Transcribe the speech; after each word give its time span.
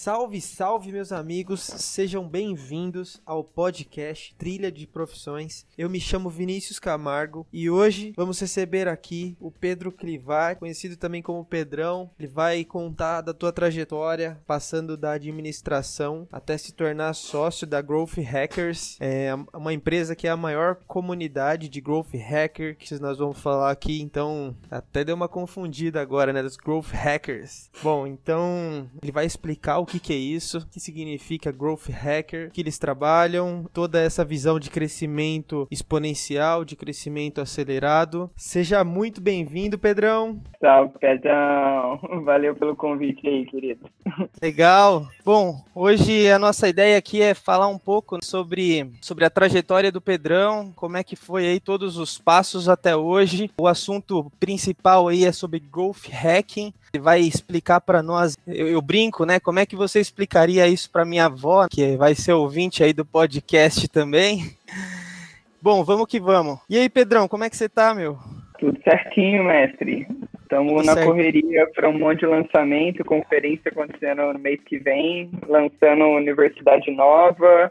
Salve, 0.00 0.40
salve, 0.40 0.92
meus 0.92 1.10
amigos! 1.10 1.60
Sejam 1.60 2.26
bem-vindos 2.26 3.20
ao 3.26 3.42
podcast 3.42 4.32
Trilha 4.38 4.70
de 4.70 4.86
Profissões. 4.86 5.66
Eu 5.76 5.90
me 5.90 6.00
chamo 6.00 6.30
Vinícius 6.30 6.78
Camargo 6.78 7.44
e 7.52 7.68
hoje 7.68 8.12
vamos 8.16 8.38
receber 8.38 8.86
aqui 8.86 9.36
o 9.40 9.50
Pedro 9.50 9.90
Clivat, 9.90 10.56
conhecido 10.56 10.96
também 10.96 11.20
como 11.20 11.44
Pedrão. 11.44 12.12
Ele 12.16 12.28
vai 12.28 12.64
contar 12.64 13.22
da 13.22 13.34
tua 13.34 13.52
trajetória, 13.52 14.40
passando 14.46 14.96
da 14.96 15.10
administração 15.10 16.28
até 16.30 16.56
se 16.56 16.72
tornar 16.72 17.12
sócio 17.12 17.66
da 17.66 17.82
Growth 17.82 18.18
Hackers, 18.18 18.96
é 19.00 19.34
uma 19.52 19.74
empresa 19.74 20.14
que 20.14 20.28
é 20.28 20.30
a 20.30 20.36
maior 20.36 20.76
comunidade 20.86 21.68
de 21.68 21.80
Growth 21.80 22.14
Hacker 22.14 22.76
que 22.76 22.94
nós 23.00 23.18
vamos 23.18 23.40
falar 23.40 23.72
aqui. 23.72 24.00
Então, 24.00 24.56
até 24.70 25.02
deu 25.02 25.16
uma 25.16 25.28
confundida 25.28 26.00
agora, 26.00 26.32
né, 26.32 26.40
dos 26.40 26.56
Growth 26.56 26.92
Hackers. 26.92 27.68
Bom, 27.82 28.06
então 28.06 28.88
ele 29.02 29.10
vai 29.10 29.26
explicar 29.26 29.78
o 29.78 29.87
que, 29.88 29.98
que 29.98 30.12
é 30.12 30.16
isso, 30.16 30.58
o 30.58 30.66
que 30.66 30.78
significa 30.78 31.50
Growth 31.50 31.88
Hacker, 31.88 32.50
que 32.52 32.60
eles 32.60 32.78
trabalham, 32.78 33.64
toda 33.72 33.98
essa 34.00 34.22
visão 34.22 34.60
de 34.60 34.70
crescimento 34.70 35.66
exponencial, 35.70 36.62
de 36.64 36.76
crescimento 36.76 37.40
acelerado. 37.40 38.30
Seja 38.36 38.84
muito 38.84 39.20
bem-vindo, 39.20 39.78
Pedrão. 39.78 40.40
Salve, 40.60 40.98
Pedrão. 40.98 41.98
Valeu 42.22 42.54
pelo 42.54 42.76
convite 42.76 43.26
aí, 43.26 43.46
querido. 43.46 43.88
Legal. 44.42 45.08
Bom, 45.24 45.64
hoje 45.74 46.30
a 46.30 46.38
nossa 46.38 46.68
ideia 46.68 46.98
aqui 46.98 47.22
é 47.22 47.32
falar 47.32 47.68
um 47.68 47.78
pouco 47.78 48.18
sobre, 48.22 48.90
sobre 49.00 49.24
a 49.24 49.30
trajetória 49.30 49.90
do 49.90 50.02
Pedrão, 50.02 50.70
como 50.76 50.98
é 50.98 51.02
que 51.04 51.16
foi 51.16 51.46
aí 51.46 51.60
todos 51.60 51.96
os 51.96 52.18
passos 52.18 52.68
até 52.68 52.94
hoje. 52.94 53.50
O 53.58 53.66
assunto 53.66 54.30
principal 54.38 55.08
aí 55.08 55.24
é 55.24 55.32
sobre 55.32 55.60
Growth 55.60 56.08
Hacking. 56.10 56.74
Vai 57.00 57.20
explicar 57.20 57.80
para 57.80 58.02
nós, 58.02 58.36
eu, 58.46 58.68
eu, 58.68 58.80
brinco, 58.80 59.26
né? 59.26 59.38
Como 59.38 59.58
é 59.58 59.66
que 59.66 59.76
você 59.76 60.00
explicaria 60.00 60.66
isso 60.66 60.90
para 60.90 61.04
minha 61.04 61.26
avó, 61.26 61.66
que 61.68 61.96
vai 61.96 62.14
ser 62.14 62.32
ouvinte 62.32 62.82
aí 62.82 62.92
do 62.92 63.04
podcast 63.04 63.88
também? 63.88 64.56
Bom, 65.60 65.84
vamos 65.84 66.06
que 66.06 66.20
vamos. 66.20 66.60
E 66.70 66.78
aí, 66.78 66.88
Pedrão, 66.88 67.26
como 67.26 67.44
é 67.44 67.50
que 67.50 67.56
você 67.56 67.68
tá, 67.68 67.94
meu? 67.94 68.16
Tudo 68.58 68.80
certinho, 68.82 69.44
mestre. 69.44 70.06
Estamos 70.42 70.86
na 70.86 70.94
certo. 70.94 71.08
correria 71.08 71.68
para 71.74 71.90
um 71.90 71.98
monte 71.98 72.20
de 72.20 72.26
lançamento, 72.26 73.04
conferência 73.04 73.70
acontecendo 73.70 74.32
no 74.32 74.38
mês 74.38 74.58
que 74.64 74.78
vem, 74.78 75.30
lançando 75.46 76.04
universidade 76.04 76.90
nova, 76.90 77.70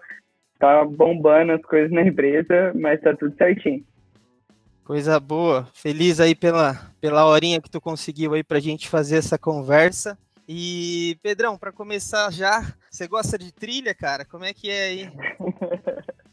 tá 0.59 0.85
bombando 0.85 1.53
as 1.53 1.61
coisas 1.63 1.91
na 1.91 2.03
empresa, 2.03 2.71
mas 2.75 3.01
tá 3.01 3.15
tudo 3.15 3.35
certinho. 3.35 3.83
Coisa 4.87 5.19
boa. 5.19 5.67
Feliz 5.73 6.17
aí 6.21 6.33
pela, 6.33 6.73
pela 7.01 7.25
horinha 7.25 7.61
que 7.61 7.69
tu 7.69 7.81
conseguiu 7.81 8.33
aí 8.33 8.41
pra 8.41 8.61
gente 8.61 8.87
fazer 8.87 9.17
essa 9.17 9.37
conversa. 9.37 10.17
E, 10.47 11.19
Pedrão, 11.21 11.57
para 11.57 11.73
começar 11.73 12.31
já, 12.31 12.61
você 12.89 13.05
gosta 13.05 13.37
de 13.37 13.51
trilha, 13.51 13.93
cara? 13.93 14.23
Como 14.23 14.45
é 14.45 14.53
que 14.53 14.69
é 14.69 14.83
aí? 14.83 15.11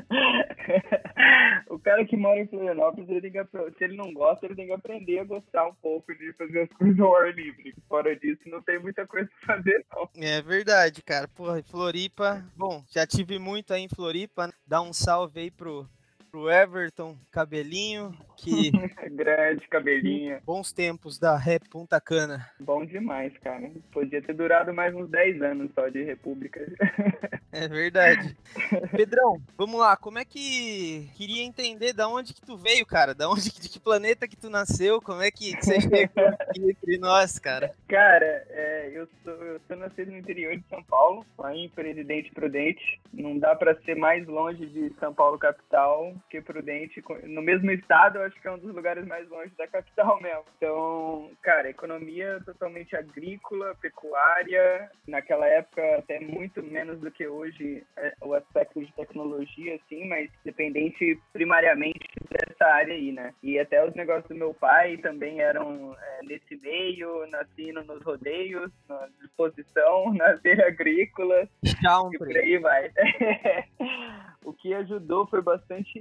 o 1.68 1.80
cara 1.80 2.04
que 2.04 2.16
mora 2.16 2.38
em 2.38 2.46
Florianópolis, 2.46 3.08
ele 3.08 3.22
tem 3.22 3.32
que, 3.32 3.42
se 3.76 3.82
ele 3.82 3.96
não 3.96 4.14
gosta, 4.14 4.46
ele 4.46 4.54
tem 4.54 4.66
que 4.66 4.72
aprender 4.72 5.18
a 5.18 5.24
gostar 5.24 5.66
um 5.66 5.74
pouco 5.74 6.14
de 6.14 6.32
fazer 6.34 6.60
as 6.60 6.68
coisas 6.78 7.00
ao 7.00 7.16
ar 7.16 7.34
livre. 7.34 7.74
Fora 7.88 8.14
disso, 8.14 8.42
não 8.46 8.62
tem 8.62 8.78
muita 8.78 9.04
coisa 9.04 9.28
pra 9.40 9.56
fazer, 9.56 9.84
não. 9.92 10.08
É 10.14 10.40
verdade, 10.40 11.02
cara. 11.02 11.26
Porra, 11.26 11.60
Floripa, 11.64 12.44
bom, 12.54 12.84
já 12.88 13.04
tive 13.04 13.36
muito 13.36 13.74
aí 13.74 13.82
em 13.82 13.88
Floripa. 13.88 14.46
Né? 14.46 14.52
Dá 14.64 14.80
um 14.80 14.92
salve 14.92 15.40
aí 15.40 15.50
pro 15.50 15.88
pro 16.34 16.50
Everton 16.50 17.16
Cabelinho, 17.30 18.12
que. 18.36 18.72
Grande 19.14 19.68
cabelinho. 19.68 20.40
Bons 20.44 20.72
tempos 20.72 21.16
da 21.16 21.36
Rap 21.36 21.68
Punta 21.68 22.00
Cana. 22.00 22.50
Bom 22.58 22.84
demais, 22.84 23.32
cara. 23.38 23.70
Podia 23.92 24.20
ter 24.20 24.34
durado 24.34 24.74
mais 24.74 24.92
uns 24.92 25.08
10 25.08 25.42
anos 25.42 25.70
só 25.72 25.88
de 25.88 26.02
República. 26.02 26.60
É 27.54 27.68
verdade. 27.68 28.36
Pedrão, 28.90 29.40
vamos 29.56 29.78
lá. 29.78 29.96
Como 29.96 30.18
é 30.18 30.24
que. 30.24 31.08
Queria 31.14 31.44
entender 31.44 31.92
da 31.92 32.08
onde 32.08 32.34
que 32.34 32.42
tu 32.42 32.56
veio, 32.56 32.84
cara? 32.84 33.14
Da 33.14 33.30
onde, 33.30 33.48
de 33.48 33.68
que 33.68 33.78
planeta 33.78 34.26
que 34.26 34.36
tu 34.36 34.50
nasceu? 34.50 35.00
Como 35.00 35.22
é 35.22 35.30
que 35.30 35.52
você 35.52 35.80
chegou 35.80 36.26
aqui 36.26 36.68
entre 36.68 36.98
nós, 36.98 37.38
cara? 37.38 37.72
Cara, 37.86 38.44
é, 38.50 38.90
eu, 38.92 39.08
sou, 39.22 39.34
eu 39.34 39.60
sou 39.68 39.76
nascido 39.76 40.10
no 40.10 40.18
interior 40.18 40.56
de 40.56 40.64
São 40.68 40.82
Paulo, 40.82 41.24
lá 41.38 41.54
em 41.54 41.68
Presidente 41.68 42.32
Prudente. 42.32 43.00
Não 43.12 43.38
dá 43.38 43.54
para 43.54 43.80
ser 43.82 43.94
mais 43.94 44.26
longe 44.26 44.66
de 44.66 44.92
São 44.98 45.14
Paulo 45.14 45.38
capital 45.38 46.12
que 46.28 46.40
Prudente, 46.40 47.02
no 47.24 47.42
mesmo 47.42 47.70
estado, 47.70 48.18
eu 48.18 48.24
acho 48.24 48.40
que 48.40 48.46
é 48.46 48.52
um 48.52 48.58
dos 48.58 48.74
lugares 48.74 49.06
mais 49.06 49.28
longe 49.28 49.52
da 49.56 49.66
capital 49.66 50.20
mesmo. 50.20 50.44
Então, 50.56 51.30
cara, 51.42 51.70
economia 51.70 52.40
totalmente 52.44 52.96
agrícola, 52.96 53.74
pecuária, 53.80 54.90
naquela 55.06 55.46
época 55.46 55.82
até 55.98 56.20
muito 56.20 56.62
menos 56.62 56.98
do 57.00 57.10
que 57.10 57.26
hoje 57.26 57.84
é, 57.96 58.14
o 58.20 58.34
aspecto 58.34 58.84
de 58.84 58.92
tecnologia, 58.92 59.76
assim, 59.76 60.06
mas 60.08 60.30
dependente 60.44 61.18
primariamente 61.32 62.06
dessa 62.30 62.70
área 62.70 62.94
aí, 62.94 63.12
né? 63.12 63.32
E 63.42 63.58
até 63.58 63.84
os 63.86 63.94
negócios 63.94 64.28
do 64.28 64.34
meu 64.34 64.54
pai 64.54 64.96
também 64.98 65.40
eram 65.40 65.96
é, 65.98 66.20
nesse 66.24 66.56
meio, 66.56 67.26
nascendo 67.28 67.84
nos 67.84 68.02
rodeios, 68.02 68.70
na 68.88 69.08
disposição, 69.20 70.12
na 70.14 70.36
feira 70.38 70.68
agrícola, 70.68 71.48
e 71.62 72.18
por 72.18 72.28
aí 72.28 72.58
vai. 72.58 72.90
o 74.44 74.52
que 74.52 74.74
ajudou 74.74 75.26
foi 75.26 75.42
bastante. 75.42 75.98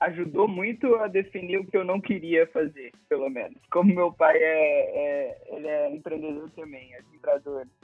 Ajudou 0.00 0.48
muito 0.48 0.94
a 0.96 1.08
definir 1.08 1.58
o 1.58 1.66
que 1.66 1.76
eu 1.76 1.84
não 1.84 2.00
queria 2.00 2.46
fazer, 2.48 2.92
pelo 3.08 3.28
menos. 3.28 3.58
Como 3.70 3.94
meu 3.94 4.12
pai 4.12 4.36
é, 4.36 4.98
é 4.98 5.38
ele 5.56 5.66
é 5.66 5.90
empreendedor 5.90 6.50
também, 6.50 6.94
é 6.94 7.00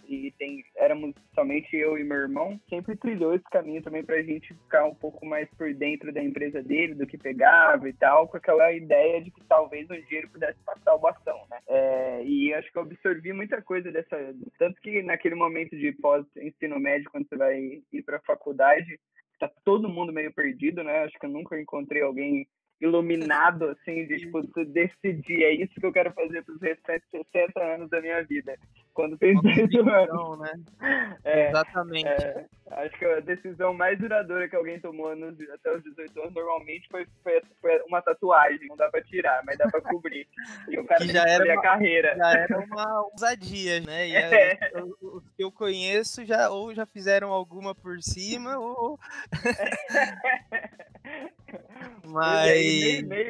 e 0.08 0.30
tem, 0.38 0.64
éramos 0.76 1.14
somente 1.34 1.74
eu 1.76 1.98
e 1.98 2.04
meu 2.04 2.18
irmão, 2.18 2.60
sempre 2.68 2.96
trilhou 2.96 3.34
esse 3.34 3.44
caminho 3.44 3.82
também 3.82 4.04
pra 4.04 4.22
gente 4.22 4.54
ficar 4.54 4.84
um 4.84 4.94
pouco 4.94 5.24
mais 5.24 5.48
por 5.56 5.72
dentro 5.74 6.12
da 6.12 6.22
empresa 6.22 6.62
dele, 6.62 6.94
do 6.94 7.06
que 7.06 7.16
pegava 7.16 7.88
e 7.88 7.92
tal, 7.94 8.28
com 8.28 8.36
aquela 8.36 8.72
ideia 8.72 9.22
de 9.22 9.30
que 9.30 9.42
talvez 9.44 9.88
um 9.90 10.00
dia 10.02 10.18
ele 10.18 10.28
pudesse 10.28 10.58
passar 10.64 10.94
o 10.94 10.98
bastão, 10.98 11.40
né? 11.50 11.58
É, 11.66 12.24
e 12.24 12.52
acho 12.54 12.70
que 12.70 12.78
eu 12.78 12.82
absorvi 12.82 13.32
muita 13.32 13.62
coisa 13.62 13.90
dessa. 13.90 14.16
Tanto 14.58 14.80
que 14.80 15.02
naquele 15.02 15.34
momento 15.34 15.76
de 15.76 15.92
pós-ensino 15.92 16.78
médio, 16.78 17.10
quando 17.10 17.28
você 17.28 17.36
vai 17.36 17.82
ir 17.92 18.02
pra 18.02 18.20
faculdade, 18.20 18.98
tá 19.42 19.50
todo 19.64 19.88
mundo 19.88 20.12
meio 20.12 20.32
perdido, 20.32 20.84
né? 20.84 21.00
Acho 21.00 21.18
que 21.18 21.26
eu 21.26 21.30
nunca 21.30 21.60
encontrei 21.60 22.00
alguém 22.00 22.46
iluminado, 22.82 23.68
assim, 23.70 24.06
de, 24.06 24.18
tipo, 24.18 24.42
decidir, 24.66 25.44
é 25.44 25.54
isso 25.54 25.72
que 25.78 25.86
eu 25.86 25.92
quero 25.92 26.12
fazer 26.12 26.42
para 26.42 26.54
os 26.54 26.60
restantes 26.60 27.08
60 27.10 27.62
anos 27.62 27.88
da 27.88 28.00
minha 28.00 28.22
vida. 28.24 28.56
Quando 28.92 29.16
tem 29.16 29.34
18 29.40 29.88
anos. 29.88 30.38
Né? 30.40 30.52
É, 31.24 31.50
Exatamente. 31.50 32.08
É, 32.08 32.46
acho 32.70 32.98
que 32.98 33.04
a 33.04 33.20
decisão 33.20 33.72
mais 33.72 33.98
duradoura 33.98 34.48
que 34.48 34.56
alguém 34.56 34.80
tomou 34.80 35.14
nos, 35.14 35.38
até 35.50 35.76
os 35.76 35.82
18 35.84 36.20
anos, 36.20 36.34
normalmente, 36.34 36.88
foi, 36.90 37.06
foi, 37.22 37.80
uma 37.86 38.02
tatuagem. 38.02 38.66
Não 38.68 38.76
dá 38.76 38.90
para 38.90 39.02
tirar, 39.04 39.40
mas 39.46 39.56
dá 39.56 39.68
para 39.68 39.80
cobrir. 39.80 40.26
E 40.68 40.78
o 40.78 40.84
cara 40.84 41.04
já 41.06 41.22
era 41.22 41.44
uma, 41.44 41.54
a 41.54 41.62
carreira. 41.62 42.16
Já 42.16 42.32
era 42.32 42.58
uma 42.58 43.02
ousadia, 43.12 43.80
né? 43.80 44.08
E 44.08 44.16
é. 44.16 44.58
os 45.00 45.22
que 45.36 45.44
eu 45.44 45.52
conheço 45.52 46.24
já 46.24 46.50
ou 46.50 46.74
já 46.74 46.84
fizeram 46.84 47.30
alguma 47.30 47.74
por 47.74 48.02
cima, 48.02 48.58
ou... 48.58 48.98
Mas. 52.04 52.50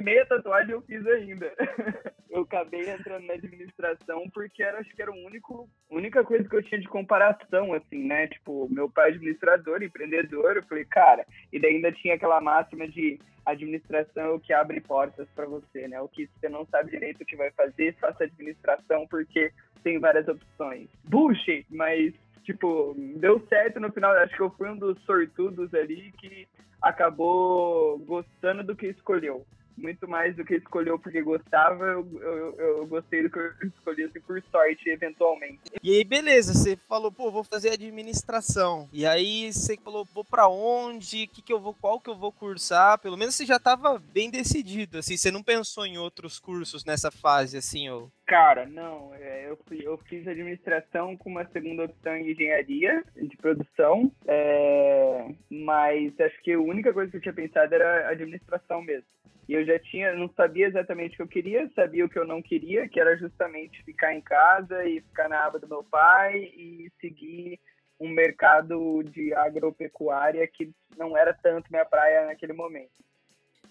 Meia 0.02 0.26
tatuagem 0.26 0.72
eu 0.72 0.82
fiz 0.82 1.06
ainda. 1.06 1.52
eu 2.30 2.42
acabei 2.42 2.88
entrando 2.88 3.26
na 3.26 3.34
administração 3.34 4.28
porque 4.32 4.62
era, 4.62 4.78
acho 4.78 4.94
que 4.94 5.02
era 5.02 5.12
o 5.12 5.26
único, 5.26 5.68
única 5.90 6.24
coisa 6.24 6.48
que 6.48 6.56
eu 6.56 6.62
tinha 6.62 6.80
de 6.80 6.88
comparação, 6.88 7.72
assim, 7.74 8.04
né? 8.04 8.26
Tipo, 8.28 8.68
meu 8.70 8.90
pai 8.90 9.10
é 9.10 9.14
administrador, 9.14 9.82
empreendedor, 9.82 10.56
eu 10.56 10.62
falei, 10.64 10.84
cara, 10.86 11.26
e 11.52 11.60
daí 11.60 11.76
ainda 11.76 11.92
tinha 11.92 12.14
aquela 12.14 12.40
máxima 12.40 12.88
de 12.88 13.18
administração 13.44 14.24
é 14.24 14.30
o 14.30 14.40
que 14.40 14.52
abre 14.52 14.80
portas 14.80 15.28
para 15.34 15.46
você, 15.46 15.88
né? 15.88 16.00
O 16.00 16.08
que 16.08 16.28
você 16.38 16.48
não 16.48 16.64
sabe 16.66 16.90
direito 16.90 17.22
o 17.22 17.26
que 17.26 17.36
vai 17.36 17.50
fazer, 17.50 17.94
faça 18.00 18.24
administração 18.24 19.06
porque 19.08 19.52
tem 19.82 19.98
várias 19.98 20.28
opções. 20.28 20.88
Bullshit, 21.04 21.66
mas 21.68 22.14
tipo, 22.44 22.94
deu 23.16 23.44
certo 23.48 23.80
no 23.80 23.92
final. 23.92 24.12
Acho 24.12 24.36
que 24.36 24.42
eu 24.42 24.50
fui 24.50 24.68
um 24.68 24.76
dos 24.76 25.00
sortudos 25.04 25.72
ali 25.74 26.12
que 26.18 26.46
acabou 26.80 27.98
gostando 28.00 28.64
do 28.64 28.76
que 28.76 28.88
escolheu. 28.88 29.46
Muito 29.76 30.08
mais 30.08 30.36
do 30.36 30.44
que 30.44 30.54
escolheu 30.54 30.98
porque 30.98 31.22
gostava, 31.22 31.84
eu, 31.86 32.20
eu, 32.20 32.54
eu 32.58 32.86
gostei 32.86 33.22
do 33.22 33.30
que 33.30 33.38
eu 33.38 33.68
escolhi 33.68 34.04
assim, 34.04 34.20
por 34.20 34.42
sorte, 34.50 34.88
eventualmente. 34.88 35.60
E 35.82 35.96
aí, 35.96 36.04
beleza, 36.04 36.54
você 36.54 36.76
falou, 36.88 37.10
pô, 37.10 37.30
vou 37.30 37.44
fazer 37.44 37.70
administração. 37.70 38.88
E 38.92 39.06
aí 39.06 39.52
você 39.52 39.76
falou, 39.76 40.04
vou 40.04 40.24
para 40.24 40.48
onde? 40.48 41.26
Que 41.26 41.42
que 41.42 41.52
eu 41.52 41.60
vou, 41.60 41.74
qual 41.74 42.00
que 42.00 42.10
eu 42.10 42.16
vou 42.16 42.32
cursar? 42.32 42.98
Pelo 42.98 43.16
menos 43.16 43.34
você 43.34 43.44
já 43.44 43.56
estava 43.56 43.98
bem 43.98 44.30
decidido, 44.30 44.98
assim, 44.98 45.16
você 45.16 45.30
não 45.30 45.42
pensou 45.42 45.86
em 45.86 45.98
outros 45.98 46.38
cursos 46.38 46.84
nessa 46.84 47.10
fase, 47.10 47.56
assim, 47.56 47.88
ou... 47.88 48.10
Cara, 48.26 48.64
não. 48.66 49.14
É, 49.14 49.50
eu, 49.50 49.58
eu 49.70 49.98
fiz 50.08 50.26
administração 50.26 51.16
com 51.16 51.28
uma 51.28 51.44
segunda 51.48 51.84
opção 51.84 52.16
em 52.16 52.30
engenharia 52.30 53.04
de 53.14 53.36
produção, 53.36 54.10
é, 54.26 55.26
mas 55.50 56.18
acho 56.18 56.42
que 56.42 56.52
a 56.52 56.60
única 56.60 56.92
coisa 56.92 57.10
que 57.10 57.18
eu 57.18 57.20
tinha 57.20 57.34
pensado 57.34 57.74
era 57.74 58.08
administração 58.08 58.80
mesmo. 58.82 59.04
E 59.48 59.54
eu 59.54 59.64
já 59.64 59.78
tinha, 59.78 60.14
não 60.14 60.28
sabia 60.34 60.66
exatamente 60.68 61.14
o 61.14 61.16
que 61.16 61.22
eu 61.22 61.28
queria, 61.28 61.70
sabia 61.74 62.04
o 62.04 62.08
que 62.08 62.18
eu 62.18 62.26
não 62.26 62.40
queria, 62.40 62.88
que 62.88 63.00
era 63.00 63.16
justamente 63.16 63.82
ficar 63.84 64.14
em 64.14 64.20
casa 64.20 64.84
e 64.84 65.00
ficar 65.00 65.28
na 65.28 65.44
aba 65.44 65.58
do 65.58 65.68
meu 65.68 65.82
pai 65.82 66.38
e 66.38 66.90
seguir 67.00 67.58
um 68.00 68.08
mercado 68.08 69.02
de 69.04 69.32
agropecuária 69.34 70.46
que 70.46 70.72
não 70.96 71.16
era 71.16 71.32
tanto 71.34 71.70
minha 71.70 71.84
praia 71.84 72.26
naquele 72.26 72.52
momento. 72.52 73.02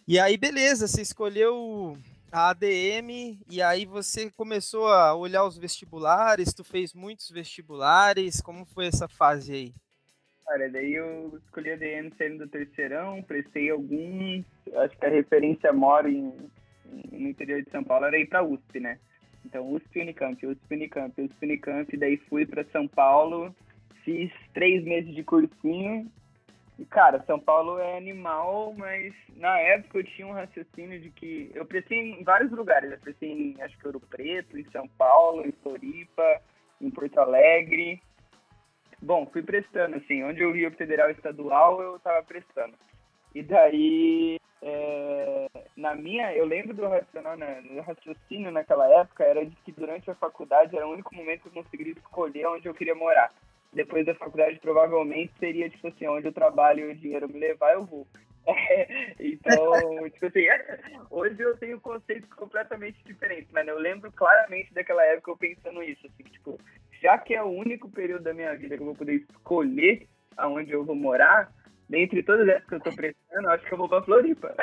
E 0.07 0.19
aí, 0.19 0.37
beleza, 0.37 0.87
você 0.87 1.01
escolheu 1.01 1.97
a 2.31 2.49
ADM 2.49 3.39
e 3.49 3.61
aí 3.61 3.85
você 3.85 4.31
começou 4.31 4.87
a 4.87 5.13
olhar 5.13 5.43
os 5.43 5.57
vestibulares, 5.57 6.53
tu 6.53 6.63
fez 6.63 6.93
muitos 6.93 7.29
vestibulares, 7.29 8.41
como 8.41 8.65
foi 8.65 8.87
essa 8.87 9.07
fase 9.07 9.53
aí? 9.53 9.73
Cara, 10.51 10.69
daí 10.69 10.95
eu 10.95 11.39
escolhi 11.45 11.71
a 11.71 11.77
saindo 12.17 12.39
do 12.39 12.47
terceirão, 12.49 13.23
prestei 13.23 13.69
alguns, 13.69 14.43
acho 14.75 14.97
que 14.97 15.05
a 15.05 15.09
referência 15.09 15.71
mora 15.71 16.09
em, 16.09 16.33
no 17.09 17.29
interior 17.29 17.63
de 17.63 17.71
São 17.71 17.81
Paulo 17.81 18.07
era 18.07 18.19
ir 18.19 18.27
para 18.27 18.43
USP, 18.43 18.81
né? 18.81 18.99
Então, 19.45 19.71
USP 19.71 20.01
Unicamp, 20.01 20.45
USP 20.45 20.75
Unicamp, 20.75 21.21
USP 21.21 21.45
Unicamp, 21.45 21.95
daí 21.95 22.17
fui 22.27 22.45
para 22.45 22.65
São 22.65 22.85
Paulo, 22.85 23.55
fiz 24.03 24.29
três 24.53 24.83
meses 24.83 25.15
de 25.15 25.23
cursinho. 25.23 26.11
E, 26.77 26.83
cara, 26.83 27.23
São 27.25 27.39
Paulo 27.39 27.79
é 27.79 27.97
animal, 27.97 28.73
mas 28.77 29.13
na 29.37 29.57
época 29.57 29.99
eu 29.99 30.03
tinha 30.03 30.27
um 30.27 30.33
raciocínio 30.33 30.99
de 30.99 31.11
que 31.11 31.49
eu 31.55 31.65
prestei 31.65 31.97
em 31.97 32.25
vários 32.25 32.51
lugares. 32.51 32.91
Eu 32.91 32.99
prestei 32.99 33.31
em, 33.31 33.61
acho 33.61 33.77
que 33.77 33.87
Ouro 33.87 34.01
Preto, 34.01 34.59
em 34.59 34.69
São 34.71 34.85
Paulo, 34.97 35.47
em 35.47 35.53
Floripa, 35.63 36.41
em 36.81 36.89
Porto 36.89 37.19
Alegre. 37.21 38.01
Bom, 39.01 39.25
fui 39.27 39.41
prestando, 39.41 39.95
assim, 39.97 40.23
onde 40.23 40.41
eu 40.41 40.51
via 40.51 40.69
o 40.69 40.73
federal 40.73 41.09
estadual, 41.09 41.81
eu 41.81 41.99
tava 41.99 42.23
prestando. 42.23 42.75
E 43.33 43.41
daí, 43.41 44.37
é, 44.61 45.47
na 45.75 45.95
minha, 45.95 46.35
eu 46.35 46.45
lembro 46.45 46.73
do 46.73 46.87
racional, 46.87 47.35
né, 47.35 47.61
do 47.61 47.81
raciocínio 47.81 48.51
naquela 48.51 48.87
época, 48.87 49.23
era 49.23 49.45
de 49.45 49.55
que 49.57 49.71
durante 49.71 50.09
a 50.11 50.15
faculdade 50.15 50.75
era 50.75 50.87
o 50.87 50.91
único 50.91 51.15
momento 51.15 51.41
que 51.41 51.47
eu 51.47 51.63
conseguiria 51.63 51.93
escolher 51.93 52.45
onde 52.47 52.67
eu 52.67 52.73
queria 52.73 52.93
morar 52.93 53.31
depois 53.73 54.05
da 54.05 54.13
faculdade 54.15 54.59
provavelmente 54.59 55.33
seria, 55.39 55.69
tipo 55.69 55.87
assim, 55.87 56.07
onde 56.07 56.27
eu 56.27 56.33
trabalho 56.33 56.89
e 56.89 56.91
o 56.91 56.95
dinheiro 56.95 57.29
me 57.29 57.39
levar, 57.39 57.73
eu 57.73 57.85
vou. 57.85 58.05
É, 58.45 59.15
então, 59.19 60.09
tipo 60.09 60.25
assim, 60.25 60.45
hoje 61.09 61.39
eu 61.39 61.55
tenho 61.57 61.79
conceitos 61.79 62.31
completamente 62.33 62.97
diferentes, 63.05 63.49
mas 63.51 63.67
eu 63.67 63.79
lembro 63.79 64.11
claramente 64.11 64.73
daquela 64.73 65.03
época 65.05 65.31
eu 65.31 65.37
pensando 65.37 65.81
isso, 65.83 66.05
assim, 66.05 66.23
tipo, 66.23 66.59
já 67.01 67.17
que 67.17 67.33
é 67.33 67.43
o 67.43 67.49
único 67.49 67.89
período 67.89 68.23
da 68.23 68.33
minha 68.33 68.55
vida 68.55 68.75
que 68.75 68.81
eu 68.81 68.87
vou 68.87 68.95
poder 68.95 69.25
escolher 69.29 70.07
aonde 70.37 70.71
eu 70.71 70.85
vou 70.85 70.95
morar, 70.95 71.51
dentre 71.89 72.23
todas 72.23 72.47
essas 72.47 72.67
que 72.67 72.75
eu 72.75 72.79
tô 72.79 72.95
prestando, 72.95 73.49
acho 73.49 73.65
que 73.65 73.73
eu 73.73 73.77
vou 73.77 73.89
pra 73.89 74.03
Floripa. 74.03 74.55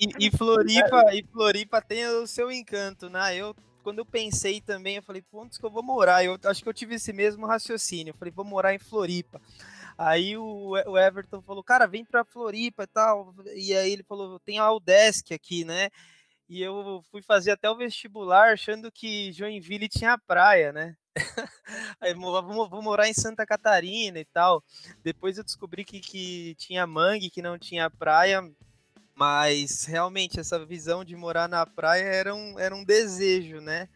E, 0.00 0.26
e 0.26 0.30
Floripa, 0.30 1.14
e 1.14 1.22
Floripa 1.24 1.82
tem 1.82 2.06
o 2.06 2.26
seu 2.26 2.50
encanto, 2.50 3.10
né? 3.10 3.36
Eu 3.36 3.54
quando 3.86 4.00
eu 4.00 4.04
pensei 4.04 4.60
também, 4.60 4.96
eu 4.96 5.02
falei, 5.02 5.22
onde 5.32 5.60
que 5.60 5.64
eu 5.64 5.70
vou 5.70 5.80
morar? 5.82 6.24
Eu 6.24 6.36
acho 6.46 6.60
que 6.60 6.68
eu 6.68 6.74
tive 6.74 6.96
esse 6.96 7.12
mesmo 7.12 7.46
raciocínio. 7.46 8.10
Eu 8.10 8.16
falei, 8.16 8.32
vou 8.34 8.44
morar 8.44 8.74
em 8.74 8.80
Floripa. 8.80 9.40
Aí 9.96 10.36
o, 10.36 10.72
o 10.72 10.98
Everton 10.98 11.40
falou, 11.40 11.62
cara, 11.62 11.86
vem 11.86 12.04
pra 12.04 12.24
Floripa 12.24 12.82
e 12.82 12.86
tal. 12.88 13.32
E 13.54 13.72
aí 13.72 13.92
ele 13.92 14.02
falou, 14.02 14.40
tem 14.40 14.58
a 14.58 14.64
Aldesk 14.64 15.32
aqui, 15.32 15.64
né? 15.64 15.88
E 16.48 16.62
eu 16.62 17.02
fui 17.10 17.22
fazer 17.22 17.50
até 17.50 17.68
o 17.68 17.76
vestibular 17.76 18.52
achando 18.52 18.90
que 18.90 19.32
Joinville 19.32 19.88
tinha 19.88 20.16
praia, 20.16 20.72
né? 20.72 20.96
Aí 22.00 22.14
vou, 22.14 22.68
vou, 22.68 22.82
morar 22.82 23.08
em 23.08 23.14
Santa 23.14 23.44
Catarina 23.44 24.18
e 24.20 24.24
tal. 24.24 24.62
Depois 25.02 25.38
eu 25.38 25.44
descobri 25.44 25.84
que, 25.84 26.00
que 26.00 26.54
tinha 26.56 26.86
mangue, 26.86 27.30
que 27.30 27.42
não 27.42 27.58
tinha 27.58 27.90
praia. 27.90 28.48
Mas 29.14 29.86
realmente 29.86 30.38
essa 30.38 30.64
visão 30.64 31.04
de 31.04 31.16
morar 31.16 31.48
na 31.48 31.64
praia 31.64 32.04
era 32.04 32.34
um, 32.34 32.58
era 32.58 32.76
um 32.76 32.84
desejo, 32.84 33.60
né? 33.60 33.88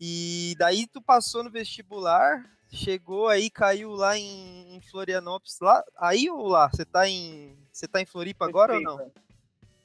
E 0.00 0.54
daí 0.58 0.86
tu 0.86 1.02
passou 1.02 1.42
no 1.42 1.50
vestibular, 1.50 2.44
chegou 2.70 3.28
aí, 3.28 3.50
caiu 3.50 3.90
lá 3.90 4.16
em, 4.16 4.76
em 4.76 4.80
Florianópolis, 4.80 5.58
lá, 5.60 5.82
aí 5.98 6.30
ou 6.30 6.46
lá? 6.46 6.68
Você 6.68 6.84
tá 6.84 7.08
em, 7.08 7.58
você 7.72 7.88
tá 7.88 8.00
em 8.00 8.06
Floripa 8.06 8.44
agora 8.44 8.74
ou 8.74 8.80
não? 8.80 9.10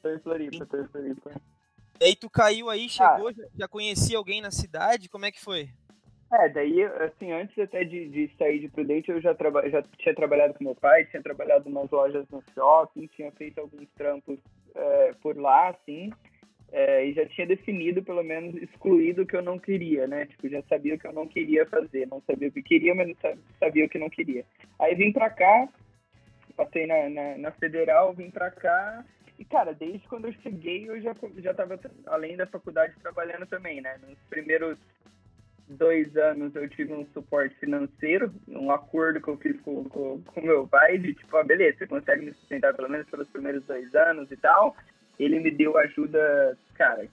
Tô 0.04 0.10
em 0.10 0.20
Floripa, 0.20 0.66
tô 0.66 0.78
em 0.78 0.88
Floripa. 0.88 1.42
E 2.02 2.06
aí 2.06 2.16
tu 2.16 2.30
caiu 2.30 2.70
aí, 2.70 2.88
chegou, 2.88 3.28
ah. 3.28 3.34
já, 3.34 3.44
já 3.60 3.68
conhecia 3.68 4.18
alguém 4.18 4.42
na 4.42 4.52
cidade, 4.52 5.10
como 5.10 5.26
é 5.26 5.32
que 5.32 5.42
foi? 5.42 5.70
É, 6.32 6.48
daí, 6.48 6.84
assim, 6.84 7.32
antes 7.32 7.58
até 7.58 7.84
de, 7.84 8.08
de 8.08 8.32
sair 8.38 8.60
de 8.60 8.70
Prudente, 8.70 9.10
eu 9.10 9.20
já, 9.20 9.34
traba, 9.34 9.68
já 9.68 9.82
tinha 9.98 10.14
trabalhado 10.14 10.54
com 10.54 10.64
meu 10.64 10.76
pai, 10.76 11.06
tinha 11.06 11.24
trabalhado 11.24 11.68
em 11.68 11.72
umas 11.72 11.90
lojas 11.90 12.26
no 12.30 12.44
shopping, 12.54 13.08
tinha 13.08 13.32
feito 13.32 13.60
alguns 13.60 13.90
trampos 13.98 14.38
é, 14.76 15.14
por 15.22 15.36
lá, 15.36 15.70
assim, 15.70 16.12
é, 16.72 17.06
e 17.06 17.14
já 17.14 17.26
tinha 17.26 17.48
definido, 17.48 18.04
pelo 18.04 18.24
menos, 18.24 18.56
excluído 18.62 19.24
o 19.24 19.26
que 19.26 19.36
eu 19.36 19.42
não 19.42 19.58
queria, 19.58 20.06
né? 20.06 20.28
Tipo, 20.28 20.50
já 20.50 20.62
sabia 20.70 20.96
o 20.96 21.00
que 21.00 21.08
eu 21.08 21.14
não 21.14 21.28
queria 21.28 21.66
fazer, 21.66 22.08
não 22.08 22.22
sabia 22.22 22.50
o 22.50 22.52
que 22.52 22.62
queria, 22.62 22.94
mas 22.94 23.12
sabia 23.60 23.86
o 23.86 23.90
que 23.90 23.98
não 23.98 24.10
queria. 24.10 24.46
Aí 24.78 24.94
vim 24.94 25.12
pra 25.12 25.32
cá, 25.32 25.68
passei 26.56 26.86
na, 26.86 27.10
na, 27.10 27.38
na 27.40 27.52
Federal, 27.54 28.14
vim 28.14 28.30
pra 28.30 28.52
cá, 28.52 29.04
e, 29.40 29.46
cara, 29.46 29.74
desde 29.74 30.06
quando 30.10 30.26
eu 30.26 30.34
cheguei, 30.44 30.90
eu 30.90 31.02
já, 31.02 31.16
já 31.38 31.54
tava, 31.54 31.80
além 32.08 32.36
da 32.36 32.46
faculdade, 32.46 32.94
trabalhando 33.02 33.46
também, 33.46 33.80
né? 33.80 33.98
Nos 34.06 34.20
primeiros 34.30 34.78
dois 35.66 36.18
anos 36.18 36.54
eu 36.56 36.68
tive 36.68 36.92
um 36.94 37.06
suporte 37.14 37.56
financeiro, 37.56 38.34
um 38.50 38.70
acordo 38.70 39.22
que 39.22 39.30
eu 39.30 39.38
fiz 39.38 39.58
com, 39.62 39.86
com, 39.86 40.22
com 40.22 40.42
meu 40.42 40.68
pai, 40.68 40.98
de 40.98 41.14
tipo, 41.14 41.38
ah, 41.38 41.44
beleza, 41.44 41.78
você 41.78 41.88
consegue 41.88 42.26
me 42.26 42.34
sustentar 42.34 42.74
pelo 42.74 42.90
menos 42.90 43.08
pelos 43.08 43.30
primeiros 43.30 43.64
dois 43.64 43.96
anos 43.96 44.30
e 44.30 44.36
tal. 44.36 44.76
Ele 45.18 45.40
me 45.40 45.52
deu 45.52 45.78
ajuda, 45.78 46.58
cara, 46.76 47.08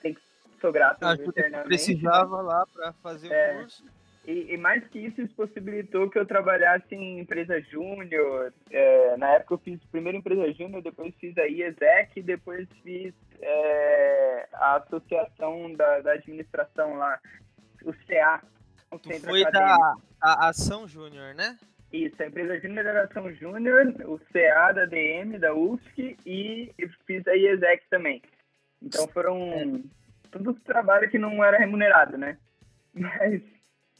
tem 0.00 0.14
que 0.14 0.20
sou 0.62 0.72
grato 0.72 1.04
ajuda 1.04 1.28
eternamente. 1.28 1.68
precisava 1.68 2.40
lá 2.40 2.64
para 2.72 2.92
fazer 2.94 3.30
é, 3.30 3.52
o 3.52 3.60
curso. 3.60 3.84
E, 4.26 4.52
e, 4.52 4.56
mais 4.58 4.86
que 4.88 4.98
isso, 4.98 5.22
isso 5.22 5.34
possibilitou 5.34 6.10
que 6.10 6.18
eu 6.18 6.26
trabalhasse 6.26 6.94
em 6.94 7.20
empresa 7.20 7.60
júnior. 7.62 8.52
É, 8.70 9.16
na 9.16 9.28
época 9.30 9.54
eu 9.54 9.58
fiz 9.58 9.84
primeiro 9.86 10.18
empresa 10.18 10.52
júnior, 10.52 10.82
depois 10.82 11.14
fiz 11.16 11.36
a 11.38 11.46
IESEC, 11.46 12.22
depois 12.22 12.68
fiz 12.82 13.14
é, 13.40 14.48
a 14.52 14.76
associação 14.76 15.72
da, 15.74 16.00
da 16.00 16.12
administração 16.12 16.96
lá 16.96 17.18
o 17.84 17.92
CA. 18.06 18.42
O 18.90 18.98
tu 18.98 19.10
foi 19.20 19.42
da 19.50 19.76
a 20.20 20.48
Ação 20.48 20.86
Júnior, 20.86 21.34
né? 21.34 21.56
Isso, 21.92 22.22
a 22.22 22.26
empresa 22.26 22.60
Júnior 22.60 22.84
da 22.84 23.04
Ação 23.04 23.32
Júnior, 23.34 23.94
o 24.04 24.18
CA 24.32 24.72
da 24.72 24.84
DM, 24.84 25.38
da 25.38 25.54
UFSC 25.54 26.16
e 26.26 26.72
fiz 27.06 27.26
a 27.26 27.34
IESEC 27.34 27.84
também. 27.88 28.22
Então 28.82 29.08
foram 29.08 29.52
é. 29.52 29.80
todos 30.30 30.60
trabalhos 30.62 31.10
que 31.10 31.18
não 31.18 31.42
era 31.42 31.58
remunerado, 31.58 32.16
né? 32.16 32.38
Mas 32.94 33.42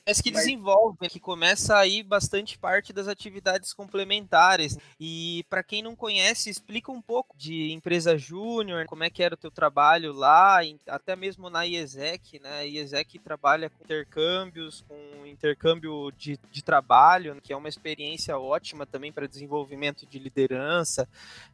mas 0.07 0.21
que 0.21 0.31
desenvolve, 0.31 1.09
que 1.09 1.21
começa 1.21 1.77
aí 1.77 2.03
bastante 2.03 2.59
parte 2.59 2.93
das 2.93 3.09
atividades 3.09 3.73
complementares. 3.73 4.77
E 4.99 5.45
para 5.49 5.63
quem 5.63 5.83
não 5.83 5.95
conhece, 5.95 6.51
explica 6.51 6.91
um 6.91 7.01
pouco 7.01 7.37
de 7.37 7.73
empresa 7.73 8.17
júnior, 8.17 8.87
como 8.87 9.05
é 9.05 9.11
que 9.11 9.23
era 9.23 9.35
o 9.35 9.39
teu 9.39 9.51
trabalho 9.51 10.13
lá, 10.13 10.61
até 10.89 11.15
mesmo 11.15 11.51
na 11.51 11.67
IESEC, 11.67 12.41
né? 12.41 12.61
A 12.61 12.67
IESEC 12.67 13.19
trabalha 13.19 13.71
com 13.71 13.85
intercâmbios, 13.85 14.85
com 14.89 15.27
intercâmbio 15.27 16.11
de, 16.17 16.39
de 16.51 16.63
trabalho, 16.63 17.41
que 17.43 17.53
é 17.53 17.57
uma 17.57 17.69
experiência 17.69 18.39
ótima 18.39 18.87
também 18.87 19.13
para 19.13 19.27
desenvolvimento 19.27 20.07
de 20.07 20.19
liderança, 20.19 21.09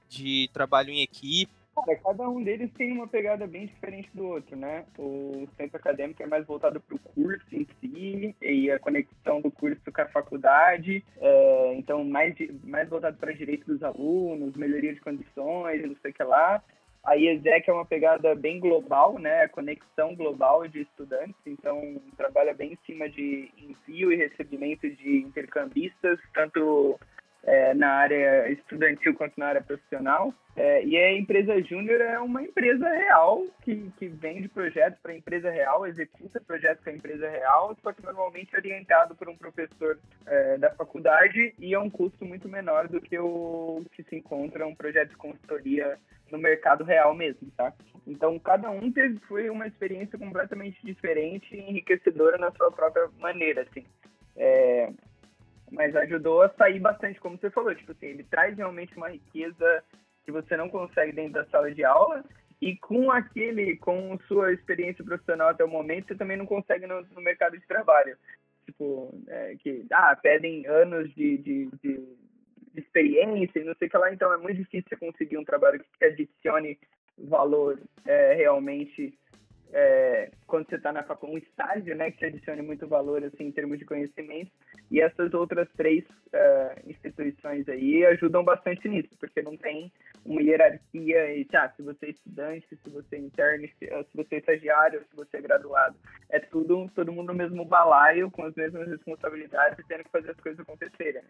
de 0.09 0.49
trabalho 0.53 0.91
em 0.91 1.03
equipe. 1.03 1.53
Cara, 1.76 1.99
cada 1.99 2.28
um 2.28 2.42
deles 2.42 2.73
tem 2.73 2.90
uma 2.90 3.06
pegada 3.06 3.47
bem 3.47 3.66
diferente 3.66 4.09
do 4.14 4.26
outro, 4.26 4.56
né? 4.56 4.87
O 4.99 5.47
centro 5.59 5.76
acadêmico 5.76 6.23
é 6.23 6.26
mais 6.26 6.47
voltado 6.47 6.80
para 6.80 6.97
o 6.97 6.99
curso 6.99 7.47
em 7.52 7.66
si 7.80 8.35
e 8.40 8.71
a 8.71 8.78
conexão 8.78 9.42
do 9.42 9.50
curso 9.50 9.92
com 9.92 10.00
a 10.00 10.06
faculdade, 10.06 11.04
é, 11.18 11.75
então 11.76 12.02
mais, 12.02 12.35
mais 12.64 12.88
voltado 12.88 13.18
para 13.18 13.33
direito 13.33 13.66
dos 13.66 13.83
alunos, 13.83 14.56
melhoria 14.56 14.95
de 14.95 15.00
condições, 15.00 15.83
não 15.83 15.97
sei 15.97 16.12
o 16.12 16.14
que 16.14 16.23
lá. 16.23 16.62
A 17.04 17.14
IESEC 17.14 17.71
é 17.71 17.73
uma 17.73 17.85
pegada 17.85 18.35
bem 18.35 18.59
global, 18.59 19.18
né? 19.18 19.42
A 19.42 19.49
conexão 19.49 20.16
global 20.16 20.66
de 20.66 20.80
estudantes, 20.80 21.37
então 21.47 22.00
trabalha 22.16 22.54
bem 22.54 22.73
em 22.73 22.78
cima 22.87 23.09
de 23.09 23.50
envio 23.59 24.12
e 24.12 24.16
recebimento 24.16 24.88
de 24.88 25.18
intercambistas, 25.18 26.18
tanto 26.35 26.99
é, 27.47 27.73
na 27.75 27.88
área 27.88 28.50
estudantil 28.50 29.15
quanto 29.15 29.38
na 29.38 29.47
área 29.47 29.62
profissional. 29.62 30.35
É, 30.57 30.83
e 30.85 30.97
a 30.97 31.12
empresa 31.12 31.62
júnior 31.62 32.00
é 32.00 32.19
uma 32.19 32.43
empresa 32.43 32.88
real 32.88 33.45
que, 33.62 33.91
que 33.99 34.09
vende 34.09 34.49
projetos 34.49 34.99
para 35.00 35.12
a 35.12 35.17
empresa 35.17 35.50
real, 35.50 35.87
executa 35.87 36.41
projetos 36.41 36.83
para 36.83 36.93
a 36.93 36.97
empresa 36.97 37.29
real, 37.29 37.76
só 37.83 37.93
que 37.93 38.03
normalmente 38.03 38.55
é 38.55 38.59
orientado 38.59 39.15
por 39.15 39.29
um 39.29 39.37
professor 39.37 39.99
é, 40.26 40.57
da 40.57 40.71
faculdade 40.71 41.55
e 41.59 41.75
é 41.75 41.79
um 41.79 41.91
custo 41.91 42.25
muito 42.25 42.49
menor 42.49 42.88
do 42.88 43.00
que 43.00 43.19
o 43.19 43.85
que 43.93 44.03
se 44.03 44.17
encontra 44.17 44.67
um 44.67 44.75
projeto 44.75 45.11
de 45.11 45.17
consultoria 45.17 45.99
no 46.33 46.38
mercado 46.38 46.85
real 46.85 47.15
mesmo, 47.15 47.50
tá? 47.57 47.73
Então, 48.07 48.38
cada 48.38 48.71
um 48.71 48.91
teve, 48.91 49.19
foi 49.29 49.50
uma 49.50 49.67
experiência 49.67 50.19
completamente 50.19 50.79
diferente 50.83 51.55
e 51.55 51.61
enriquecedora 51.61 52.38
na 52.38 52.50
sua 52.53 52.73
própria 52.73 53.09
maneira, 53.19 53.62
assim. 53.62 53.85
É, 54.37 54.91
mas 55.70 55.94
ajudou 55.96 56.42
a 56.42 56.49
sair 56.50 56.78
bastante, 56.78 57.20
como 57.20 57.38
você 57.38 57.50
falou, 57.50 57.75
tipo 57.75 57.92
assim, 57.92 58.06
ele 58.06 58.25
traz 58.25 58.56
realmente 58.56 58.96
uma 58.96 59.08
riqueza 59.08 59.82
que 60.25 60.32
você 60.32 60.56
não 60.56 60.68
consegue 60.68 61.12
dentro 61.12 61.35
da 61.35 61.46
sala 61.46 61.73
de 61.73 61.85
aula 61.85 62.25
e 62.61 62.76
com 62.76 63.11
aquele, 63.11 63.76
com 63.76 64.18
sua 64.26 64.52
experiência 64.52 65.04
profissional 65.04 65.49
até 65.49 65.64
o 65.64 65.68
momento, 65.68 66.08
você 66.08 66.14
também 66.14 66.37
não 66.37 66.46
consegue 66.46 66.87
no, 66.87 67.02
no 67.02 67.20
mercado 67.20 67.58
de 67.58 67.66
trabalho. 67.66 68.16
tipo, 68.64 69.14
é, 69.28 69.56
que 69.56 69.85
ah, 69.92 70.16
pedem 70.20 70.66
anos 70.66 71.12
de, 71.14 71.38
de, 71.38 71.70
de, 71.82 72.16
experiência 72.75 73.58
e 73.58 73.64
não 73.64 73.75
sei 73.76 73.88
o 73.88 73.90
que 73.90 73.96
lá, 73.96 74.12
então 74.12 74.32
é 74.32 74.37
muito 74.37 74.58
difícil 74.58 74.99
conseguir 74.99 75.38
um 75.38 75.44
trabalho 75.44 75.80
que 75.80 76.04
adicione 76.04 76.78
valor 77.16 77.80
é, 78.04 78.35
realmente 78.35 79.18
é, 79.73 80.30
quando 80.46 80.68
você 80.68 80.76
está 80.76 80.92
na 80.92 81.02
faculdade, 81.02 81.35
um 81.35 81.38
estágio, 81.38 81.96
né, 81.96 82.11
que 82.11 82.18
te 82.18 82.26
adicione 82.26 82.62
muito 82.62 82.87
valor, 82.87 83.25
assim, 83.25 83.44
em 83.44 83.52
termos 83.52 83.78
de 83.78 83.85
conhecimento, 83.85 84.50
e 84.90 85.00
essas 85.00 85.35
outras 85.35 85.68
três 85.76 86.04
uh, 86.04 86.88
instituições 86.88 87.68
aí 87.68 88.04
ajudam 88.06 88.44
bastante 88.44 88.88
nisso, 88.88 89.11
porque 89.18 89.42
não 89.42 89.56
tem 89.56 89.92
uma 90.25 90.42
hierarquia 90.42 91.37
e, 91.37 91.44
tá, 91.44 91.68
se 91.76 91.82
você 91.82 92.06
é 92.06 92.11
estudante, 92.11 92.66
se 92.68 92.90
você 92.90 93.16
é 93.16 93.18
interno, 93.18 93.66
se, 93.78 93.88
você 94.14 94.37
é 94.37 94.38
estagiário, 94.38 95.04
se 95.11 95.16
você 95.16 95.38
é 95.38 95.42
graduado, 95.42 95.96
é 96.30 96.38
tudo, 96.38 96.88
todo 96.94 97.12
mundo 97.12 97.28
no 97.28 97.35
mesmo 97.35 97.64
balaio, 97.64 98.30
com 98.30 98.44
as 98.44 98.54
mesmas 98.54 98.88
responsabilidades, 98.88 99.85
tendo 99.88 100.04
que 100.04 100.11
fazer 100.11 100.30
as 100.30 100.40
coisas 100.40 100.61
acontecerem. 100.61 101.23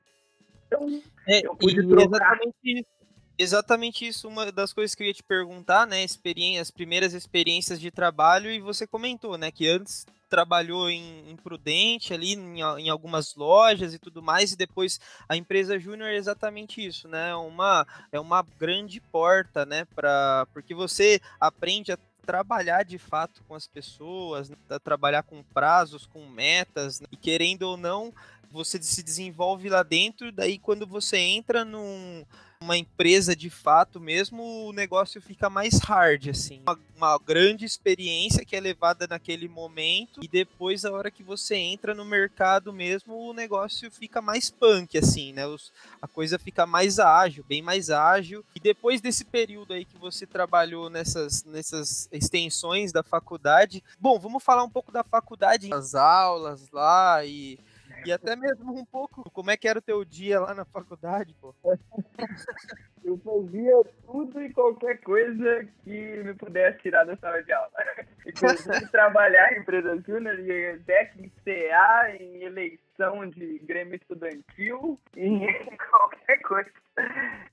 Então, 0.67 0.87
é, 1.29 1.47
eu 1.47 1.55
pude 1.57 1.87
trocar... 1.87 2.05
Exatamente 2.05 2.57
isso 2.65 2.96
exatamente 3.39 4.07
isso, 4.07 4.29
uma 4.29 4.51
das 4.51 4.73
coisas 4.73 4.95
que 4.95 5.03
eu 5.03 5.07
ia 5.07 5.15
te 5.15 5.23
perguntar, 5.23 5.87
né? 5.87 6.03
Experiência, 6.03 6.63
as 6.63 6.71
primeiras 6.71 7.15
experiências 7.15 7.81
de 7.81 7.91
trabalho, 7.91 8.51
e 8.51 8.61
você 8.61 8.87
comentou, 8.87 9.37
né? 9.37 9.51
Que 9.51 9.69
antes 9.69 10.07
trabalhou 10.29 10.91
em, 10.91 11.31
em 11.31 11.37
Prudente 11.37 12.13
ali 12.13 12.33
em, 12.35 12.61
em, 12.61 12.89
algumas 12.89 13.35
lojas 13.35 13.95
e 13.95 13.99
tudo 13.99 14.23
mais 14.23 14.53
e 14.53 14.57
depois 14.57 15.01
a 15.29 15.37
empresa 15.37 15.79
Júnior 15.79 16.11
é 16.11 16.17
exatamente 16.17 16.85
isso 16.85 17.07
né 17.07 17.35
uma 17.37 17.87
é 18.11 18.19
uma 18.19 18.45
grande 18.59 19.01
porta 19.01 19.65
né 19.65 19.87
para 19.95 20.47
porque 20.53 20.75
você 20.75 21.21
aprende 21.41 21.93
a 21.93 21.99
trabalhar 22.27 22.83
de 22.83 22.99
fato 22.99 23.43
com 23.47 23.55
as 23.55 23.69
pessoas 23.69 24.51
né, 24.51 24.57
a 24.69 24.81
trabalhar 24.81 25.23
com 25.23 25.45
prazos 25.45 26.07
com 26.07 26.29
metas 26.29 27.01
né, 27.01 27.07
e 27.13 27.17
querendo 27.17 27.63
ou 27.63 27.77
não 27.77 28.13
você 28.51 28.83
se 28.83 29.03
desenvolve 29.03 29.69
lá 29.69 29.83
dentro 29.83 30.33
daí 30.33 30.59
quando 30.59 30.87
você 30.87 31.17
entra 31.19 31.65
num 31.65 32.25
uma 32.61 32.77
empresa 32.77 33.37
de 33.37 33.51
fato 33.51 34.01
mesmo, 34.01 34.43
o 34.67 34.73
negócio 34.73 35.21
fica 35.21 35.51
mais 35.51 35.79
hard, 35.79 36.29
assim. 36.29 36.63
Uma, 36.63 36.79
uma, 36.97 37.19
grande 37.19 37.65
experiência 37.65 38.45
que 38.45 38.57
é 38.57 38.61
levada 38.61 39.07
naquele 39.07 39.49
momento 39.49 40.21
e 40.23 40.29
depois, 40.29 40.85
a 40.85 40.93
hora 40.93 41.11
que 41.11 41.23
você 41.23 41.57
entra 41.57 41.95
no 41.95 42.05
mercado 42.05 42.73
mesmo, 42.73 43.15
o 43.15 43.33
negócio 43.33 43.91
fica 43.91 44.23
mais 44.23 44.51
punk, 44.51 44.97
assim, 44.97 45.33
né? 45.33 45.47
Os, 45.47 45.73
a 46.01 46.09
coisa 46.09 46.39
fica 46.39 46.67
mais 46.67 46.99
ágil, 46.99 47.45
bem 47.47 47.63
mais 47.63 47.91
ágil. 47.91 48.45
E 48.55 48.61
depois 48.61 49.01
desse 49.01 49.25
período 49.25 49.73
aí 49.75 49.85
que 49.85 49.99
você 49.99 50.27
trabalhou 50.27 50.89
nessas, 50.89 51.45
nessas 51.45 52.09
extensões 52.11 52.93
da 52.93 53.03
faculdade, 53.03 53.83
bom, 54.01 54.19
vamos 54.19 54.43
falar 54.43 54.65
um 54.65 54.71
pouco 54.71 54.91
da 54.91 55.05
faculdade, 55.05 55.73
as 55.73 55.95
aulas 55.95 56.71
lá 56.71 57.25
e 57.25 57.59
e 58.05 58.13
até 58.13 58.37
mesmo 58.37 58.73
um 58.73 58.85
pouco 58.85 59.29
como 59.31 59.51
é 59.51 59.57
que 59.57 59.69
era 59.69 59.79
o 59.79 59.83
teu 59.83 60.05
dia 60.05 60.41
lá 60.41 60.55
na 60.55 60.65
faculdade, 60.65 61.35
pô. 61.41 61.55
Eu 63.05 63.17
fazia 63.19 63.73
tudo 64.05 64.43
e 64.43 64.53
qualquer 64.53 65.01
coisa 65.01 65.69
que 65.85 66.25
me 66.25 66.35
pudesse 66.35 66.81
tirar 66.81 67.05
da 67.05 67.17
sala 67.17 67.41
de 67.43 67.53
aula. 67.53 67.71
Inclusive 68.27 68.91
trabalhar 68.91 69.53
em 69.53 69.61
empresa 69.61 69.97
júnior, 70.05 70.41
em 70.41 70.83
técnico 70.83 71.37
CA, 71.45 72.11
em 72.19 72.43
eleição 72.43 72.86
de 73.35 73.59
grêmio 73.61 73.97
estudantil, 73.97 74.99
em 75.17 75.41
qualquer 75.91 76.41
coisa. 76.43 76.71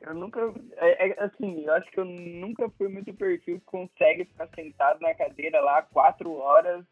Eu 0.02 0.14
nunca. 0.14 0.40
É, 0.78 1.10
é, 1.10 1.24
assim, 1.24 1.66
eu 1.66 1.74
acho 1.74 1.92
que 1.92 2.00
eu 2.00 2.06
nunca 2.06 2.70
fui 2.72 2.88
muito 2.88 3.14
perfil 3.14 3.60
que 3.60 3.66
consegue 3.66 4.26
ficar 4.26 4.48
sentado 4.56 5.02
na 5.02 5.14
cadeira 5.14 5.60
lá 5.62 5.82
quatro 5.82 6.34
horas, 6.34 6.86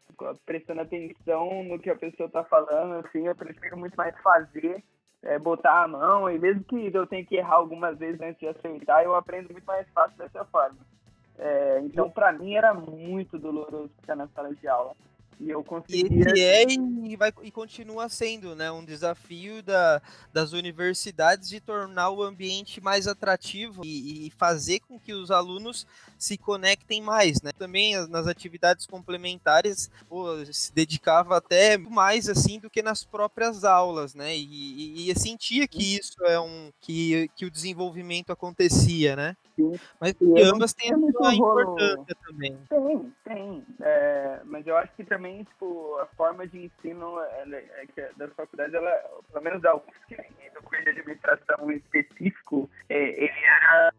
prestando 0.44 0.82
atenção 0.82 1.64
no 1.64 1.78
que 1.78 1.90
a 1.90 1.96
pessoa 1.96 2.28
tá 2.28 2.44
falando, 2.44 3.06
assim, 3.06 3.26
eu 3.26 3.34
prefiro 3.34 3.76
muito 3.76 3.96
mais 3.96 4.14
fazer. 4.22 4.82
É, 5.24 5.38
botar 5.38 5.84
a 5.84 5.86
mão, 5.86 6.28
e 6.28 6.36
mesmo 6.36 6.64
que 6.64 6.90
eu 6.92 7.06
tenha 7.06 7.24
que 7.24 7.36
errar 7.36 7.54
algumas 7.54 7.96
vezes 7.96 8.20
antes 8.20 8.40
de 8.40 8.48
aceitar, 8.48 9.04
eu 9.04 9.14
aprendo 9.14 9.52
muito 9.52 9.64
mais 9.64 9.88
fácil 9.90 10.18
dessa 10.18 10.44
forma. 10.46 10.78
É, 11.38 11.80
então, 11.84 12.10
para 12.10 12.32
mim, 12.32 12.54
era 12.54 12.74
muito 12.74 13.38
doloroso 13.38 13.88
ficar 14.00 14.16
na 14.16 14.26
sala 14.28 14.52
de 14.52 14.66
aula. 14.66 14.96
E 15.42 15.50
eu 15.50 15.64
conseguia... 15.64 16.32
E 16.36 16.40
é 16.40 16.62
e, 16.62 17.16
vai, 17.16 17.32
e 17.42 17.50
continua 17.50 18.08
sendo 18.08 18.54
né, 18.54 18.70
um 18.70 18.84
desafio 18.84 19.60
da, 19.60 20.00
das 20.32 20.52
universidades 20.52 21.48
de 21.48 21.60
tornar 21.60 22.10
o 22.10 22.22
ambiente 22.22 22.80
mais 22.80 23.08
atrativo 23.08 23.84
e, 23.84 24.28
e, 24.28 24.30
fazer 24.30 24.78
com 24.80 25.00
que 25.00 25.12
os 25.12 25.32
alunos 25.32 25.84
se 26.16 26.38
conectem 26.38 27.02
mais. 27.02 27.42
Né? 27.42 27.50
Também 27.58 27.96
nas 28.06 28.28
atividades 28.28 28.86
complementares 28.86 29.90
pô, 30.08 30.44
se 30.46 30.72
dedicava 30.72 31.36
até 31.36 31.76
mais 31.76 32.28
assim 32.28 32.60
do 32.60 32.70
que 32.70 32.80
nas 32.80 33.02
próprias 33.04 33.64
aulas, 33.64 34.14
né? 34.14 34.36
E, 34.36 35.06
e, 35.06 35.10
e 35.10 35.18
sentia 35.18 35.66
que 35.66 35.96
isso 35.96 36.22
é 36.24 36.38
um 36.38 36.70
que, 36.80 37.28
que 37.34 37.44
o 37.44 37.50
desenvolvimento 37.50 38.30
acontecia, 38.30 39.16
né? 39.16 39.36
Sim. 39.70 39.80
Mas 40.00 40.14
e 40.20 40.42
ambas 40.42 40.74
têm 40.74 40.92
a 40.92 41.12
sua 41.12 41.34
importância 41.34 42.16
também. 42.26 42.58
Tem, 42.68 43.12
tem. 43.24 43.66
É, 43.80 44.40
mas 44.44 44.66
eu 44.66 44.76
acho 44.76 44.92
que 44.94 45.04
também, 45.04 45.44
tipo, 45.44 45.96
a 46.00 46.06
forma 46.16 46.46
de 46.46 46.64
ensino 46.64 47.20
é, 47.20 47.44
é, 47.50 47.86
é, 47.96 48.10
das 48.16 48.32
faculdades, 48.32 48.74
ela, 48.74 48.90
pelo 49.32 49.44
menos 49.44 49.62
da 49.62 49.76
UFSC, 49.76 50.16
do 50.54 50.62
curso 50.62 50.84
de 50.84 50.90
administração 50.90 51.70
específico, 51.70 52.68
é, 52.88 53.24
ele 53.24 53.44
era 53.44 53.92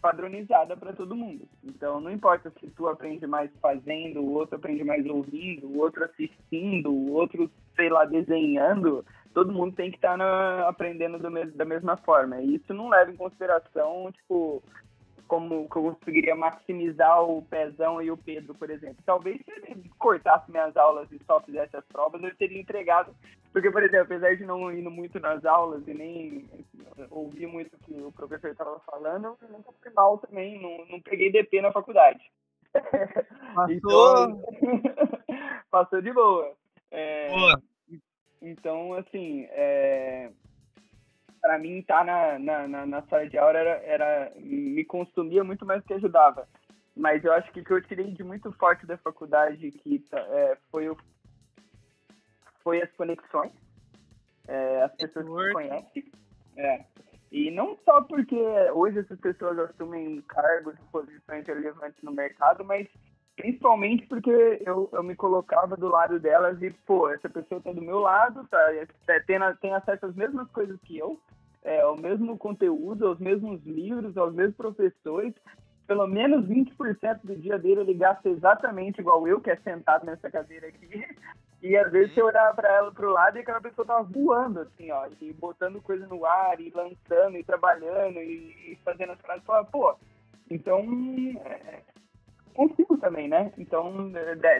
padronizada 0.00 0.76
para 0.76 0.92
todo 0.92 1.16
mundo. 1.16 1.46
Então, 1.62 2.00
não 2.00 2.10
importa 2.10 2.52
se 2.58 2.66
tu 2.70 2.88
aprende 2.88 3.26
mais 3.26 3.50
fazendo, 3.60 4.20
o 4.20 4.32
outro 4.32 4.56
aprende 4.56 4.82
mais 4.84 5.04
ouvindo, 5.06 5.66
o 5.66 5.78
outro 5.78 6.04
assistindo, 6.04 6.90
o 6.90 7.12
outro, 7.12 7.50
sei 7.76 7.88
lá, 7.88 8.04
desenhando, 8.04 9.04
todo 9.32 9.52
mundo 9.52 9.74
tem 9.74 9.90
que 9.90 9.96
estar 9.96 10.16
tá 10.16 10.68
aprendendo 10.68 11.18
do, 11.18 11.30
da 11.52 11.64
mesma 11.64 11.96
forma. 11.98 12.40
E 12.40 12.56
isso 12.56 12.72
não 12.74 12.88
leva 12.88 13.10
em 13.10 13.16
consideração, 13.16 14.10
tipo, 14.12 14.62
como 15.30 15.68
que 15.68 15.76
eu 15.76 15.94
conseguiria 15.94 16.34
maximizar 16.34 17.22
o 17.22 17.40
Pezão 17.42 18.02
e 18.02 18.10
o 18.10 18.16
Pedro, 18.16 18.52
por 18.52 18.68
exemplo. 18.68 18.96
Talvez 19.06 19.40
se 19.44 19.50
ele 19.52 19.88
cortasse 19.96 20.50
minhas 20.50 20.76
aulas 20.76 21.10
e 21.12 21.20
só 21.24 21.40
fizesse 21.40 21.76
as 21.76 21.84
provas, 21.84 22.20
eu 22.20 22.34
teria 22.34 22.60
entregado. 22.60 23.14
Porque, 23.52 23.70
por 23.70 23.80
exemplo, 23.80 24.06
apesar 24.06 24.36
de 24.36 24.44
não 24.44 24.72
ir 24.72 24.82
muito 24.82 25.20
nas 25.20 25.44
aulas 25.44 25.86
e 25.86 25.94
nem 25.94 26.48
ouvir 27.10 27.46
muito 27.46 27.76
o 27.76 27.78
que 27.78 28.02
o 28.02 28.10
professor 28.10 28.50
estava 28.50 28.80
falando, 28.80 29.38
eu 29.40 29.48
nunca 29.50 29.70
fui 29.80 29.92
mal 29.92 30.18
também, 30.18 30.60
não, 30.60 30.84
não 30.86 31.00
peguei 31.00 31.30
DP 31.30 31.62
na 31.62 31.70
faculdade. 31.70 32.20
Passou, 33.54 33.70
então, 33.70 34.42
passou 35.70 36.02
de 36.02 36.12
boa. 36.12 36.52
É, 36.90 37.28
boa. 37.28 37.62
Então, 38.42 38.94
assim, 38.94 39.46
é, 39.50 40.30
para 41.40 41.58
mim 41.58 41.78
estar 41.78 41.98
tá 41.98 42.04
na, 42.04 42.38
na, 42.38 42.68
na, 42.68 42.86
na, 42.86 43.02
sala 43.02 43.28
de 43.28 43.38
aula 43.38 43.58
era, 43.58 43.70
era 43.84 44.32
me 44.36 44.84
consumia 44.84 45.42
muito 45.42 45.64
mais 45.64 45.82
do 45.82 45.86
que 45.86 45.94
ajudava. 45.94 46.48
Mas 46.96 47.24
eu 47.24 47.32
acho 47.32 47.50
que 47.52 47.60
o 47.60 47.64
que 47.64 47.72
eu 47.72 47.82
tirei 47.82 48.10
de 48.12 48.22
muito 48.22 48.52
forte 48.52 48.86
da 48.86 48.98
faculdade 48.98 49.70
que 49.70 50.04
é, 50.12 50.58
foi 50.70 50.88
o 50.88 50.96
foi 52.62 52.82
as 52.82 52.92
conexões, 52.92 53.52
é, 54.46 54.82
as 54.82 54.94
pessoas 54.94 55.26
que 55.26 55.44
se 55.44 55.52
conhecem. 55.52 56.12
É. 56.56 56.84
E 57.32 57.50
não 57.50 57.78
só 57.84 58.02
porque 58.02 58.36
hoje 58.74 58.98
essas 58.98 59.18
pessoas 59.20 59.58
assumem 59.58 60.20
cargos 60.22 60.74
e 60.74 60.90
posições 60.90 61.46
relevantes 61.46 62.02
no 62.02 62.12
mercado, 62.12 62.64
mas 62.64 62.86
principalmente 63.40 64.06
porque 64.06 64.62
eu, 64.64 64.88
eu 64.92 65.02
me 65.02 65.14
colocava 65.14 65.76
do 65.76 65.88
lado 65.88 66.18
delas 66.20 66.60
e, 66.62 66.70
pô, 66.86 67.08
essa 67.08 67.28
pessoa 67.28 67.60
tá 67.60 67.72
do 67.72 67.82
meu 67.82 67.98
lado, 67.98 68.46
tá, 68.48 68.58
é, 68.74 69.20
tem, 69.20 69.38
tem 69.60 69.74
acesso 69.74 70.06
às 70.06 70.14
mesmas 70.14 70.48
coisas 70.50 70.78
que 70.82 70.98
eu, 70.98 71.18
é, 71.62 71.80
ao 71.80 71.96
mesmo 71.96 72.36
conteúdo, 72.36 73.06
aos 73.06 73.18
mesmos 73.18 73.64
livros, 73.64 74.16
aos 74.16 74.34
mesmos 74.34 74.56
professores. 74.56 75.34
Pelo 75.86 76.06
menos 76.06 76.46
20% 76.46 77.20
do 77.24 77.34
dia 77.34 77.58
dele 77.58 77.80
ele 77.80 77.94
gasta 77.94 78.28
exatamente 78.28 79.00
igual 79.00 79.26
eu, 79.26 79.40
que 79.40 79.50
é 79.50 79.56
sentado 79.56 80.06
nessa 80.06 80.30
cadeira 80.30 80.68
aqui. 80.68 81.04
E 81.62 81.76
às 81.76 81.90
vezes 81.92 82.14
você 82.14 82.22
olhava 82.22 82.54
para 82.54 82.72
ela 82.72 82.92
pro 82.92 83.12
lado 83.12 83.36
e 83.36 83.40
aquela 83.40 83.60
pessoa 83.60 83.86
tava 83.86 84.02
voando, 84.02 84.60
assim, 84.60 84.90
ó, 84.90 85.06
e 85.20 85.32
botando 85.34 85.82
coisa 85.82 86.06
no 86.06 86.24
ar, 86.24 86.58
e 86.58 86.70
lançando, 86.70 87.36
e 87.36 87.44
trabalhando, 87.44 88.18
e, 88.18 88.78
fazendo 88.82 89.12
as 89.12 89.20
coisas. 89.20 89.68
Pô, 89.70 89.94
então, 90.48 90.80
é, 91.44 91.82
consigo 92.54 92.96
também, 92.98 93.28
né? 93.28 93.52
Então, 93.58 94.10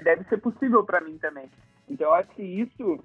deve 0.02 0.24
ser 0.24 0.38
possível 0.38 0.84
para 0.84 1.00
mim 1.00 1.18
também. 1.18 1.48
Então, 1.88 2.08
eu 2.08 2.14
acho 2.14 2.30
que 2.30 2.42
isso 2.42 3.02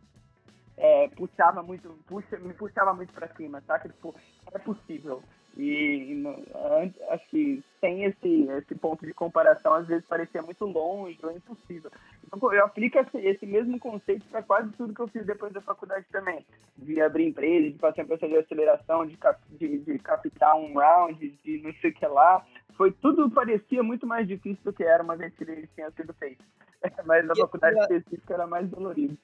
é, 0.77 1.07
puxava 1.09 1.63
muito, 1.63 1.89
puxa, 2.07 2.37
me 2.37 2.53
puxava 2.53 2.93
muito 2.93 3.13
para 3.13 3.27
cima, 3.35 3.61
saca? 3.61 3.89
Tipo, 3.89 4.15
é 4.53 4.59
possível. 4.59 5.23
E, 5.57 6.21
e 6.21 6.93
acho 7.09 7.29
que 7.29 7.63
sem 7.79 8.03
esse, 8.03 8.43
esse 8.43 8.75
ponto 8.75 9.05
de 9.05 9.13
comparação, 9.13 9.73
às 9.73 9.87
vezes 9.87 10.05
parecia 10.05 10.41
muito 10.41 10.65
longe 10.65 11.17
ou 11.23 11.31
impossível. 11.31 11.89
Então, 12.25 12.53
eu 12.53 12.65
aplico 12.65 12.99
esse, 12.99 13.17
esse 13.19 13.45
mesmo 13.45 13.79
conceito 13.79 14.25
para 14.27 14.43
quase 14.43 14.69
tudo 14.73 14.93
que 14.93 14.99
eu 14.99 15.07
fiz 15.07 15.25
depois 15.25 15.53
da 15.53 15.61
faculdade 15.61 16.05
também. 16.11 16.45
De 16.77 16.99
abrir 17.01 17.27
empresa, 17.27 17.71
de 17.71 17.79
passar 17.79 18.01
em 18.01 18.07
processo 18.07 18.33
de 18.33 18.39
aceleração, 18.39 19.05
de, 19.05 19.15
cap, 19.15 19.39
de, 19.51 19.79
de 19.79 19.99
captar 19.99 20.57
um 20.57 20.73
round, 20.73 21.39
de 21.43 21.61
não 21.61 21.73
sei 21.75 21.91
o 21.91 21.93
que 21.93 22.05
lá. 22.05 22.45
Foi 22.77 22.91
tudo 22.91 23.29
parecia 23.29 23.81
muito 23.81 24.05
mais 24.05 24.27
difícil 24.27 24.63
do 24.63 24.73
que 24.73 24.83
era 24.83 25.03
uma 25.03 25.15
vez 25.15 25.33
que 25.35 25.43
ele 25.43 25.67
tinha 25.73 25.89
sido 25.91 26.13
feito. 26.13 26.43
Mas 27.05 27.25
na 27.25 27.35
faculdade 27.35 27.79
específica 27.79 28.33
era 28.33 28.47
mais 28.47 28.69
dolorido. 28.69 29.17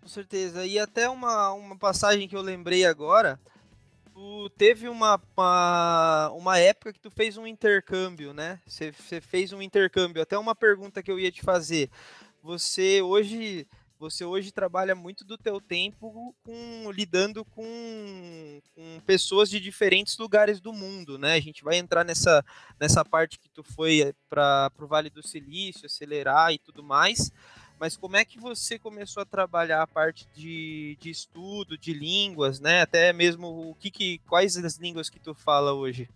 Com 0.00 0.08
certeza. 0.08 0.64
E 0.64 0.78
até 0.78 1.08
uma, 1.08 1.52
uma 1.52 1.76
passagem 1.76 2.28
que 2.28 2.36
eu 2.36 2.42
lembrei 2.42 2.84
agora, 2.84 3.40
tu 4.14 4.48
teve 4.50 4.88
uma, 4.88 5.20
uma, 5.36 6.30
uma 6.32 6.58
época 6.58 6.92
que 6.92 7.00
tu 7.00 7.10
fez 7.10 7.36
um 7.36 7.46
intercâmbio, 7.46 8.32
né? 8.32 8.60
Você, 8.66 8.92
você 8.92 9.20
fez 9.20 9.52
um 9.52 9.60
intercâmbio. 9.60 10.22
Até 10.22 10.38
uma 10.38 10.54
pergunta 10.54 11.02
que 11.02 11.10
eu 11.10 11.18
ia 11.18 11.32
te 11.32 11.42
fazer. 11.42 11.90
Você 12.42 13.02
hoje 13.02 13.66
você 13.98 14.24
hoje 14.24 14.52
trabalha 14.52 14.94
muito 14.94 15.24
do 15.24 15.38
teu 15.38 15.60
tempo 15.60 16.34
com 16.44 16.90
lidando 16.90 17.44
com, 17.44 18.60
com, 18.74 19.00
pessoas 19.06 19.48
de 19.48 19.58
diferentes 19.58 20.18
lugares 20.18 20.60
do 20.60 20.72
mundo, 20.72 21.18
né? 21.18 21.34
A 21.34 21.40
gente 21.40 21.64
vai 21.64 21.76
entrar 21.76 22.04
nessa, 22.04 22.44
nessa 22.78 23.04
parte 23.04 23.38
que 23.38 23.48
tu 23.48 23.62
foi 23.62 24.14
para 24.28 24.70
o 24.78 24.86
Vale 24.86 25.10
do 25.10 25.26
Silício, 25.26 25.86
acelerar 25.86 26.52
e 26.52 26.58
tudo 26.58 26.82
mais. 26.82 27.32
Mas 27.78 27.96
como 27.96 28.16
é 28.16 28.24
que 28.24 28.38
você 28.38 28.78
começou 28.78 29.22
a 29.22 29.26
trabalhar 29.26 29.82
a 29.82 29.86
parte 29.86 30.26
de, 30.34 30.96
de 30.98 31.10
estudo, 31.10 31.76
de 31.76 31.92
línguas, 31.92 32.58
né? 32.58 32.82
Até 32.82 33.12
mesmo 33.12 33.70
o 33.70 33.74
que, 33.74 33.90
que 33.90 34.18
quais 34.26 34.56
as 34.56 34.76
línguas 34.76 35.10
que 35.10 35.20
tu 35.20 35.34
fala 35.34 35.72
hoje? 35.72 36.08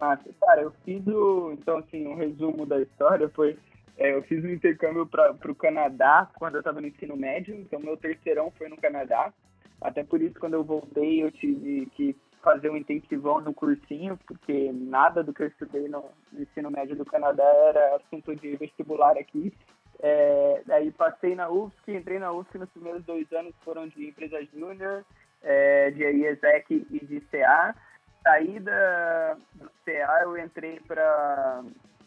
Ah, 0.00 0.18
cara, 0.40 0.62
eu 0.62 0.72
fiz 0.84 1.04
o 1.06 1.52
então 1.52 1.78
assim 1.78 2.06
um 2.06 2.16
resumo 2.16 2.66
da 2.66 2.80
história 2.80 3.28
foi 3.28 3.56
é, 3.96 4.14
eu 4.14 4.22
fiz 4.22 4.44
um 4.44 4.48
intercâmbio 4.48 5.06
para 5.06 5.50
o 5.50 5.54
Canadá 5.54 6.28
quando 6.38 6.54
eu 6.54 6.60
estava 6.60 6.80
no 6.80 6.86
ensino 6.86 7.16
médio, 7.16 7.54
então 7.54 7.80
meu 7.80 7.96
terceirão 7.96 8.50
foi 8.52 8.68
no 8.68 8.76
Canadá. 8.76 9.32
Até 9.80 10.02
por 10.04 10.20
isso, 10.22 10.38
quando 10.38 10.54
eu 10.54 10.64
voltei, 10.64 11.22
eu 11.22 11.30
tive 11.32 11.86
que 11.94 12.16
fazer 12.42 12.70
um 12.70 12.76
intensivão 12.76 13.40
no 13.40 13.54
cursinho, 13.54 14.18
porque 14.26 14.70
nada 14.72 15.22
do 15.22 15.32
que 15.32 15.42
eu 15.42 15.46
estudei 15.46 15.88
no, 15.88 16.04
no 16.32 16.42
ensino 16.42 16.70
médio 16.70 16.96
do 16.96 17.04
Canadá 17.04 17.44
era 17.44 17.96
assunto 17.96 18.34
de 18.34 18.56
vestibular 18.56 19.16
aqui. 19.16 19.52
É, 20.00 20.62
daí 20.66 20.90
passei 20.90 21.34
na 21.34 21.48
UFSC, 21.48 21.94
entrei 21.94 22.18
na 22.18 22.32
UFSC 22.32 22.58
nos 22.58 22.70
primeiros 22.70 23.04
dois 23.04 23.30
anos 23.32 23.54
foram 23.64 23.86
de 23.86 24.08
empresa 24.08 24.44
júnior, 24.52 25.04
é, 25.42 25.90
de 25.92 26.02
IESEC 26.02 26.86
e 26.90 27.06
de 27.06 27.20
CA. 27.30 27.74
Saí 28.22 28.58
da 28.60 29.36
CA, 29.84 30.20
eu 30.22 30.36
entrei 30.38 30.80
para 30.80 31.62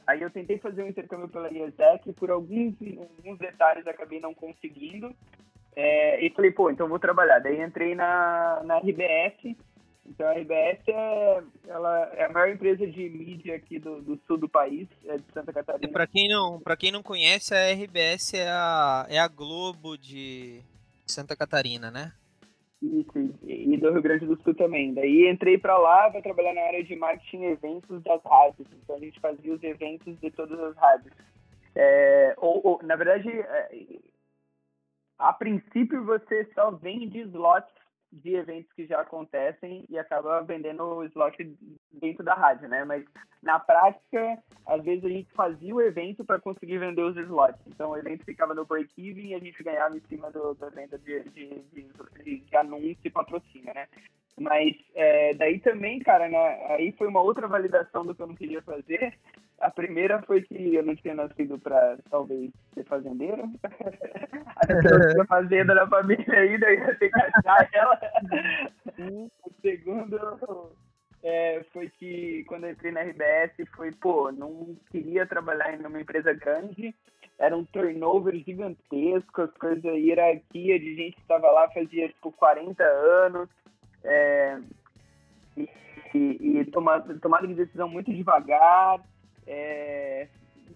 Aí 0.08 0.22
eu 0.22 0.30
tentei 0.30 0.58
fazer 0.58 0.84
um 0.84 0.88
intercâmbio 0.88 1.28
pela 1.28 1.52
IESEC, 1.52 2.14
por 2.14 2.30
alguns, 2.30 2.76
alguns 3.18 3.38
detalhes 3.40 3.88
acabei 3.88 4.20
não 4.20 4.34
conseguindo. 4.34 5.16
É, 5.76 6.26
e 6.26 6.30
falei, 6.30 6.52
pô, 6.52 6.70
então 6.70 6.88
vou 6.88 7.00
trabalhar. 7.00 7.40
Daí 7.40 7.62
entrei 7.62 7.96
na, 7.96 8.62
na 8.64 8.78
RBS. 8.78 9.56
Então 10.08 10.28
a 10.28 10.34
RBS 10.34 10.88
é, 10.88 11.44
ela 11.68 12.12
é 12.14 12.26
a 12.26 12.30
maior 12.30 12.50
empresa 12.50 12.86
de 12.86 13.10
mídia 13.10 13.56
aqui 13.56 13.80
do, 13.80 14.02
do 14.02 14.20
sul 14.28 14.38
do 14.38 14.48
país, 14.48 14.88
é 15.06 15.18
de 15.18 15.24
Santa 15.34 15.52
Catarina. 15.52 15.92
Para 15.92 16.06
quem 16.06 16.30
não, 16.30 16.60
para 16.60 16.78
quem 16.78 16.92
não 16.92 17.02
conhece, 17.02 17.56
a 17.56 17.72
RBS 17.74 18.36
é 18.36 18.48
a, 18.48 19.08
é 19.10 19.18
a 19.18 19.28
Globo 19.28 19.98
de 19.98 20.62
Santa 21.08 21.36
Catarina, 21.36 21.90
né? 21.90 22.14
Isso, 22.82 23.12
e 23.44 23.77
do 23.77 23.91
Rio 23.91 24.01
Grande 24.01 24.25
do 24.25 24.41
Sul 24.44 24.53
também. 24.53 24.94
Daí 24.94 25.29
entrei 25.29 25.58
para 25.58 25.77
lá 25.77 26.10
para 26.12 26.22
trabalhar 26.22 26.53
na 26.53 26.62
área 26.62 26.84
de 26.84 26.96
marketing 26.96 27.44
eventos 27.44 28.03
das 28.03 28.22
rádios. 28.24 28.67
Então 28.84 28.98
a 28.98 29.00
gente 29.00 29.20
fazia 29.20 29.53
os 29.53 29.63
eventos 29.63 30.20
de 30.20 30.29
todas 30.32 30.60
as 30.60 30.75
rádios. 30.75 31.13
É, 31.74 32.36
ou, 32.38 32.62
ou, 32.63 32.79
na 32.84 32.96
verdade, 32.96 33.29
é, 33.29 33.70
a 35.17 35.34
princípio 35.34 36.05
você 36.05 36.46
só 36.53 36.72
vende 36.72 37.20
slots 37.20 37.85
de 38.15 38.36
eventos 38.36 38.72
que 38.74 38.86
já 38.86 39.01
acontecem 39.01 39.86
e 39.89 39.98
acaba 39.98 40.41
vendendo 40.41 40.84
o 40.84 41.03
slot 41.05 41.38
dentro 41.91 42.24
da 42.24 42.34
rádio, 42.34 42.67
né? 42.67 42.84
Mas 42.86 43.03
na 43.41 43.60
prática, 43.60 44.41
às 44.65 44.84
vezes 44.84 45.04
a 45.04 45.10
gente 45.10 45.32
fazia 45.34 45.75
o 45.75 45.82
evento 45.82 46.23
para 46.23 46.39
conseguir 46.39 46.78
vender 46.78 47.04
os 47.04 47.17
slots. 47.17 47.62
Então 47.67 47.91
o 47.91 47.97
evento 47.97 48.23
ficava 48.23 48.54
no 48.54 48.65
break-even 48.65 49.28
e 49.28 49.36
a 49.36 49.39
gente 49.39 49.62
ganhava 49.63 49.97
em 49.97 50.01
cima 50.01 50.32
do, 50.32 50.54
da 50.56 50.69
venda 50.69 50.97
de, 50.97 51.23
de, 51.30 51.63
de, 51.73 52.39
de 52.39 52.56
anúncio 52.56 52.97
e 53.04 53.10
patrocínio, 53.10 53.73
né? 53.73 53.88
Mas 54.39 54.76
é, 54.93 55.34
daí 55.34 55.60
também, 55.60 56.00
cara, 56.00 56.28
né, 56.28 56.65
aí 56.76 56.91
foi 56.98 57.08
uma 57.08 57.21
outra 57.21 57.48
validação 57.48 58.06
do 58.06 58.13
que 58.13 58.21
eu 58.21 58.28
não 58.28 58.36
queria 58.36 58.62
fazer. 58.62 59.13
A 59.60 59.71
primeira 59.71 60.21
foi 60.24 60.41
que 60.41 60.76
eu 60.76 60.84
não 60.84 60.95
tinha 60.95 61.15
nascido 61.15 61.58
para 61.58 61.98
talvez 62.10 62.52
ser 62.74 62.84
fazendeiro. 62.84 63.50
a 65.21 65.26
fazenda 65.26 65.74
da 65.74 65.88
família 65.88 66.38
ainda 66.38 66.69
ia 66.69 66.95
ter 66.95 67.10
que 67.10 67.21
achar 67.21 67.69
ela. 67.74 68.00
o 69.45 69.52
segundo 69.62 70.71
é, 71.24 71.63
foi 71.71 71.89
que 71.89 72.43
quando 72.50 72.65
eu 72.65 72.71
entrei 72.71 72.91
na 72.91 73.04
RBS 73.04 73.54
foi, 73.74 73.93
pô, 73.93 74.34
não 74.34 74.76
queria 74.91 75.26
trabalhar 75.26 75.74
em 75.74 75.86
uma 75.86 76.02
empresa 76.02 76.34
grande. 76.34 76.93
Era 77.39 77.56
um 77.56 77.63
turnover 77.63 78.36
gigantesco, 78.36 79.41
as 79.41 79.52
coisas, 79.54 79.84
hierarquia 79.86 80.78
de 80.78 80.95
gente 80.95 81.15
que 81.15 81.21
estava 81.21 81.50
lá 81.52 81.69
fazia 81.69 82.10
tipo 82.10 82.32
40 82.34 82.84
anos 82.84 83.50
é, 84.06 84.60
e, 85.58 86.60
e 86.60 86.65
tomada, 86.65 87.18
tomada 87.20 87.48
de 87.48 87.54
decisão 87.54 87.89
muito 87.89 88.13
devagar. 88.13 89.02
É, 89.48 90.28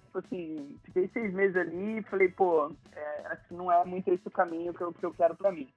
tipo 0.06 0.20
assim, 0.20 0.78
fiquei 0.86 1.08
seis 1.14 1.34
meses 1.34 1.56
ali 1.56 2.00
e 2.00 2.04
falei, 2.04 2.30
pô, 2.30 2.72
é, 2.96 3.28
acho 3.28 3.48
que 3.48 3.54
não 3.54 3.72
é 3.72 3.84
muito 3.86 4.12
esse 4.12 4.28
o 4.28 4.32
caminho 4.32 4.74
que 4.74 4.82
eu, 4.82 4.94
que 4.94 5.06
eu 5.06 5.14
quero 5.14 5.36
para 5.36 5.52
mim. 5.52 5.70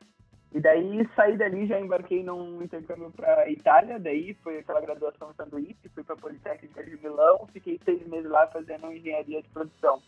E 0.55 0.61
daí 0.61 1.09
saí 1.17 1.37
dali, 1.37 1.67
já 1.67 1.81
embarquei 1.81 2.23
num 2.23 2.63
intercâmbio 2.63 3.11
para 3.11 3.51
Itália, 3.51 3.99
daí 3.99 4.35
foi 4.43 4.59
aquela 4.59 4.83
graduação 4.83 5.33
Sanduíche, 5.35 5.89
fui 5.95 6.05
para 6.05 6.15
a 6.15 6.19
Politécnica 6.19 6.85
de 6.85 6.97
Milão, 6.99 7.49
fiquei 7.53 7.81
seis 7.83 8.07
meses 8.07 8.31
lá 8.31 8.47
fazendo 8.49 8.93
engenharia 8.93 9.41
de 9.41 9.49
produção, 9.49 10.03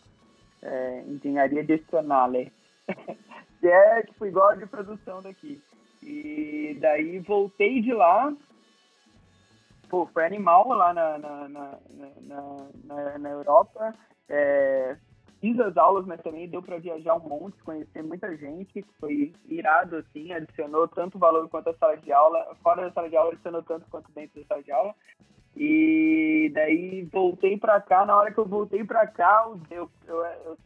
é, 0.61 1.03
engenharia 1.07 1.65
gestionale, 1.65 2.53
que 3.59 3.67
é 3.67 4.03
tipo 4.03 4.23
igual 4.27 4.49
a 4.49 4.55
de 4.55 4.67
produção 4.67 5.19
daqui. 5.23 5.59
E 6.05 6.77
daí 6.79 7.19
voltei 7.19 7.81
de 7.81 7.91
lá. 7.91 8.31
Pô, 9.89 10.05
foi 10.05 10.25
animal 10.25 10.67
lá 10.67 10.93
na, 10.93 11.17
na, 11.17 11.49
na, 11.49 11.79
na, 12.83 13.17
na 13.17 13.29
Europa. 13.29 13.93
É, 14.29 14.95
fiz 15.41 15.59
as 15.59 15.75
aulas, 15.75 16.05
mas 16.05 16.21
também 16.21 16.47
deu 16.47 16.61
para 16.61 16.77
viajar 16.77 17.15
um 17.15 17.27
monte, 17.27 17.63
conhecer 17.63 18.03
muita 18.03 18.37
gente. 18.37 18.85
Foi 18.99 19.33
irado, 19.47 19.95
assim, 19.95 20.31
adicionou 20.31 20.87
tanto 20.87 21.17
valor 21.17 21.49
quanto 21.49 21.71
a 21.71 21.73
sala 21.75 21.97
de 21.97 22.13
aula. 22.13 22.55
Fora 22.61 22.83
da 22.83 22.91
sala 22.91 23.09
de 23.09 23.17
aula, 23.17 23.31
adicionou 23.31 23.63
tanto 23.63 23.87
quanto 23.89 24.11
dentro 24.11 24.39
da 24.39 24.47
sala 24.47 24.61
de 24.61 24.71
aula. 24.71 24.93
E 25.57 26.51
daí 26.53 27.03
voltei 27.11 27.57
para 27.57 27.81
cá. 27.81 28.05
Na 28.05 28.15
hora 28.15 28.31
que 28.31 28.37
eu 28.37 28.45
voltei 28.45 28.83
para 28.83 29.07
cá, 29.07 29.49
eu, 29.71 29.89
eu, 30.07 30.25
eu, 30.45 30.57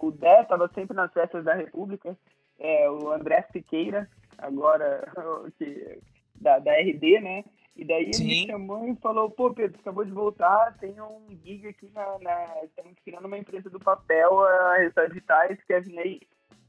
o 0.00 0.10
Dé 0.12 0.42
estava 0.42 0.68
sempre 0.68 0.94
nas 0.94 1.12
festas 1.12 1.44
da 1.44 1.54
República, 1.54 2.16
é, 2.58 2.88
o 2.88 3.10
André 3.10 3.46
Siqueira 3.52 4.08
agora 4.38 5.06
que, 5.58 5.98
da, 6.34 6.58
da 6.58 6.72
RD, 6.72 7.20
né? 7.20 7.44
E 7.76 7.84
daí 7.84 8.12
Sim. 8.14 8.24
ele 8.24 8.40
me 8.40 8.46
chamou 8.46 8.88
e 8.88 8.96
falou, 8.96 9.30
pô, 9.30 9.52
Pedro, 9.52 9.78
acabou 9.78 10.04
de 10.04 10.10
voltar, 10.10 10.76
tem 10.78 10.98
um 10.98 11.26
gig 11.44 11.68
aqui 11.68 11.90
na, 11.94 12.18
na 12.20 12.64
estamos 12.64 12.94
criando 13.04 13.26
uma 13.26 13.36
empresa 13.36 13.68
do 13.68 13.78
papel, 13.78 14.40
a 14.40 14.78
Resultados 14.78 15.12
Digitais, 15.12 15.58
quer 15.64 15.82
vir 15.82 15.98
aí? 15.98 16.20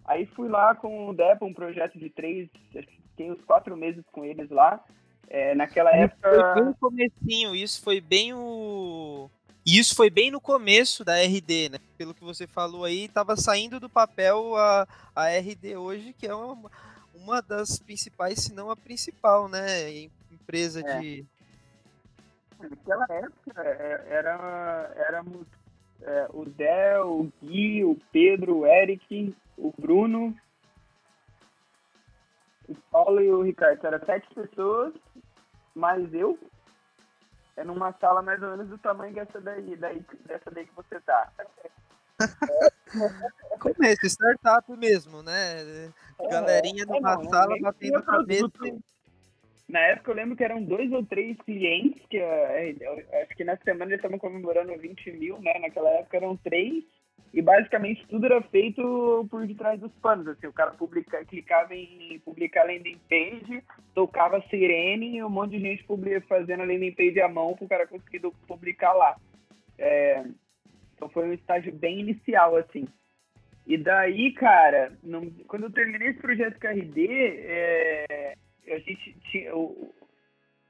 Aí 0.03 0.25
fui 0.25 0.49
lá 0.49 0.75
com 0.75 1.09
o 1.09 1.13
Depo, 1.13 1.45
um 1.45 1.53
projeto 1.53 1.97
de 1.97 2.09
três, 2.09 2.49
fiquei 2.71 3.31
uns 3.31 3.41
quatro 3.43 3.75
meses 3.77 4.03
com 4.11 4.23
eles 4.23 4.49
lá. 4.49 4.83
É, 5.29 5.53
naquela 5.55 5.93
época. 5.93 6.29
Foi 6.29 6.63
bem 6.63 6.73
comecinho, 6.79 7.55
isso 7.55 7.83
foi 7.83 7.99
bem 7.99 8.33
o. 8.33 9.29
Isso 9.65 9.93
foi 9.93 10.09
bem 10.09 10.31
no 10.31 10.39
começo 10.39 11.03
da 11.03 11.17
RD, 11.21 11.69
né? 11.69 11.79
Pelo 11.97 12.13
que 12.13 12.23
você 12.23 12.47
falou 12.47 12.85
aí, 12.85 13.03
estava 13.03 13.35
saindo 13.35 13.81
do 13.81 13.89
papel 13.89 14.55
a, 14.55 14.87
a 15.13 15.27
RD 15.27 15.75
hoje, 15.75 16.13
que 16.13 16.25
é 16.25 16.33
uma, 16.33 16.71
uma 17.21 17.41
das 17.41 17.79
principais, 17.79 18.39
se 18.39 18.53
não 18.53 18.69
a 18.69 18.75
principal, 18.75 19.47
né? 19.47 19.89
Empresa 20.31 20.81
é. 20.81 20.99
de. 20.99 21.25
Naquela 22.59 23.05
época 23.09 23.61
é, 23.63 24.05
era, 24.09 24.93
éramos 24.95 25.45
é, 26.01 26.27
o 26.33 26.49
Zé, 26.51 26.99
o 27.01 27.31
Gui, 27.41 27.83
o 27.83 27.95
Pedro, 28.11 28.59
o 28.59 28.65
Eric, 28.65 29.35
o 29.57 29.73
Bruno, 29.77 30.35
o 32.67 32.75
Paulo 32.91 33.21
e 33.21 33.31
o 33.31 33.41
Ricardo. 33.41 33.85
Era 33.85 34.03
sete 34.05 34.27
pessoas, 34.33 34.93
mais 35.75 36.11
eu. 36.13 36.37
É 37.55 37.63
numa 37.63 37.91
sala 37.93 38.21
mais 38.21 38.41
ou 38.41 38.51
menos 38.51 38.67
do 38.69 38.77
tamanho 38.77 39.13
dessa 39.13 39.41
daí, 39.41 39.75
daí 39.75 40.05
dessa 40.25 40.51
daí 40.51 40.65
que 40.65 40.75
você 40.75 40.99
tá. 41.01 41.31
Começo, 43.59 44.05
startup 44.05 44.71
mesmo, 44.77 45.21
né? 45.21 45.91
É, 46.19 46.27
Galerinha 46.29 46.85
numa 46.85 47.13
é, 47.13 47.23
sala 47.25 47.55
é, 47.55 47.59
batendo 47.59 48.03
cabeça. 48.03 48.49
Na 49.67 49.79
época 49.79 50.11
eu 50.11 50.15
lembro 50.15 50.35
que 50.35 50.43
eram 50.43 50.63
dois 50.63 50.91
ou 50.91 51.05
três 51.05 51.37
clientes, 51.41 52.01
que 52.09 52.17
é, 52.17 52.75
acho 53.21 53.35
que 53.35 53.43
na 53.43 53.57
semana 53.57 53.91
eles 53.91 53.97
estavam 53.97 54.17
comemorando 54.17 54.77
20 54.77 55.11
mil, 55.11 55.39
né? 55.41 55.59
Naquela 55.59 55.89
época 55.89 56.17
eram 56.17 56.37
três, 56.37 56.83
e 57.33 57.41
basicamente 57.41 58.07
tudo 58.07 58.25
era 58.25 58.41
feito 58.43 59.27
por 59.29 59.45
detrás 59.45 59.79
dos 59.79 59.91
panos. 60.01 60.27
Assim, 60.27 60.47
o 60.47 60.53
cara 60.53 60.71
publica, 60.71 61.23
clicava 61.25 61.75
em 61.75 62.19
publicar 62.23 62.65
landing 62.65 62.99
page, 63.09 63.63
tocava 63.93 64.41
sirene 64.49 65.17
e 65.17 65.23
um 65.23 65.29
monte 65.29 65.51
de 65.51 65.59
gente 65.59 65.83
publica, 65.83 66.25
fazendo 66.27 66.63
a 66.63 66.65
landing 66.65 66.93
page 66.93 67.19
à 67.21 67.27
mão 67.27 67.53
para 67.53 67.65
o 67.65 67.69
cara 67.69 67.87
conseguir 67.87 68.21
publicar 68.47 68.93
lá. 68.93 69.17
É, 69.77 70.23
então 70.97 71.07
foi 71.09 71.29
um 71.29 71.33
estágio 71.33 71.71
bem 71.71 71.99
inicial, 71.99 72.57
assim. 72.57 72.87
E 73.67 73.77
daí, 73.77 74.33
cara, 74.33 74.97
não, 75.03 75.29
quando 75.47 75.63
eu 75.63 75.71
terminei 75.71 76.09
esse 76.09 76.19
projeto 76.19 76.59
KRD, 76.59 77.07
é, 77.45 78.33
a 78.67 78.79
gente 78.79 79.13
tinha 79.29 79.55
o, 79.55 79.93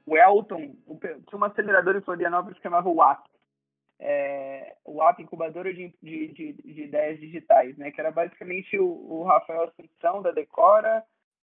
o 0.04 0.16
Elton, 0.16 0.74
o, 0.86 0.96
tinha 0.96 1.18
uma 1.32 1.46
aceleradora 1.46 1.98
em 1.98 2.02
Florianópolis 2.02 2.58
que 2.58 2.62
chamava 2.62 2.90
WAP. 2.90 3.24
É, 4.00 4.76
o 4.84 4.96
WAP, 4.96 5.20
Incubadora 5.20 5.72
de, 5.72 5.92
de, 6.02 6.28
de, 6.28 6.52
de, 6.52 6.82
Ideias 6.82 7.18
Digitais, 7.18 7.76
né? 7.78 7.90
Que 7.90 8.00
era 8.00 8.10
basicamente 8.10 8.78
o, 8.78 8.86
o 8.86 9.24
Rafael 9.24 9.64
Assunção 9.64 10.20
da 10.20 10.30
Decora. 10.30 11.04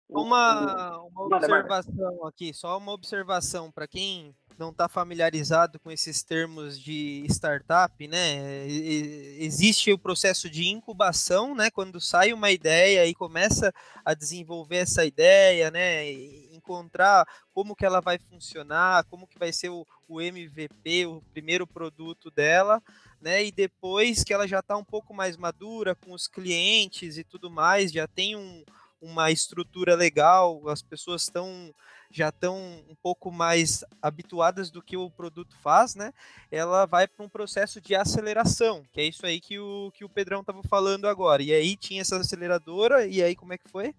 Uma, 0.09 0.99
uma 1.05 1.37
observação 1.37 2.27
aqui, 2.27 2.53
só 2.53 2.77
uma 2.77 2.93
observação 2.93 3.71
para 3.71 3.87
quem 3.87 4.35
não 4.59 4.71
está 4.71 4.89
familiarizado 4.89 5.79
com 5.81 5.91
esses 5.91 6.23
termos 6.23 6.79
de 6.79 7.25
startup, 7.29 8.07
né? 8.07 8.67
Existe 8.69 9.93
o 9.93 9.99
processo 9.99 10.49
de 10.49 10.69
incubação, 10.69 11.55
né? 11.55 11.71
Quando 11.71 12.01
sai 12.01 12.33
uma 12.33 12.51
ideia 12.51 13.07
e 13.07 13.15
começa 13.15 13.73
a 14.05 14.15
desenvolver 14.15 14.77
essa 14.77 15.05
ideia, 15.05 15.71
né? 15.71 16.11
Encontrar 16.53 17.27
como 17.53 17.75
que 17.75 17.85
ela 17.85 18.01
vai 18.01 18.19
funcionar, 18.19 19.05
como 19.05 19.27
que 19.27 19.39
vai 19.39 19.53
ser 19.53 19.71
o, 19.71 19.87
MVP, 20.21 21.07
o 21.07 21.23
primeiro 21.33 21.67
produto 21.67 22.31
dela, 22.31 22.83
né? 23.21 23.45
E 23.45 23.53
depois 23.53 24.23
que 24.23 24.33
ela 24.33 24.47
já 24.47 24.61
está 24.61 24.77
um 24.77 24.85
pouco 24.85 25.15
mais 25.15 25.37
madura 25.37 25.95
com 25.95 26.13
os 26.13 26.29
clientes 26.29 27.19
e 27.19 27.25
tudo 27.25 27.51
mais, 27.51 27.93
já 27.93 28.07
tem 28.07 28.37
um, 28.37 28.65
uma 29.03 29.31
estrutura 29.33 29.97
legal, 29.97 30.69
as 30.69 30.81
pessoas 30.81 31.23
estão 31.23 31.75
já 32.15 32.29
estão 32.29 32.57
um 32.91 32.95
pouco 33.03 33.33
mais 33.33 33.83
habituadas 34.01 34.71
do 34.71 34.83
que 34.83 34.99
o 34.99 35.11
produto 35.11 35.57
faz, 35.63 35.95
né? 35.95 36.13
Ela 36.51 36.85
vai 36.85 37.09
para 37.09 37.25
um 37.25 37.29
processo 37.29 37.81
de 37.81 37.95
aceleração, 37.95 38.83
que 38.93 39.01
é 39.01 39.05
isso 39.05 39.25
aí 39.25 39.41
que 39.41 39.59
o, 39.59 39.91
que 39.95 40.05
o 40.05 40.11
Pedrão 40.11 40.41
estava 40.41 40.63
falando 40.65 41.09
agora. 41.09 41.43
E 41.43 41.53
aí 41.55 41.75
tinha 41.75 42.03
essa 42.03 42.19
aceleradora, 42.19 43.07
e 43.07 43.23
aí 43.23 43.35
como 43.35 43.55
é 43.55 43.59
que 43.59 43.69
foi? 43.69 43.95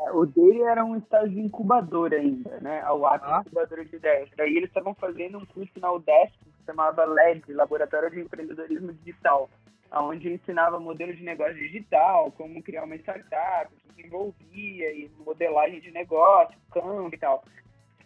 É, 0.00 0.12
o 0.12 0.24
dele 0.24 0.62
era 0.62 0.82
um 0.82 0.96
estágio 0.96 1.30
de 1.30 1.40
incubadora 1.40 2.16
ainda, 2.16 2.58
né? 2.60 2.80
A 2.80 2.94
UAP 2.94 3.22
ah. 3.24 3.42
incubadora 3.44 3.84
de 3.84 3.96
ideias. 3.96 4.30
Daí 4.34 4.56
eles 4.56 4.70
estavam 4.70 4.94
fazendo 4.94 5.36
um 5.36 5.44
curso 5.44 5.72
na 5.76 5.92
UDESC 5.92 6.32
que 6.38 6.50
se 6.50 6.64
chamava 6.64 7.04
LED, 7.04 7.52
Laboratório 7.52 8.10
de 8.10 8.20
Empreendedorismo 8.20 8.94
Digital 8.94 9.50
onde 9.92 10.32
ensinava 10.32 10.78
modelo 10.78 11.14
de 11.14 11.22
negócio 11.22 11.54
digital, 11.54 12.32
como 12.32 12.62
criar 12.62 12.84
uma 12.84 12.96
startup, 12.96 13.72
o 13.88 13.94
que 13.94 14.06
envolvia, 14.06 14.92
e 14.92 15.10
modelagem 15.24 15.80
de 15.80 15.90
negócio, 15.90 16.56
câmbio 16.70 17.14
e 17.14 17.18
tal. 17.18 17.42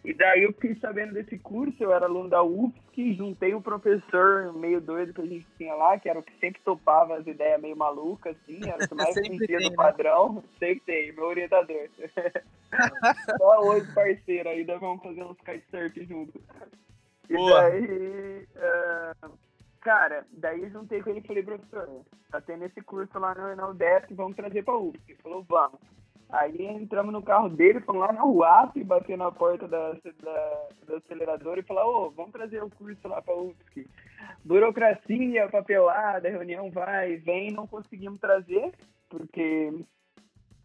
E 0.03 0.13
daí 0.13 0.43
eu 0.43 0.51
fiquei 0.53 0.75
sabendo 0.75 1.13
desse 1.13 1.39
curso, 1.39 1.81
eu 1.81 1.93
era 1.93 2.05
aluno 2.05 2.27
da 2.27 2.43
UFSC, 2.43 3.13
juntei 3.13 3.53
o 3.53 3.59
um 3.59 3.61
professor 3.61 4.51
meio 4.53 4.81
doido 4.81 5.13
que 5.13 5.21
a 5.21 5.25
gente 5.25 5.47
tinha 5.57 5.73
lá, 5.75 5.97
que 5.97 6.09
era 6.09 6.19
o 6.19 6.23
que 6.23 6.37
sempre 6.39 6.61
topava 6.61 7.15
as 7.15 7.25
ideias 7.25 7.61
meio 7.61 7.75
malucas, 7.77 8.35
assim, 8.43 8.59
era 8.67 8.83
o 8.83 8.87
que 8.87 8.95
mais 8.95 9.13
sentia 9.13 9.59
do 9.59 9.69
né? 9.69 9.75
padrão. 9.75 10.43
Sempre 10.59 10.81
tem, 10.85 11.13
meu 11.13 11.25
orientador. 11.25 11.89
Só 13.37 13.61
hoje, 13.61 13.93
parceiro, 13.93 14.49
ainda 14.49 14.77
vamos 14.77 15.01
fazer 15.03 15.23
uns 15.23 15.37
kitesurf 15.37 16.05
juntos. 16.05 16.41
E 17.29 17.33
Boa. 17.33 17.61
daí... 17.61 18.47
Uh 18.55 19.52
Cara, 19.83 20.25
daí 20.31 20.69
juntei 20.69 21.01
com 21.01 21.09
ele 21.09 21.19
e 21.19 21.27
falei, 21.27 21.43
professor, 21.43 22.05
tá 22.31 22.39
tendo 22.39 22.63
esse 22.63 22.81
curso 22.81 23.19
lá 23.19 23.35
no, 23.35 23.53
na 23.53 23.67
UDESC, 23.67 24.13
vamos 24.13 24.35
trazer 24.35 24.63
pra 24.63 24.77
UFSC. 24.77 25.11
Ele 25.11 25.21
falou, 25.21 25.43
vamos. 25.43 25.79
Aí 26.29 26.65
entramos 26.65 27.11
no 27.11 27.21
carro 27.21 27.49
dele, 27.49 27.81
fomos 27.81 28.01
lá 28.01 28.13
na 28.13 28.25
UAP, 28.25 28.81
bater 28.85 29.17
na 29.17 29.29
porta 29.29 29.67
da, 29.67 29.91
da, 29.91 30.67
do 30.87 30.95
acelerador 30.95 31.59
e 31.59 31.63
falar, 31.63 31.85
ô, 31.85 32.09
vamos 32.09 32.31
trazer 32.31 32.63
o 32.63 32.69
curso 32.71 33.07
lá 33.07 33.21
pra 33.21 33.35
UFSC. 33.35 33.85
Burocracia, 34.43 35.49
papelada, 35.49 36.29
reunião 36.29 36.71
vai, 36.71 37.17
vem, 37.17 37.51
não 37.51 37.67
conseguimos 37.67 38.19
trazer, 38.19 38.71
porque 39.09 39.85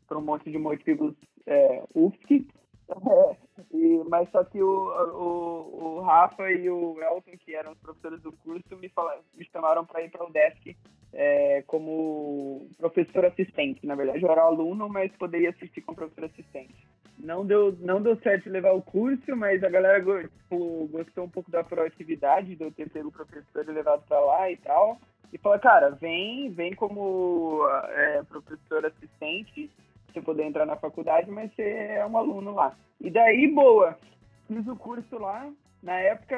por 0.06 0.16
um 0.16 0.22
monte 0.22 0.50
de 0.50 0.58
motivos 0.58 1.14
é, 1.44 1.82
UFSC. 1.92 2.46
E, 3.70 4.02
mas 4.08 4.30
só 4.30 4.42
que 4.44 4.62
o, 4.62 4.68
o, 4.68 5.96
o 5.98 6.00
Rafa 6.00 6.50
e 6.50 6.70
o 6.70 6.96
Elton, 7.02 7.32
que 7.44 7.54
eram 7.54 7.72
os 7.72 7.78
professores 7.78 8.20
do 8.22 8.32
curso, 8.32 8.76
me, 8.76 8.88
falaram, 8.88 9.20
me 9.34 9.44
chamaram 9.52 9.84
para 9.84 10.02
ir 10.02 10.10
para 10.10 10.24
o 10.24 10.32
desk 10.32 10.74
é, 11.12 11.62
como 11.66 12.66
professor 12.78 13.26
assistente. 13.26 13.86
Na 13.86 13.94
verdade, 13.94 14.22
eu 14.22 14.30
era 14.30 14.42
aluno, 14.42 14.88
mas 14.88 15.12
poderia 15.16 15.50
assistir 15.50 15.82
como 15.82 15.96
professor 15.96 16.24
assistente. 16.24 16.74
Não 17.18 17.44
deu, 17.44 17.76
não 17.80 18.00
deu 18.00 18.16
certo 18.20 18.48
levar 18.48 18.72
o 18.72 18.82
curso, 18.82 19.36
mas 19.36 19.62
a 19.62 19.68
galera 19.68 20.00
tipo, 20.00 20.88
gostou 20.90 21.24
um 21.24 21.30
pouco 21.30 21.50
da 21.50 21.64
proatividade 21.64 22.54
de 22.54 22.62
eu 22.62 22.72
ter 22.72 22.88
pego 22.88 23.08
o 23.08 23.12
professor 23.12 23.68
e 23.68 23.72
levado 23.72 24.04
para 24.08 24.20
lá 24.20 24.50
e 24.50 24.56
tal. 24.56 24.98
E 25.32 25.36
falou, 25.36 25.58
cara, 25.58 25.90
vem, 25.90 26.50
vem 26.52 26.74
como 26.74 27.66
é, 27.90 28.22
professor 28.22 28.86
assistente 28.86 29.70
você 30.12 30.20
poder 30.20 30.44
entrar 30.44 30.66
na 30.66 30.76
faculdade, 30.76 31.30
mas 31.30 31.52
você 31.54 31.62
é 31.62 32.06
um 32.06 32.16
aluno 32.16 32.54
lá. 32.54 32.76
E 33.00 33.10
daí, 33.10 33.46
boa, 33.48 33.98
fiz 34.46 34.66
o 34.66 34.76
curso 34.76 35.18
lá. 35.18 35.50
Na 35.82 35.94
época, 36.00 36.36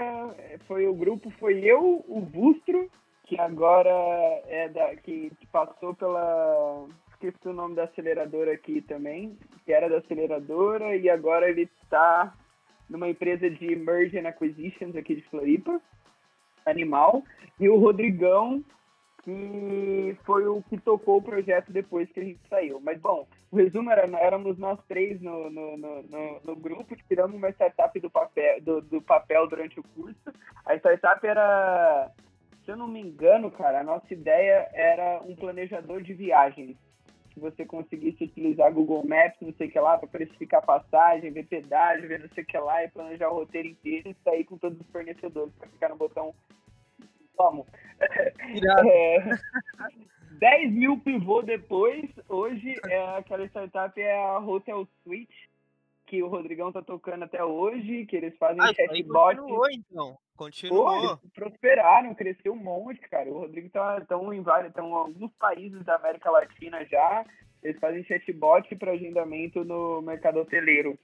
foi 0.66 0.86
o 0.86 0.94
grupo, 0.94 1.30
foi 1.38 1.60
eu, 1.60 2.04
o 2.06 2.20
Bustro, 2.20 2.90
que 3.24 3.38
agora 3.38 3.90
é 4.48 4.68
da. 4.68 4.96
que, 4.96 5.32
passou 5.50 5.94
pela. 5.94 6.86
Esqueci 7.12 7.48
o 7.48 7.52
nome 7.52 7.74
da 7.74 7.84
aceleradora 7.84 8.52
aqui 8.52 8.80
também, 8.80 9.38
que 9.64 9.72
era 9.72 9.88
da 9.88 9.98
aceleradora, 9.98 10.96
e 10.96 11.08
agora 11.08 11.48
ele 11.48 11.68
está 11.82 12.34
numa 12.88 13.08
empresa 13.08 13.48
de 13.48 13.76
Merge 13.76 14.18
and 14.18 14.26
Acquisitions 14.26 14.96
aqui 14.96 15.14
de 15.14 15.22
Floripa, 15.28 15.80
Animal, 16.66 17.22
e 17.58 17.68
o 17.68 17.78
Rodrigão, 17.78 18.64
que 19.22 20.16
foi 20.24 20.46
o 20.46 20.62
que 20.62 20.78
tocou 20.78 21.18
o 21.18 21.22
projeto 21.22 21.70
depois 21.70 22.10
que 22.10 22.20
a 22.20 22.24
gente 22.24 22.40
saiu. 22.48 22.80
Mas, 22.80 22.98
bom, 22.98 23.28
o 23.50 23.56
resumo 23.56 23.90
era, 23.90 24.06
éramos 24.18 24.56
nós 24.58 24.78
três 24.86 25.20
no, 25.20 25.50
no, 25.50 25.76
no, 25.76 26.40
no 26.44 26.56
grupo, 26.56 26.96
tiramos 27.08 27.36
uma 27.36 27.50
startup 27.50 27.98
do 27.98 28.08
papel, 28.08 28.60
do, 28.60 28.80
do, 28.80 29.02
papel 29.02 29.48
durante 29.48 29.80
o 29.80 29.82
curso. 29.82 30.32
A 30.64 30.76
startup 30.76 31.26
era, 31.26 32.10
se 32.64 32.70
eu 32.70 32.76
não 32.76 32.86
me 32.86 33.00
engano, 33.00 33.50
cara, 33.50 33.80
a 33.80 33.84
nossa 33.84 34.12
ideia 34.12 34.68
era 34.72 35.20
um 35.24 35.34
planejador 35.34 36.02
de 36.02 36.14
viagens. 36.14 36.76
Que 37.30 37.40
você 37.40 37.64
conseguisse 37.64 38.24
utilizar 38.24 38.72
Google 38.72 39.06
Maps, 39.06 39.40
não 39.40 39.52
sei 39.54 39.68
o 39.68 39.70
que 39.70 39.78
lá, 39.78 39.98
para 39.98 40.08
precificar 40.08 40.64
passagem, 40.64 41.32
ver 41.32 41.46
pedágio, 41.46 42.08
ver 42.08 42.20
não 42.20 42.28
sei 42.28 42.42
o 42.42 42.46
que 42.46 42.58
lá, 42.58 42.84
e 42.84 42.90
planejar 42.90 43.30
o 43.30 43.34
roteiro 43.34 43.68
inteiro 43.68 44.10
e 44.10 44.16
sair 44.24 44.44
com 44.44 44.58
todos 44.58 44.80
os 44.80 44.90
fornecedores 44.90 45.52
para 45.54 45.68
ficar 45.68 45.88
no 45.88 45.96
botão 45.96 46.34
Vamos. 47.36 47.66
É, 48.00 49.18
10 50.40 50.72
mil 50.72 50.98
pivô 50.98 51.42
depois, 51.42 52.08
hoje 52.26 52.74
é 52.88 53.18
aquela 53.18 53.44
startup 53.44 54.00
é 54.00 54.16
a 54.16 54.38
Hotel 54.38 54.88
Suite, 55.04 55.50
que 56.06 56.22
o 56.22 56.28
Rodrigão 56.28 56.72
tá 56.72 56.80
tocando 56.80 57.24
até 57.24 57.44
hoje, 57.44 58.06
que 58.06 58.16
eles 58.16 58.34
fazem 58.38 58.62
ah, 58.62 58.72
chatbot. 58.72 59.36
Continuou, 59.36 59.70
então. 59.70 60.18
Continuou. 60.34 61.18
Pô, 61.18 61.28
prosperaram, 61.34 62.14
cresceu 62.14 62.54
um 62.54 62.56
monte, 62.56 63.00
cara. 63.10 63.28
O 63.28 63.38
Rodrigo 63.38 63.68
tá 63.68 64.00
tão 64.08 64.32
em 64.32 64.40
vários, 64.40 64.70
estão 64.70 64.94
alguns 64.94 65.30
países 65.34 65.84
da 65.84 65.96
América 65.96 66.30
Latina 66.30 66.86
já. 66.86 67.26
Eles 67.62 67.78
fazem 67.78 68.02
chatbot 68.04 68.74
para 68.76 68.92
agendamento 68.92 69.62
no 69.62 70.00
mercado 70.00 70.40
hoteleiro. 70.40 70.98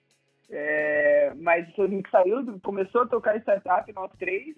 É, 0.48 1.34
mas 1.36 1.68
a 1.78 1.86
gente 1.86 2.08
saiu, 2.08 2.58
começou 2.60 3.02
a 3.02 3.06
tocar 3.06 3.36
startup, 3.36 3.92
nós 3.92 4.10
três, 4.18 4.56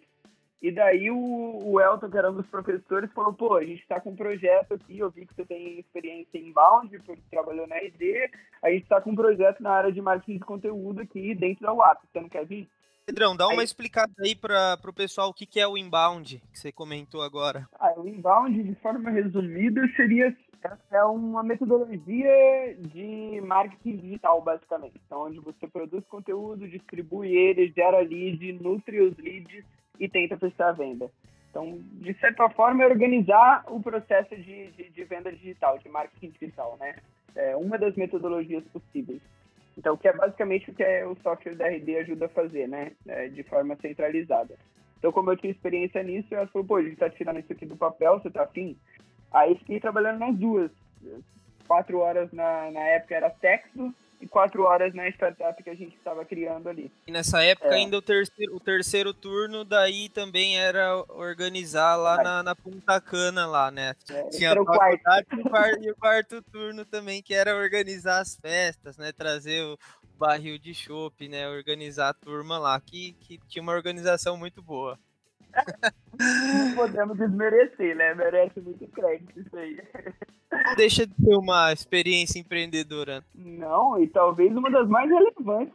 e 0.61 0.73
daí 0.73 1.11
o, 1.11 1.61
o 1.65 1.81
Elton, 1.81 2.11
que 2.11 2.19
era 2.19 2.31
um 2.31 2.35
dos 2.35 2.47
professores, 2.47 3.13
falou, 3.13 3.33
pô, 3.33 3.57
a 3.57 3.65
gente 3.65 3.81
está 3.81 4.01
com 4.01 4.11
um 4.11 4.17
projeto 4.17 4.75
aqui, 4.75 4.99
eu 4.99 5.11
vi 5.11 5.25
que 5.25 5.35
você 5.35 5.45
tem 5.45 5.79
experiência 5.79 6.37
em 6.37 6.49
inbound, 6.49 6.99
porque 7.01 7.23
trabalhou 7.31 7.67
na 7.67 7.81
ID, 7.83 8.29
a 8.63 8.71
gente 8.71 8.83
está 8.83 9.01
com 9.01 9.11
um 9.11 9.17
projeto 9.17 9.63
na 9.63 9.71
área 9.71 9.93
de 9.93 10.01
marketing 10.01 10.39
de 10.39 10.45
conteúdo 10.45 11.01
aqui 11.01 11.35
dentro 11.35 11.65
da 11.65 11.73
UAP, 11.73 12.01
você 12.13 12.21
não 12.21 12.29
quer 12.29 12.45
vir? 12.45 12.69
Pedrão, 13.07 13.37
dá 13.37 13.47
uma 13.47 13.63
aí, 13.63 13.65
explicada 13.65 14.13
aí 14.21 14.35
para 14.35 14.79
o 14.85 14.93
pessoal 14.93 15.31
o 15.31 15.33
que, 15.33 15.47
que 15.47 15.61
é 15.61 15.67
o 15.67 15.79
inbound, 15.79 16.43
que 16.53 16.59
você 16.59 16.73
comentou 16.73 17.23
agora. 17.23 17.67
Ah, 17.79 17.95
o 17.97 18.07
inbound, 18.07 18.63
de 18.63 18.75
forma 18.77 19.11
resumida, 19.11 19.81
seria 19.97 20.37
é 20.91 21.05
uma 21.05 21.43
metodologia 21.43 22.77
de 22.79 23.41
marketing 23.43 23.97
digital, 23.99 24.43
basicamente. 24.43 25.01
Então, 25.07 25.27
onde 25.27 25.39
você 25.39 25.69
produz 25.69 26.05
conteúdo, 26.07 26.69
distribui 26.69 27.35
ele, 27.35 27.73
gera 27.75 28.01
lead, 28.01 28.53
nutre 28.55 29.01
os 29.01 29.17
leads 29.19 29.65
e 29.99 30.09
tenta 30.09 30.37
prestar 30.37 30.71
a 30.71 30.73
venda. 30.73 31.11
Então, 31.51 31.79
de 31.95 32.15
certa 32.15 32.49
forma, 32.51 32.85
é 32.85 32.87
organizar 32.87 33.65
o 33.69 33.81
processo 33.81 34.37
de, 34.37 34.71
de, 34.73 34.91
de 34.91 35.05
venda 35.05 35.33
digital, 35.33 35.79
de 35.79 35.89
marketing 35.89 36.31
digital, 36.31 36.77
né? 36.79 36.97
É 37.35 37.57
uma 37.57 37.79
das 37.79 37.95
metodologias 37.97 38.65
possíveis. 38.65 39.21
Então, 39.77 39.97
que 39.97 40.09
é 40.09 40.13
basicamente 40.13 40.71
o 40.71 40.75
que 40.75 40.83
é 40.83 41.07
o 41.07 41.17
software 41.23 41.55
da 41.55 41.69
RD 41.69 41.99
ajuda 41.99 42.27
a 42.27 42.31
fazer, 42.31 42.69
né? 42.69 42.93
É, 43.07 43.29
de 43.29 43.43
forma 43.43 43.77
centralizada. 43.77 44.57
Então, 44.99 45.13
como 45.13 45.31
eu 45.31 45.37
tinha 45.37 45.53
experiência 45.53 46.03
nisso, 46.03 46.35
eu 46.35 46.47
falei, 46.49 46.67
pô, 46.67 46.77
a 46.77 46.83
gente 46.83 46.97
tá 46.97 47.09
tirando 47.09 47.39
isso 47.39 47.53
aqui 47.53 47.65
do 47.65 47.77
papel, 47.77 48.19
você 48.19 48.31
tá 48.31 48.43
afim? 48.43 48.77
Aí 49.33 49.55
fiquei 49.57 49.79
trabalhando 49.79 50.19
nas 50.19 50.37
duas. 50.37 50.71
Quatro 51.67 51.99
horas 51.99 52.33
na, 52.33 52.71
na 52.71 52.81
época 52.81 53.15
era 53.15 53.31
Texto, 53.31 53.95
quatro 54.27 54.65
horas 54.65 54.95
na 54.95 55.09
startup 55.09 55.63
que 55.63 55.71
a 55.71 55.75
gente 55.75 55.97
estava 55.97 56.25
criando 56.25 56.69
ali. 56.69 56.91
E 57.07 57.13
nessa 57.13 57.43
época 57.43 57.69
é. 57.69 57.75
ainda 57.75 57.97
o 57.97 58.03
terceiro, 58.03 58.57
o 58.57 58.61
terceiro 58.61 59.15
turno 59.15 59.65
daí 59.65 60.09
também 60.09 60.59
era 60.59 60.97
organizar 61.09 61.97
lá 61.97 62.23
na, 62.23 62.43
na 62.43 62.57
Punta 62.57 63.01
Cana 63.01 63.47
lá, 63.47 63.71
né? 63.71 63.95
É, 64.11 64.29
Tinha 64.31 64.53
a 64.53 64.65
quarto. 64.65 65.81
E 65.81 65.91
o 65.91 65.97
quarto 65.97 66.43
turno 66.43 66.85
também, 66.85 67.23
que 67.23 67.35
era 67.35 67.57
organizar 67.57 68.21
as 68.21 68.37
festas, 68.37 68.97
né? 68.97 69.13
Trazer 69.13 69.63
o 69.65 69.79
barril 70.19 70.59
de 70.59 70.75
chopp, 70.75 71.29
né? 71.29 71.49
Organizar 71.49 72.09
a 72.09 72.15
turma 72.15 72.59
lá, 72.59 72.81
que, 72.81 73.13
que 73.21 73.39
tinha 73.49 73.63
uma 73.63 73.73
organização 73.73 74.37
muito 74.37 74.61
boa. 74.61 74.99
Não 76.19 76.75
podemos 76.75 77.17
desmerecer, 77.17 77.97
né? 77.97 78.15
Merece 78.15 78.61
muito 78.61 78.87
crédito 78.89 79.41
isso 79.41 79.57
aí. 79.57 79.81
Deixa 80.77 81.07
de 81.07 81.15
ser 81.15 81.37
uma 81.37 81.73
experiência 81.73 82.39
empreendedora. 82.39 83.23
Não, 83.35 84.03
e 84.03 84.09
talvez 84.09 84.55
uma 84.55 84.71
das 84.71 84.89
mais 84.89 85.11
relevantes. 85.11 85.75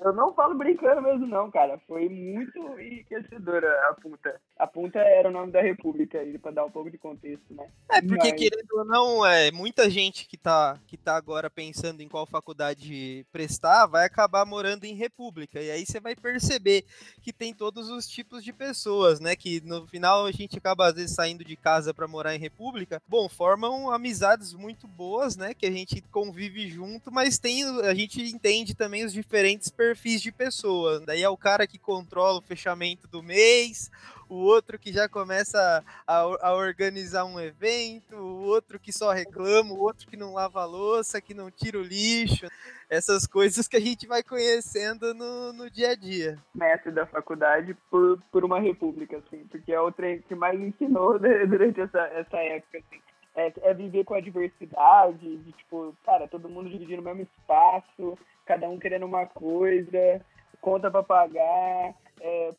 Eu 0.00 0.12
não 0.12 0.34
falo 0.34 0.56
brincando 0.56 1.02
mesmo, 1.02 1.26
não, 1.26 1.50
cara. 1.50 1.78
Foi 1.86 2.08
muito 2.08 2.58
enriquecedora 2.80 3.68
a 3.88 3.94
punta. 3.94 4.40
A 4.56 4.68
punta 4.68 5.00
era 5.00 5.28
o 5.28 5.32
nome 5.32 5.50
da 5.50 5.60
república 5.60 6.20
aí, 6.20 6.38
pra 6.38 6.52
dar 6.52 6.64
um 6.64 6.70
pouco 6.70 6.88
de 6.88 6.96
contexto, 6.96 7.52
né? 7.52 7.68
É, 7.90 8.00
porque 8.00 8.30
Mas... 8.30 8.40
querendo 8.40 8.70
ou 8.72 8.84
não, 8.84 9.26
é, 9.26 9.50
muita 9.50 9.90
gente 9.90 10.28
que 10.28 10.36
tá, 10.36 10.78
que 10.86 10.96
tá 10.96 11.16
agora 11.16 11.50
pensando 11.50 12.00
em 12.00 12.08
qual 12.08 12.24
faculdade 12.24 13.26
prestar 13.32 13.86
vai 13.86 14.06
acabar 14.06 14.46
morando 14.46 14.84
em 14.84 14.94
república. 14.94 15.60
E 15.60 15.72
aí 15.72 15.84
você 15.84 15.98
vai 15.98 16.14
perceber 16.14 16.84
que 17.20 17.32
tem 17.32 17.52
todos 17.52 17.88
os 17.90 18.06
tipos 18.06 18.44
de 18.44 18.52
pessoas, 18.52 19.18
né? 19.18 19.34
Que 19.34 19.60
no 19.60 19.88
final 19.88 20.24
a 20.24 20.30
gente 20.30 20.56
acaba 20.56 20.86
às 20.86 20.94
vezes 20.94 21.16
saindo 21.16 21.44
de 21.44 21.56
casa 21.56 21.92
para 21.92 22.06
morar 22.06 22.34
em 22.36 22.38
república. 22.38 23.02
Bom, 23.08 23.28
formam 23.28 23.90
amizades 23.90 24.54
muito 24.54 24.86
boas, 24.86 25.36
né? 25.36 25.52
Que 25.52 25.66
a 25.66 25.70
gente 25.70 26.00
convive 26.12 26.68
junto, 26.68 27.10
mas 27.10 27.38
tem 27.38 27.64
a 27.80 27.94
gente 27.94 28.22
entende 28.22 28.74
também 28.74 29.04
os 29.04 29.12
diferentes 29.12 29.68
perfis 29.68 30.22
de 30.22 30.30
pessoas. 30.30 31.04
Daí 31.04 31.22
é 31.22 31.28
o 31.28 31.36
cara 31.36 31.66
que 31.66 31.78
controla 31.78 32.38
o 32.38 32.42
fechamento 32.42 33.08
do 33.08 33.22
mês, 33.22 33.90
o 34.28 34.36
outro 34.36 34.78
que 34.78 34.92
já 34.92 35.08
começa 35.08 35.84
a, 36.06 36.16
a, 36.16 36.54
organizar 36.54 37.24
um 37.24 37.38
evento, 37.40 38.16
o 38.16 38.42
outro 38.44 38.78
que 38.78 38.92
só 38.92 39.12
reclama, 39.12 39.72
o 39.72 39.80
outro 39.80 40.06
que 40.06 40.16
não 40.16 40.34
lava 40.34 40.62
a 40.62 40.66
louça, 40.66 41.20
que 41.20 41.34
não 41.34 41.50
tira 41.50 41.78
o 41.78 41.82
lixo. 41.82 42.46
Essas 42.88 43.26
coisas 43.26 43.66
que 43.66 43.76
a 43.76 43.80
gente 43.80 44.06
vai 44.06 44.22
conhecendo 44.22 45.14
no, 45.14 45.52
no 45.52 45.70
dia 45.70 45.90
a 45.90 45.94
dia. 45.94 46.38
Mestre 46.54 46.92
da 46.92 47.06
faculdade 47.06 47.74
por, 47.90 48.20
por 48.30 48.44
uma 48.44 48.60
república, 48.60 49.18
assim, 49.18 49.44
porque 49.46 49.72
é 49.72 49.80
o 49.80 49.90
trem 49.90 50.22
que 50.22 50.34
mais 50.34 50.60
ensinou 50.60 51.18
durante 51.48 51.80
essa, 51.80 52.00
essa 52.08 52.36
época, 52.38 52.78
assim. 52.78 53.00
É, 53.36 53.52
é, 53.62 53.74
viver 53.74 54.04
com 54.04 54.14
a 54.14 54.20
diversidade, 54.20 55.38
de 55.38 55.52
tipo, 55.52 55.92
cara, 56.04 56.28
todo 56.28 56.48
mundo 56.48 56.70
dividindo 56.70 57.02
o 57.02 57.04
mesmo 57.04 57.22
espaço, 57.22 58.16
cada 58.46 58.68
um 58.68 58.78
querendo 58.78 59.06
uma 59.06 59.26
coisa, 59.26 60.20
conta 60.60 60.88
para 60.88 61.02
pagar, 61.02 61.94
é, 62.20 62.54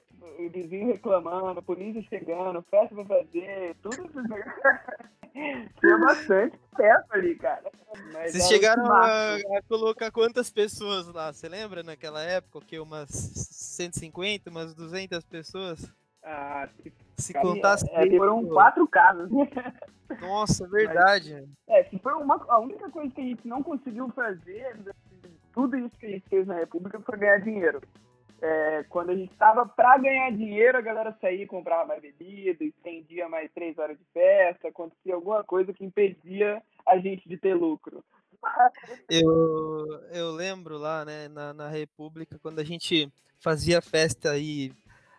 vizinho 0.52 0.88
reclamando, 0.88 1.62
polícia 1.62 2.02
chegando, 2.04 2.64
festa 2.70 2.96
pra 2.96 3.06
fazer, 3.06 3.76
tudo 3.82 3.96
isso. 3.96 4.20
Tinha 5.80 5.98
bastante 5.98 6.58
festa 6.76 7.08
ali, 7.12 7.36
cara. 7.36 7.70
Mas 8.14 8.32
Vocês 8.32 8.48
chegaram 8.48 8.86
a, 8.86 9.36
a, 9.36 9.62
colocar 9.68 10.10
quantas 10.10 10.50
pessoas 10.50 11.08
lá? 11.08 11.34
Você 11.34 11.50
lembra 11.50 11.84
naquela 11.84 12.24
época? 12.24 12.60
O 12.60 12.62
que? 12.62 12.80
Umas 12.80 13.10
150, 13.10 14.50
umas 14.50 14.74
200 14.74 15.26
pessoas? 15.26 15.92
Ah, 16.24 16.70
se, 16.82 16.94
se 17.18 17.34
contasse. 17.34 17.86
É, 17.92 18.18
foram 18.18 18.46
quatro 18.48 18.88
casas. 18.88 19.30
Nossa, 20.22 20.66
verdade. 20.70 21.46
Mas, 21.68 21.78
é, 21.78 21.84
se 21.90 22.00
foi 22.00 22.14
uma, 22.14 22.44
a 22.48 22.60
única 22.60 22.90
coisa 22.90 23.14
que 23.14 23.22
a 23.22 23.26
gente 23.26 23.46
não 23.46 23.62
conseguiu 23.62 24.10
fazer 24.10 24.78
tudo 25.54 25.78
isso 25.78 25.98
que 25.98 26.06
a 26.06 26.10
gente 26.10 26.30
fez 26.30 26.48
na 26.48 26.56
República 26.56 27.00
foi 27.00 27.18
ganhar 27.18 27.40
dinheiro. 27.40 27.82
É, 28.42 28.84
quando 28.90 29.12
a 29.12 29.16
gente 29.16 29.32
estava 29.32 29.66
para 29.66 29.98
ganhar 29.98 30.32
dinheiro, 30.32 30.78
a 30.78 30.82
galera 30.82 31.18
saía 31.22 31.44
e 31.44 31.48
comprava 31.48 31.86
mais 31.86 32.02
bebida, 32.02 32.64
estendia 32.64 33.30
mais 33.30 33.52
três 33.54 33.78
horas 33.78 33.98
de 33.98 34.04
festa, 34.14 34.68
acontecia 34.68 35.16
alguma 35.16 35.44
coisa 35.44 35.74
que 35.74 35.86
impedia 35.86 36.62
a 36.86 36.98
gente 36.98 37.28
de 37.28 37.38
ter 37.38 37.54
lucro. 37.54 38.04
Eu, 39.10 39.86
eu 40.12 40.32
lembro 40.32 40.78
lá, 40.78 41.04
né, 41.04 41.28
na, 41.30 41.54
na 41.54 41.68
República, 41.68 42.38
quando 42.38 42.60
a 42.60 42.64
gente 42.64 43.12
fazia 43.40 43.82
festa 43.82 44.32
aí 44.32 44.72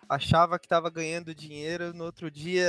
achava 0.08 0.58
que 0.58 0.66
estava 0.66 0.88
ganhando 0.88 1.34
dinheiro, 1.34 1.92
no 1.92 2.04
outro 2.04 2.30
dia 2.30 2.64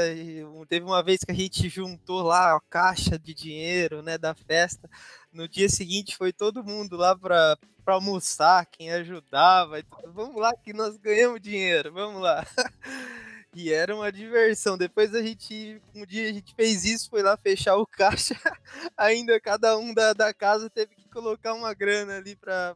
teve 0.68 0.86
uma 0.86 1.04
vez 1.04 1.20
que 1.24 1.32
a 1.32 1.36
gente 1.36 1.70
juntou 1.70 2.24
lá 2.24 2.56
a 2.56 2.62
caixa 2.70 3.18
de 3.18 3.34
dinheiro, 3.34 4.02
né, 4.02 4.18
da 4.18 4.34
festa. 4.34 4.90
No 5.38 5.48
dia 5.48 5.70
seguinte 5.70 6.18
foi 6.18 6.34
todo 6.34 6.64
mundo 6.64 6.98
lá 6.98 7.16
para 7.16 7.56
almoçar, 7.86 8.66
quem 8.66 8.92
ajudava, 8.92 9.76
vamos 10.08 10.36
lá 10.36 10.52
que 10.56 10.74
nós 10.74 10.98
ganhamos 10.98 11.40
dinheiro, 11.40 11.94
vamos 11.94 12.20
lá. 12.22 12.44
E 13.56 13.74
era 13.74 13.96
uma 13.96 14.12
diversão. 14.12 14.78
Depois 14.78 15.16
a 15.16 15.24
gente, 15.24 15.82
um 15.96 16.06
dia 16.06 16.30
a 16.30 16.34
gente 16.34 16.54
fez 16.54 16.86
isso, 16.86 17.10
foi 17.10 17.24
lá 17.24 17.36
fechar 17.36 17.76
o 17.76 17.88
caixa. 17.88 18.36
Ainda 18.96 19.40
cada 19.40 19.76
um 19.80 19.96
da, 19.96 20.14
da 20.14 20.32
casa 20.32 20.70
teve 20.70 20.94
que 20.94 21.10
colocar 21.10 21.56
uma 21.56 21.74
grana 21.74 22.18
ali 22.18 22.36
para 22.36 22.76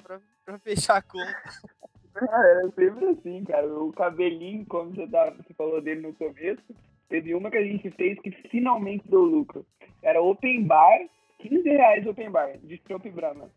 fechar 0.63 0.97
a 0.97 1.01
conta. 1.01 1.35
Ah, 2.13 2.45
era 2.45 2.69
sempre 2.71 3.05
assim, 3.09 3.43
cara. 3.45 3.67
O 3.73 3.93
cabelinho, 3.93 4.65
como 4.65 4.93
você, 4.93 5.07
tá, 5.07 5.29
você 5.29 5.53
falou 5.53 5.81
dele 5.81 6.01
no 6.01 6.13
começo, 6.13 6.61
teve 7.07 7.33
uma 7.33 7.49
que 7.49 7.57
a 7.57 7.63
gente 7.63 7.89
fez 7.91 8.19
que 8.19 8.31
finalmente 8.49 9.07
deu 9.07 9.21
lucro. 9.21 9.65
Era 10.03 10.21
open 10.21 10.65
bar, 10.65 11.07
15 11.41 11.69
reais 11.69 12.05
open 12.05 12.29
bar, 12.29 12.57
de 12.57 12.81
Chopp 12.87 13.09
Brahma. 13.09 13.49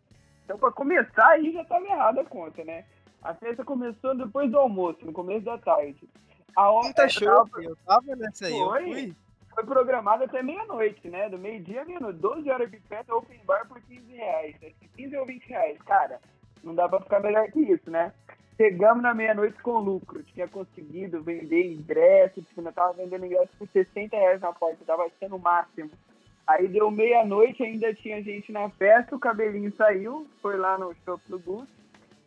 Então, 0.43 0.57
pra 0.57 0.71
começar, 0.71 1.27
aí 1.29 1.51
já 1.51 1.63
tava 1.65 1.85
errada 1.85 2.21
a 2.21 2.25
conta, 2.25 2.63
né? 2.63 2.85
A 3.21 3.33
festa 3.33 3.63
começou 3.63 4.15
depois 4.15 4.51
do 4.51 4.59
almoço, 4.59 5.05
no 5.05 5.11
começo 5.11 5.45
da 5.45 5.57
tarde. 5.57 6.07
A 6.55 6.69
hora 6.69 7.09
show, 7.09 7.47
tava... 7.49 7.63
eu 7.63 7.75
tava 7.85 8.15
nessa 8.15 8.47
aí, 8.47 8.53
foi. 8.53 9.15
Foi 9.53 9.63
programado 9.63 10.25
até 10.25 10.43
meia-noite, 10.43 11.09
né? 11.09 11.29
Do 11.29 11.39
meio-dia 11.39 11.83
à 11.83 11.85
meia-noite. 11.85 12.19
12 12.19 12.49
horas 12.51 12.69
de 12.69 12.77
festa, 12.81 13.15
open 13.15 13.39
bar 13.45 13.65
por 13.67 13.81
15 13.81 14.13
reais. 14.13 14.55
15 14.97 15.17
ou 15.17 15.25
20 15.25 15.45
reais. 15.47 15.77
Cara, 15.83 16.19
não 16.61 16.75
dá 16.75 16.89
pra 16.89 16.99
ficar 16.99 17.21
melhor 17.21 17.49
que 17.49 17.61
isso, 17.61 17.89
né? 17.89 18.11
Chegamos 18.57 19.01
na 19.01 19.13
meia-noite 19.13 19.61
com 19.61 19.79
lucro. 19.79 20.21
Tinha 20.23 20.47
conseguido 20.47 21.23
vender 21.23 21.71
ingresso, 21.71 22.41
tipo, 22.41 22.61
eu 22.61 22.73
tava 22.73 22.93
vendendo 22.93 23.25
ingresso 23.25 23.49
por 23.57 23.67
60 23.69 24.15
reais 24.15 24.41
na 24.41 24.51
porta, 24.51 24.83
tava 24.85 25.09
sendo 25.19 25.37
o 25.37 25.39
máximo. 25.39 25.89
Aí 26.47 26.67
deu 26.67 26.91
meia-noite, 26.91 27.63
ainda 27.63 27.93
tinha 27.93 28.21
gente 28.21 28.51
na 28.51 28.69
festa, 28.69 29.15
o 29.15 29.19
cabelinho 29.19 29.73
saiu, 29.75 30.27
foi 30.41 30.57
lá 30.57 30.77
no 30.77 30.93
shopping 31.03 31.31
do 31.31 31.39
Gus 31.39 31.67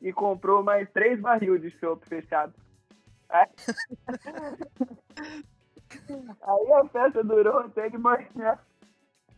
e 0.03 0.13
comprou 0.13 0.63
mais 0.63 0.91
três 0.91 1.21
barril 1.21 1.59
de 1.59 1.71
chopp 1.79 2.07
fechado. 2.09 2.53
Aí... 3.29 3.47
Aí 6.43 6.73
a 6.73 6.85
festa 6.89 7.25
durou 7.25 7.61
até 7.61 7.89
de 7.89 7.97
manhã. 7.97 8.59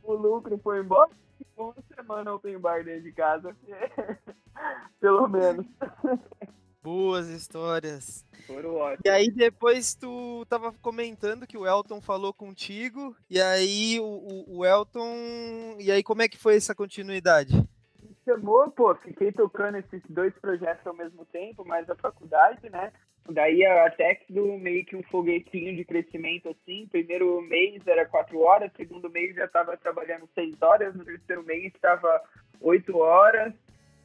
O 0.03 0.15
lucro 0.15 0.59
foi 0.59 0.81
embora. 0.81 1.11
Uma 1.57 1.75
semana 1.95 2.35
open 2.35 2.59
bar 2.59 2.85
dentro 2.85 3.03
de 3.03 3.13
casa. 3.13 3.57
Pelo 5.01 5.29
menos. 5.29 5.67
Boas 6.83 7.29
histórias. 7.29 8.25
Foram 8.47 8.75
ótimas. 8.75 9.01
E 9.05 9.09
aí 9.09 9.31
depois 9.31 9.95
tu 9.95 10.47
tava 10.49 10.73
comentando 10.81 11.47
que 11.47 11.59
o 11.59 11.67
Elton 11.67 12.01
falou 12.01 12.33
contigo, 12.33 13.15
e 13.29 13.41
aí 13.41 14.01
o, 14.01 14.05
o, 14.05 14.59
o 14.59 14.65
Elton. 14.65 15.77
E 15.79 15.91
aí 15.91 16.03
como 16.03 16.23
é 16.23 16.29
que 16.29 16.39
foi 16.39 16.57
essa 16.57 16.75
continuidade? 16.75 17.55
Me 18.03 18.17
chamou, 18.25 18.71
pô, 18.71 18.95
fiquei 18.97 19.31
tocando 19.31 19.77
esses 19.77 20.03
dois 20.09 20.33
projetos 20.41 20.87
ao 20.87 20.95
mesmo 20.95 21.25
tempo, 21.27 21.65
mas 21.67 21.89
a 21.91 21.97
faculdade, 21.97 22.71
né? 22.71 22.93
Daí 23.29 23.65
a 23.65 23.91
Texdo 23.91 24.59
meio 24.59 24.85
que 24.87 24.97
um 24.97 25.03
foguetinho 25.05 25.77
de 25.77 25.85
crescimento 25.85 26.49
assim. 26.49 26.89
Primeiro 26.91 27.41
mês 27.43 27.87
era 27.87 28.07
quatro 28.07 28.41
horas, 28.41 28.73
segundo 28.77 29.11
mês 29.11 29.37
já 29.37 29.45
estava 29.45 29.77
trabalhando 29.77 30.29
seis 30.35 30.55
horas, 30.63 30.95
no 30.95 31.05
terceiro 31.05 31.43
mês 31.45 31.73
estava 31.75 32.23
oito 32.61 32.97
horas. 32.97 33.53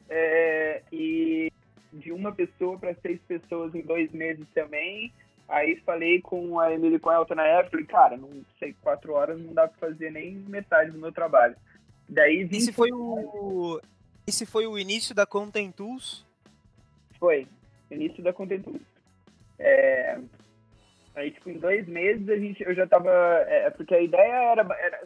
É, 0.08 0.82
e 0.92 1.50
de 1.92 2.12
uma 2.12 2.32
pessoa 2.32 2.78
para 2.78 2.94
seis 2.96 3.20
pessoas 3.26 3.74
em 3.74 3.82
dois 3.82 4.10
meses 4.12 4.46
também. 4.54 5.12
Aí 5.48 5.76
falei 5.84 6.20
com 6.20 6.58
a 6.58 6.72
Emília 6.72 6.96
e 6.96 6.98
com 6.98 7.10
a 7.10 7.14
Elton 7.14 7.36
na 7.36 7.46
época, 7.46 7.70
falei, 7.70 7.86
cara, 7.86 8.16
não 8.16 8.30
sei, 8.58 8.74
quatro 8.82 9.12
horas 9.12 9.40
não 9.40 9.54
dá 9.54 9.68
para 9.68 9.88
fazer 9.88 10.10
nem 10.10 10.32
metade 10.34 10.90
do 10.90 10.98
meu 10.98 11.12
trabalho. 11.12 11.54
Daí 12.08 12.44
vim 12.44 12.56
Esse 12.56 12.72
foi 12.72 12.90
o 12.92 13.80
esse 14.26 14.44
foi 14.44 14.66
o 14.66 14.76
início 14.76 15.14
da 15.14 15.24
Content 15.24 15.72
Tools? 15.72 16.26
Foi, 17.18 17.46
início 17.90 18.22
da 18.24 18.32
Content 18.32 18.64
Tools. 18.64 18.82
É... 19.58 20.18
Aí, 21.14 21.30
tipo, 21.30 21.48
em 21.48 21.58
dois 21.58 21.86
meses 21.86 22.28
a 22.28 22.36
gente, 22.36 22.62
eu 22.62 22.74
já 22.74 22.86
tava. 22.86 23.10
É, 23.10 23.70
porque 23.70 23.94
a 23.94 24.00
ideia 24.00 24.52
era, 24.52 24.62
era 24.78 25.02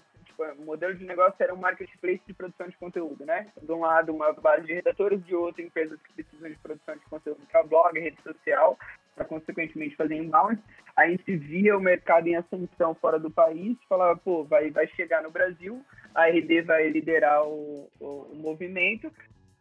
o 0.59 0.65
modelo 0.65 0.95
de 0.95 1.05
negócio 1.05 1.37
era 1.39 1.55
um 1.55 1.59
marketplace 1.59 2.21
de 2.27 2.35
produção 2.35 2.69
de 2.69 2.77
conteúdo, 2.77 3.25
né? 3.25 3.49
De 3.61 3.73
um 3.73 3.81
lado, 3.81 4.13
uma 4.13 4.33
base 4.33 4.67
de 4.67 4.75
redatores, 4.75 5.25
de 5.25 5.35
outro, 5.35 5.63
empresas 5.63 5.99
que 6.03 6.13
precisam 6.13 6.51
de 6.51 6.59
produção 6.59 6.95
de 6.95 7.05
conteúdo 7.07 7.41
para 7.51 7.63
blog, 7.63 7.99
rede 7.99 8.21
social, 8.23 8.79
para 9.15 9.25
consequentemente 9.25 9.97
fazer 9.97 10.17
inbound. 10.17 10.61
A 10.97 11.09
gente 11.09 11.37
via 11.37 11.77
o 11.77 11.81
mercado 11.81 12.27
em 12.27 12.37
ascensão 12.37 12.95
fora 12.95 13.19
do 13.19 13.31
país, 13.31 13.77
falava, 13.89 14.17
pô, 14.17 14.45
vai, 14.45 14.71
vai 14.71 14.87
chegar 14.89 15.23
no 15.23 15.31
Brasil, 15.31 15.85
a 16.15 16.27
RD 16.27 16.63
vai 16.63 16.89
liderar 16.89 17.47
o, 17.47 17.89
o, 18.01 18.07
o 18.33 18.37
movimento, 18.37 19.13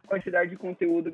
quantidade 0.07 0.49
de 0.49 0.57
conteúdo 0.57 1.11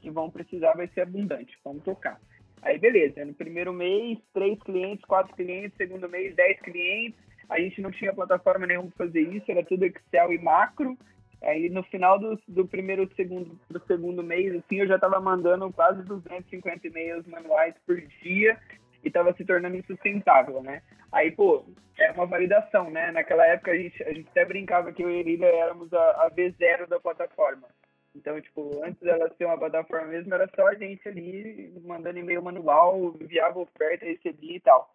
que 0.00 0.10
vão 0.10 0.30
precisar 0.30 0.74
vai 0.74 0.86
ser 0.88 1.00
abundante. 1.00 1.58
Vamos 1.64 1.82
tocar. 1.82 2.20
Aí, 2.62 2.78
beleza. 2.78 3.24
No 3.24 3.34
primeiro 3.34 3.72
mês, 3.72 4.18
três 4.32 4.58
clientes, 4.60 5.04
quatro 5.04 5.34
clientes. 5.34 5.76
Segundo 5.76 6.08
mês, 6.08 6.34
dez 6.34 6.60
clientes. 6.60 7.18
A 7.48 7.58
gente 7.60 7.80
não 7.80 7.90
tinha 7.90 8.14
plataforma 8.14 8.66
nenhuma 8.66 8.90
para 8.90 9.06
fazer 9.06 9.20
isso, 9.20 9.50
era 9.50 9.64
tudo 9.64 9.84
Excel 9.84 10.32
e 10.32 10.38
macro. 10.38 10.96
Aí, 11.42 11.68
no 11.68 11.82
final 11.84 12.18
do, 12.18 12.40
do 12.48 12.66
primeiro 12.66 13.08
segundo, 13.14 13.58
do 13.68 13.80
segundo 13.86 14.22
mês, 14.22 14.54
assim, 14.54 14.76
eu 14.76 14.86
já 14.86 14.94
estava 14.94 15.20
mandando 15.20 15.70
quase 15.72 16.02
250 16.02 16.86
e-mails 16.86 17.26
manuais 17.26 17.74
por 17.86 18.00
dia 18.22 18.58
e 19.02 19.08
estava 19.08 19.34
se 19.34 19.44
tornando 19.44 19.76
insustentável, 19.76 20.62
né? 20.62 20.82
Aí, 21.12 21.30
pô, 21.30 21.64
é 21.98 22.10
uma 22.12 22.26
validação, 22.26 22.90
né? 22.90 23.12
Naquela 23.12 23.46
época 23.46 23.72
a 23.72 23.76
gente, 23.76 24.02
a 24.02 24.12
gente 24.12 24.28
até 24.30 24.44
brincava 24.44 24.92
que 24.92 25.02
eu 25.02 25.10
e 25.10 25.20
Emília 25.20 25.46
éramos 25.46 25.92
a, 25.92 26.24
a 26.24 26.30
V0 26.30 26.86
da 26.88 26.98
plataforma. 26.98 27.68
Então, 28.14 28.40
tipo, 28.40 28.82
antes 28.82 29.00
dela 29.00 29.30
ser 29.36 29.44
uma 29.44 29.58
plataforma 29.58 30.06
mesmo, 30.06 30.32
era 30.32 30.48
só 30.54 30.68
a 30.68 30.74
gente 30.74 31.06
ali 31.08 31.72
mandando 31.84 32.18
e-mail 32.18 32.42
manual, 32.42 33.16
enviava 33.20 33.58
oferta, 33.58 34.06
recebia 34.06 34.56
e 34.56 34.60
tal. 34.60 34.94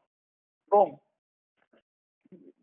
Bom, 0.70 1.00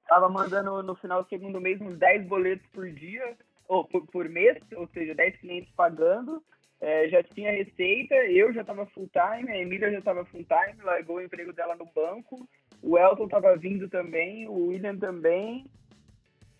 tava 0.07 0.29
mandando 0.29 0.83
no 0.83 0.95
final 0.97 1.23
do 1.23 1.29
segundo 1.29 1.61
mês 1.61 1.81
uns 1.81 1.99
10 1.99 2.27
boletos 2.27 2.67
por 2.73 2.89
dia, 2.91 3.37
ou 3.69 3.85
por, 3.85 4.07
por 4.07 4.29
mês, 4.29 4.59
ou 4.75 4.87
seja, 4.89 5.15
10 5.15 5.37
clientes 5.39 5.73
pagando. 5.77 6.43
É, 6.81 7.09
já 7.09 7.23
tinha 7.23 7.51
receita, 7.51 8.15
eu 8.15 8.53
já 8.53 8.61
estava 8.61 8.85
full 8.87 9.09
time, 9.09 9.51
a 9.51 9.59
Emília 9.59 9.91
já 9.91 9.99
estava 9.99 10.25
full 10.27 10.45
time, 10.45 10.83
largou 10.83 11.17
o 11.17 11.23
emprego 11.23 11.53
dela 11.53 11.75
no 11.75 11.87
banco, 11.87 12.47
o 12.83 12.99
Elton 12.99 13.25
estava 13.25 13.57
vindo 13.57 13.89
também, 13.89 14.47
o 14.47 14.67
William 14.67 14.97
também. 14.97 15.65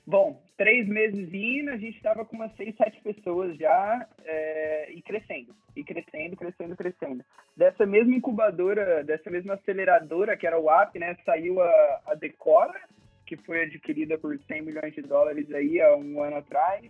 Bom, 0.07 0.41
três 0.57 0.89
meses 0.89 1.35
indo, 1.35 1.71
a 1.71 1.77
gente 1.77 1.97
estava 1.97 2.25
com 2.25 2.37
umas 2.37 2.55
seis, 2.57 2.75
sete 2.77 3.01
pessoas 3.03 3.57
já 3.59 4.09
é, 4.25 4.91
e 4.93 5.03
crescendo, 5.03 5.55
e 5.75 5.85
crescendo, 5.85 6.37
crescendo, 6.37 6.77
crescendo. 6.77 7.25
Dessa 7.55 7.85
mesma 7.85 8.15
incubadora, 8.15 9.05
dessa 9.05 9.29
mesma 9.29 9.55
aceleradora 9.55 10.37
que 10.37 10.47
era 10.47 10.59
o 10.59 10.71
App, 10.71 10.99
né, 10.99 11.17
saiu 11.27 11.61
a, 11.61 12.01
a 12.07 12.15
Decora, 12.15 12.81
que 13.27 13.37
foi 13.37 13.65
adquirida 13.65 14.17
por 14.17 14.39
100 14.39 14.63
milhões 14.63 14.95
de 14.95 15.03
dólares 15.03 15.53
aí 15.53 15.81
há 15.81 15.95
um 15.97 16.23
ano 16.23 16.37
atrás. 16.37 16.85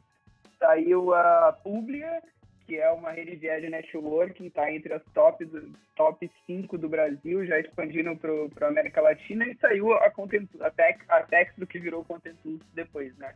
Saiu 0.59 1.14
a 1.14 1.53
Publia, 1.62 2.22
que 2.66 2.77
é 2.77 2.90
uma 2.90 3.11
rede 3.11 3.37
de 3.37 3.68
networking, 3.70 4.46
está 4.46 4.70
entre 4.72 4.92
as 4.92 5.03
top, 5.14 5.49
top 5.94 6.31
5 6.46 6.77
do 6.77 6.88
Brasil, 6.88 7.46
já 7.46 7.59
expandindo 7.61 8.16
para 8.16 8.66
a 8.66 8.70
América 8.70 9.01
Latina, 9.01 9.46
e 9.46 9.57
saiu 9.57 9.92
a, 9.92 10.11
Content, 10.11 10.49
a, 10.61 10.70
Tex, 10.70 11.05
a 11.09 11.22
Texto, 11.22 11.66
que 11.66 11.79
virou 11.79 12.05
Contentus 12.05 12.61
depois, 12.75 13.16
né? 13.18 13.35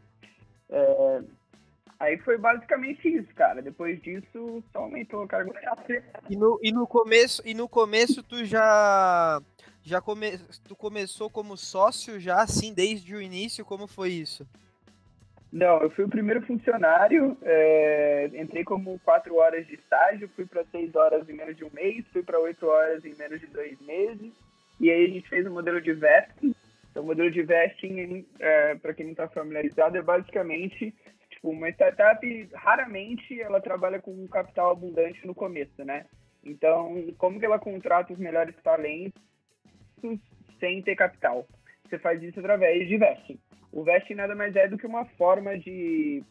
É, 0.68 1.22
aí 2.00 2.18
foi 2.18 2.38
basicamente 2.38 3.08
isso, 3.08 3.32
cara. 3.34 3.62
Depois 3.62 4.00
disso, 4.02 4.62
só 4.72 4.80
aumentou 4.80 5.22
a 5.22 5.28
carga 5.28 5.52
e 6.28 6.36
no, 6.36 6.58
e 6.62 6.72
no 6.72 6.86
começo 6.86 7.42
E 7.46 7.54
no 7.54 7.68
começo 7.68 8.22
tu 8.22 8.44
já... 8.44 9.40
Já 9.82 10.00
come, 10.00 10.38
tu 10.66 10.76
começou 10.76 11.30
como 11.30 11.56
sócio 11.56 12.20
já, 12.20 12.42
assim, 12.42 12.72
desde 12.72 13.14
o 13.14 13.22
início? 13.22 13.64
Como 13.64 13.86
foi 13.86 14.10
isso? 14.10 14.46
Não, 15.52 15.80
eu 15.80 15.90
fui 15.90 16.04
o 16.04 16.08
primeiro 16.08 16.42
funcionário, 16.42 17.36
é, 17.42 18.30
entrei 18.34 18.62
como 18.62 19.00
quatro 19.00 19.36
horas 19.36 19.66
de 19.66 19.74
estágio, 19.74 20.30
fui 20.36 20.46
para 20.46 20.64
seis 20.66 20.94
horas 20.94 21.28
em 21.28 21.32
menos 21.32 21.56
de 21.56 21.64
um 21.64 21.70
mês, 21.72 22.04
fui 22.12 22.22
para 22.22 22.38
oito 22.38 22.66
horas 22.66 23.04
em 23.04 23.14
menos 23.14 23.40
de 23.40 23.48
dois 23.48 23.80
meses, 23.80 24.32
e 24.78 24.90
aí 24.90 25.06
a 25.06 25.08
gente 25.08 25.28
fez 25.28 25.44
o 25.46 25.50
um 25.50 25.54
modelo 25.54 25.80
de 25.80 25.92
vesting. 25.92 26.54
Então, 26.90 27.02
o 27.02 27.06
modelo 27.06 27.30
de 27.30 27.42
vesting, 27.42 28.24
é, 28.38 28.76
para 28.76 28.94
quem 28.94 29.06
não 29.06 29.12
está 29.12 29.28
familiarizado, 29.28 29.96
é 29.96 30.02
basicamente 30.02 30.94
tipo, 31.30 31.50
uma 31.50 31.68
startup, 31.70 32.48
raramente 32.54 33.40
ela 33.40 33.60
trabalha 33.60 34.00
com 34.00 34.12
um 34.12 34.28
capital 34.28 34.70
abundante 34.70 35.26
no 35.26 35.34
começo, 35.34 35.84
né? 35.84 36.06
Então, 36.44 37.12
como 37.18 37.40
que 37.40 37.46
ela 37.46 37.58
contrata 37.58 38.12
os 38.12 38.18
melhores 38.18 38.54
talentos 38.62 39.20
sem 40.58 40.82
ter 40.82 40.96
capital? 40.96 41.46
Você 41.88 41.98
faz 41.98 42.22
isso 42.22 42.38
através 42.38 42.88
de 42.88 42.96
vesting. 42.96 43.38
O 43.72 43.84
vesting 43.84 44.14
nada 44.14 44.34
mais 44.34 44.54
é 44.56 44.66
do 44.66 44.76
que 44.76 44.86
uma 44.86 45.04
forma 45.16 45.58
de, 45.58 46.22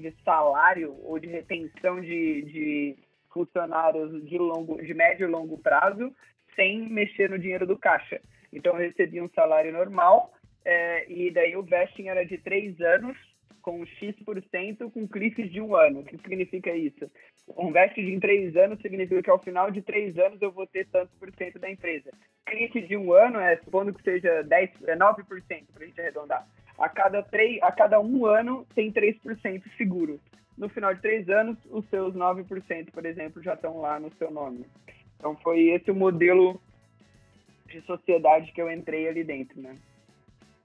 de 0.00 0.14
salário 0.24 0.96
ou 1.02 1.18
de 1.18 1.26
retenção 1.26 2.00
de, 2.00 2.42
de 2.42 2.96
funcionários 3.32 4.24
de, 4.26 4.38
longo, 4.38 4.80
de 4.82 4.92
médio 4.92 5.26
e 5.26 5.30
longo 5.30 5.58
prazo 5.58 6.14
sem 6.54 6.88
mexer 6.88 7.30
no 7.30 7.38
dinheiro 7.38 7.66
do 7.66 7.78
caixa. 7.78 8.20
Então, 8.52 8.74
eu 8.74 8.80
recebia 8.80 9.24
um 9.24 9.30
salário 9.30 9.72
normal 9.72 10.32
é, 10.64 11.10
e 11.10 11.30
daí 11.30 11.56
o 11.56 11.62
vesting 11.62 12.08
era 12.08 12.24
de 12.24 12.36
três 12.38 12.78
anos 12.80 13.16
com 13.62 13.86
X% 13.86 14.90
com 14.92 15.08
cliffs 15.08 15.50
de 15.50 15.60
um 15.60 15.74
ano. 15.74 16.00
O 16.00 16.04
que 16.04 16.18
significa 16.18 16.74
isso? 16.74 17.10
Um 17.56 17.72
vesting 17.72 18.04
de 18.04 18.20
três 18.20 18.56
anos 18.56 18.80
significa 18.80 19.22
que 19.22 19.30
ao 19.30 19.42
final 19.42 19.70
de 19.70 19.80
três 19.80 20.18
anos 20.18 20.42
eu 20.42 20.52
vou 20.52 20.66
ter 20.66 20.86
tantos 20.88 21.14
por 21.18 21.32
cento 21.34 21.58
da 21.58 21.70
empresa. 21.70 22.10
Cliff 22.44 22.80
de 22.82 22.96
um 22.96 23.12
ano 23.12 23.38
é, 23.38 23.56
supondo 23.58 23.94
que 23.94 24.02
seja 24.02 24.42
10, 24.42 24.70
é 24.88 24.96
9%, 24.96 25.24
para 25.72 25.84
a 25.84 25.86
gente 25.86 26.00
arredondar 26.00 26.46
a 26.78 26.88
cada, 26.88 27.22
três, 27.22 27.62
a 27.62 27.70
cada 27.70 28.00
um 28.00 28.26
ano 28.26 28.66
tem 28.74 28.92
3% 28.92 29.62
seguro. 29.76 30.20
No 30.56 30.68
final 30.68 30.94
de 30.94 31.00
três 31.00 31.28
anos, 31.28 31.56
os 31.70 31.88
seus 31.88 32.14
9%, 32.14 32.90
por 32.90 33.06
exemplo, 33.06 33.42
já 33.42 33.54
estão 33.54 33.80
lá 33.80 33.98
no 33.98 34.12
seu 34.16 34.30
nome. 34.30 34.66
Então 35.16 35.36
foi 35.36 35.68
esse 35.68 35.90
o 35.90 35.94
modelo 35.94 36.60
de 37.66 37.80
sociedade 37.82 38.52
que 38.52 38.60
eu 38.60 38.70
entrei 38.70 39.08
ali 39.08 39.24
dentro, 39.24 39.60
né? 39.60 39.76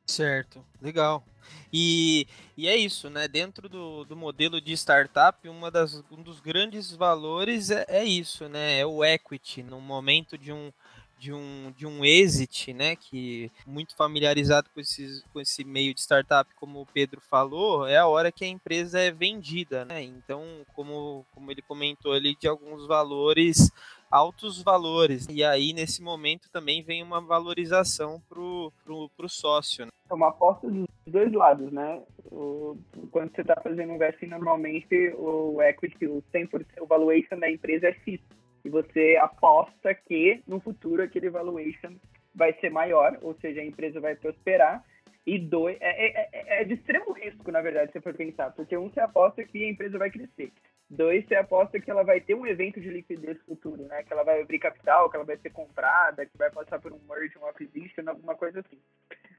Certo, 0.10 0.64
legal. 0.82 1.24
E, 1.72 2.28
e 2.56 2.68
é 2.68 2.76
isso, 2.76 3.10
né? 3.10 3.28
Dentro 3.28 3.68
do, 3.68 4.06
do 4.06 4.16
modelo 4.16 4.60
de 4.62 4.72
startup, 4.74 5.48
uma 5.50 5.70
das, 5.70 6.02
um 6.12 6.22
dos 6.24 6.40
grandes 6.40 6.92
valores 6.94 7.70
é, 7.70 7.86
é 7.90 8.06
isso, 8.06 8.48
né? 8.48 8.80
É 8.80 8.86
o 8.86 9.04
equity. 9.04 9.64
No 9.64 9.82
momento 9.82 10.38
de 10.38 10.52
um, 10.54 10.72
de 11.20 11.34
um, 11.34 11.74
de 11.78 11.86
um 11.86 12.06
exit, 12.06 12.74
né, 12.74 12.96
que 12.96 13.52
muito 13.66 13.96
familiarizado 13.96 14.70
com, 14.74 14.80
esses, 14.80 15.24
com 15.34 15.42
esse 15.42 15.64
meio 15.66 15.94
de 15.94 16.00
startup, 16.02 16.50
como 16.56 16.82
o 16.82 16.86
Pedro 16.86 17.20
falou, 17.30 17.86
é 17.88 17.98
a 17.98 18.08
hora 18.08 18.32
que 18.32 18.46
a 18.46 18.48
empresa 18.48 19.00
é 19.00 19.12
vendida, 19.12 19.84
né? 19.84 20.02
Então, 20.04 20.44
como, 20.74 21.26
como 21.34 21.52
ele 21.52 21.62
comentou 21.62 22.14
ali, 22.14 22.36
de 22.36 22.48
alguns 22.48 22.86
valores, 22.88 23.72
altos 24.10 24.62
valores. 24.62 25.28
E 25.30 25.44
aí, 25.44 25.74
nesse 25.74 26.02
momento, 26.02 26.50
também 26.52 26.82
vem 26.82 27.04
uma 27.04 27.22
valorização 27.22 28.22
pro, 28.28 28.72
pro, 28.84 29.10
pro 29.16 29.30
sócio. 29.30 29.86
Né? 29.86 29.92
É 30.10 30.14
uma 30.14 30.30
aposta 30.30 30.70
dos 30.70 30.88
dois 31.06 31.32
lados, 31.32 31.72
né? 31.72 32.02
O, 32.32 32.78
quando 33.12 33.34
você 33.36 33.42
está 33.42 33.60
fazendo 33.62 33.94
investing, 33.94 34.28
normalmente 34.28 35.14
o 35.18 35.62
equity, 35.62 36.08
o 36.08 36.24
100%, 36.34 36.66
o 36.82 36.86
valuation 36.86 37.38
da 37.40 37.50
empresa 37.50 37.88
é 37.88 37.94
fixo 37.94 38.26
e 38.64 38.70
você 38.70 39.18
aposta 39.22 39.94
que 39.94 40.42
no 40.48 40.60
futuro 40.60 41.02
aquele 41.02 41.30
valuation 41.30 41.94
vai 42.36 42.54
ser 42.60 42.70
maior, 42.70 43.18
ou 43.22 43.34
seja, 43.36 43.62
a 43.62 43.66
empresa 43.66 44.00
vai 44.00 44.16
prosperar. 44.16 44.84
E 45.26 45.38
dois, 45.38 45.78
é, 45.82 46.06
é, 46.06 46.30
é, 46.32 46.62
é 46.62 46.64
de 46.64 46.76
extremo 46.76 47.12
risco, 47.12 47.52
na 47.52 47.62
verdade, 47.62 47.92
se 47.92 48.00
for 48.00 48.14
pensar, 48.14 48.52
porque 48.52 48.78
um, 48.78 48.90
você 48.90 49.02
aposta 49.02 49.44
que 49.44 49.66
a 49.66 49.70
empresa 49.70 49.98
vai 49.98 50.10
crescer. 50.10 50.54
Dois, 50.90 51.26
você 51.28 51.36
aposta 51.36 51.80
que 51.80 51.92
ela 51.92 52.04
vai 52.04 52.22
ter 52.22 52.34
um 52.34 52.48
evento 52.48 52.80
de 52.80 52.90
liquidez 52.90 53.38
futuro, 53.42 53.84
né? 53.88 54.04
Que 54.04 54.14
ela 54.14 54.24
vai 54.24 54.42
abrir 54.42 54.58
capital, 54.58 55.10
que 55.10 55.18
ela 55.18 55.26
vai 55.26 55.38
ser 55.38 55.50
comprada, 55.50 56.26
que 56.26 56.38
vai 56.38 56.50
passar 56.50 56.80
por 56.80 56.94
um 56.94 57.00
merge, 57.10 57.38
um 57.38 57.46
acquisition, 57.46 58.04
alguma 58.08 58.36
coisa 58.36 58.62
assim. 58.62 58.80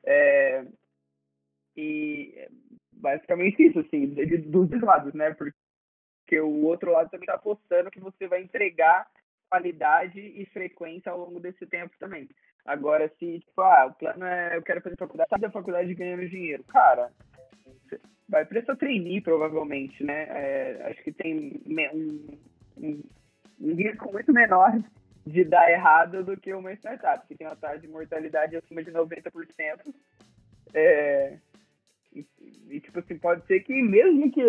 É... 0.04 0.64
E 1.74 2.48
basicamente 2.92 3.62
isso, 3.62 3.78
assim, 3.78 4.06
dos 4.06 4.68
dois 4.68 4.82
lados, 4.82 5.14
né? 5.14 5.32
Porque 5.32 6.40
o 6.40 6.64
outro 6.66 6.92
lado 6.92 7.08
também 7.08 7.24
está 7.24 7.34
apostando 7.34 7.90
que 7.90 8.00
você 8.00 8.26
vai 8.26 8.42
entregar 8.42 9.08
qualidade 9.48 10.20
e 10.20 10.44
frequência 10.46 11.10
ao 11.10 11.18
longo 11.18 11.40
desse 11.40 11.66
tempo 11.66 11.94
também. 11.98 12.28
Agora, 12.66 13.10
se, 13.18 13.40
tipo, 13.40 13.62
ah, 13.62 13.86
o 13.86 13.94
plano 13.94 14.24
é 14.26 14.54
eu 14.56 14.62
quero 14.62 14.82
fazer 14.82 14.96
faculdade, 14.96 15.30
da 15.40 15.50
faculdade 15.50 15.94
ganhando 15.94 16.28
dinheiro. 16.28 16.62
Cara, 16.64 17.10
vai 18.28 18.46
essa 18.50 18.76
trainee, 18.76 19.20
provavelmente, 19.20 20.04
né? 20.04 20.26
É, 20.28 20.90
acho 20.90 21.02
que 21.02 21.12
tem 21.12 21.60
um, 21.66 22.38
um, 22.76 23.02
um 23.60 23.74
risco 23.74 24.12
muito 24.12 24.32
menor 24.32 24.72
de 25.26 25.44
dar 25.44 25.70
errado 25.70 26.24
do 26.24 26.36
que 26.36 26.52
uma 26.52 26.72
startup, 26.74 27.26
que 27.26 27.34
tem 27.34 27.46
uma 27.46 27.56
taxa 27.56 27.78
de 27.78 27.88
mortalidade 27.88 28.56
acima 28.56 28.82
de 28.82 28.90
90%. 28.90 29.94
É, 30.74 31.38
e, 32.14 32.26
e, 32.70 32.80
tipo 32.80 32.98
assim, 32.98 33.18
pode 33.18 33.46
ser 33.46 33.60
que 33.60 33.82
mesmo 33.82 34.30
que 34.30 34.42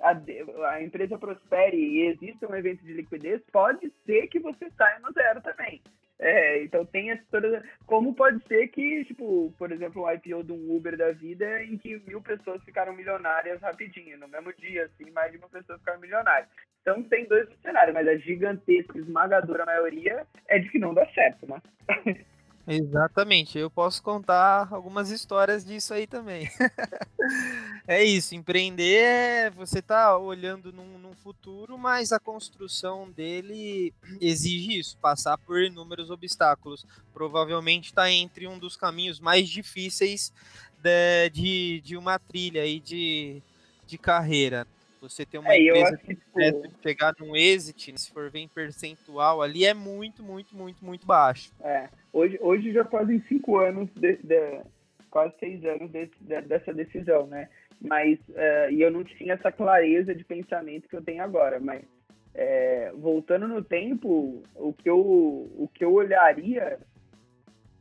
a, 0.00 0.70
a 0.70 0.82
empresa 0.82 1.18
prospere 1.18 1.76
e 1.76 2.06
exista 2.08 2.50
um 2.50 2.54
evento 2.54 2.84
de 2.84 2.92
liquidez, 2.92 3.42
pode 3.52 3.92
ser 4.04 4.26
que 4.28 4.38
você 4.38 4.70
saia 4.70 4.98
no 5.00 5.12
zero 5.12 5.40
também. 5.40 5.82
É, 6.20 6.62
então 6.64 6.84
tem 6.84 7.10
essa 7.10 7.22
toda. 7.30 7.62
Como 7.86 8.14
pode 8.14 8.42
ser 8.48 8.68
que, 8.68 9.04
tipo, 9.04 9.54
por 9.56 9.70
exemplo, 9.70 10.02
o 10.02 10.10
IPO 10.10 10.42
de 10.42 10.52
um 10.52 10.76
Uber 10.76 10.96
da 10.96 11.12
vida 11.12 11.62
em 11.62 11.78
que 11.78 11.98
mil 12.06 12.20
pessoas 12.20 12.62
ficaram 12.64 12.92
milionárias 12.92 13.60
rapidinho, 13.60 14.18
no 14.18 14.26
mesmo 14.26 14.52
dia, 14.54 14.84
assim, 14.84 15.10
mais 15.12 15.30
de 15.30 15.38
uma 15.38 15.48
pessoa 15.48 15.78
ficaram 15.78 16.00
milionária. 16.00 16.48
Então 16.82 17.02
tem 17.04 17.26
dois 17.26 17.48
cenários, 17.62 17.94
mas 17.94 18.08
a 18.08 18.16
gigantesca, 18.16 18.98
esmagadora 18.98 19.64
maioria 19.64 20.26
é 20.48 20.58
de 20.58 20.68
que 20.70 20.78
não 20.78 20.92
dá 20.92 21.06
certo, 21.12 21.46
né? 21.46 21.62
Exatamente, 22.70 23.56
eu 23.56 23.70
posso 23.70 24.02
contar 24.02 24.68
algumas 24.70 25.10
histórias 25.10 25.64
disso 25.64 25.94
aí 25.94 26.06
também. 26.06 26.50
é 27.88 28.04
isso, 28.04 28.34
empreender 28.34 28.98
é 28.98 29.50
você 29.50 29.80
tá 29.80 30.18
olhando 30.18 30.70
num, 30.70 30.98
num, 30.98 31.14
futuro, 31.14 31.78
mas 31.78 32.12
a 32.12 32.20
construção 32.20 33.10
dele 33.10 33.94
exige 34.20 34.78
isso, 34.78 34.98
passar 34.98 35.38
por 35.38 35.62
inúmeros 35.62 36.10
obstáculos. 36.10 36.84
Provavelmente 37.14 37.86
está 37.86 38.10
entre 38.12 38.46
um 38.46 38.58
dos 38.58 38.76
caminhos 38.76 39.18
mais 39.18 39.48
difíceis 39.48 40.30
de, 40.82 41.30
de, 41.30 41.80
de 41.80 41.96
uma 41.96 42.18
trilha 42.18 42.60
aí 42.60 42.80
de, 42.80 43.42
de 43.86 43.96
carreira. 43.96 44.66
Você 45.00 45.24
ter 45.24 45.38
uma 45.38 45.52
é, 45.52 45.60
empresa 45.60 45.96
que, 45.96 46.14
tipo... 46.14 46.82
chegar 46.82 47.14
num 47.18 47.36
exit, 47.36 47.98
se 47.98 48.10
for 48.10 48.30
ver 48.30 48.40
em 48.40 48.48
percentual 48.48 49.40
ali, 49.40 49.64
é 49.64 49.74
muito, 49.74 50.22
muito, 50.22 50.56
muito, 50.56 50.84
muito 50.84 51.06
baixo. 51.06 51.52
É. 51.60 51.88
Hoje, 52.12 52.38
hoje 52.40 52.72
já 52.72 52.84
fazem 52.84 53.22
cinco 53.28 53.58
anos, 53.58 53.88
de, 53.94 54.16
de, 54.16 54.60
quase 55.10 55.34
seis 55.38 55.64
anos 55.64 55.90
de, 55.90 56.10
dessa 56.42 56.72
decisão, 56.72 57.26
né? 57.26 57.48
Mas, 57.80 58.18
uh, 58.30 58.70
e 58.72 58.82
eu 58.82 58.90
não 58.90 59.04
tinha 59.04 59.34
essa 59.34 59.52
clareza 59.52 60.14
de 60.14 60.24
pensamento 60.24 60.88
que 60.88 60.96
eu 60.96 61.02
tenho 61.02 61.22
agora, 61.22 61.60
mas 61.60 61.84
é, 62.34 62.92
voltando 62.96 63.48
no 63.48 63.62
tempo, 63.62 64.42
o 64.54 64.72
que 64.72 64.88
eu, 64.88 64.98
o 64.98 65.68
que 65.74 65.84
eu 65.84 65.92
olharia 65.92 66.78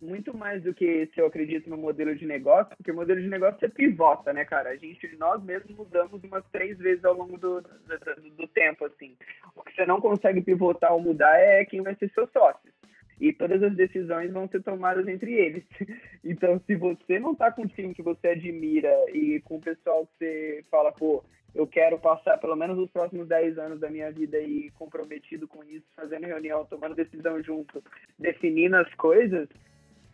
muito 0.01 0.35
mais 0.35 0.61
do 0.61 0.73
que 0.73 1.07
se 1.13 1.19
eu 1.19 1.25
acredito 1.25 1.69
no 1.69 1.77
modelo 1.77 2.15
de 2.15 2.25
negócio, 2.25 2.75
porque 2.77 2.91
o 2.91 2.95
modelo 2.95 3.21
de 3.21 3.27
negócio 3.27 3.59
você 3.59 3.69
pivota, 3.69 4.31
né, 4.31 4.45
cara? 4.45 4.69
A 4.69 4.75
gente, 4.75 5.15
nós 5.17 5.43
mesmos 5.43 5.75
mudamos 5.75 6.23
umas 6.23 6.45
três 6.51 6.77
vezes 6.77 7.03
ao 7.03 7.13
longo 7.13 7.37
do, 7.37 7.61
do, 7.61 8.31
do 8.35 8.47
tempo, 8.47 8.85
assim. 8.85 9.15
O 9.55 9.63
que 9.63 9.73
você 9.73 9.85
não 9.85 9.99
consegue 9.99 10.41
pivotar 10.41 10.93
ou 10.93 11.01
mudar 11.01 11.37
é 11.39 11.65
quem 11.65 11.81
vai 11.81 11.95
ser 11.95 12.09
seu 12.11 12.27
sócio. 12.27 12.71
E 13.19 13.33
todas 13.33 13.63
as 13.63 13.75
decisões 13.75 14.31
vão 14.31 14.47
ser 14.47 14.61
tomadas 14.61 15.07
entre 15.07 15.33
eles. 15.33 15.63
Então, 16.29 16.59
se 16.67 16.75
você 16.75 17.19
não 17.19 17.33
tá 17.33 17.49
com 17.49 17.61
o 17.61 17.67
time 17.67 17.93
que 17.93 18.01
você 18.01 18.29
admira 18.29 18.93
e 19.13 19.39
com 19.45 19.55
o 19.55 19.61
pessoal 19.61 20.05
que 20.05 20.11
você 20.17 20.63
fala, 20.69 20.91
pô, 20.91 21.23
eu 21.55 21.65
quero 21.65 21.97
passar 21.97 22.37
pelo 22.37 22.55
menos 22.55 22.77
os 22.77 22.91
próximos 22.91 23.27
10 23.29 23.57
anos 23.57 23.79
da 23.79 23.89
minha 23.89 24.11
vida 24.11 24.37
aí 24.37 24.69
comprometido 24.71 25.47
com 25.47 25.63
isso, 25.63 25.85
fazendo 25.95 26.27
reunião, 26.27 26.65
tomando 26.65 26.95
decisão 26.95 27.41
junto, 27.41 27.81
definindo 28.19 28.75
as 28.75 28.93
coisas, 28.95 29.47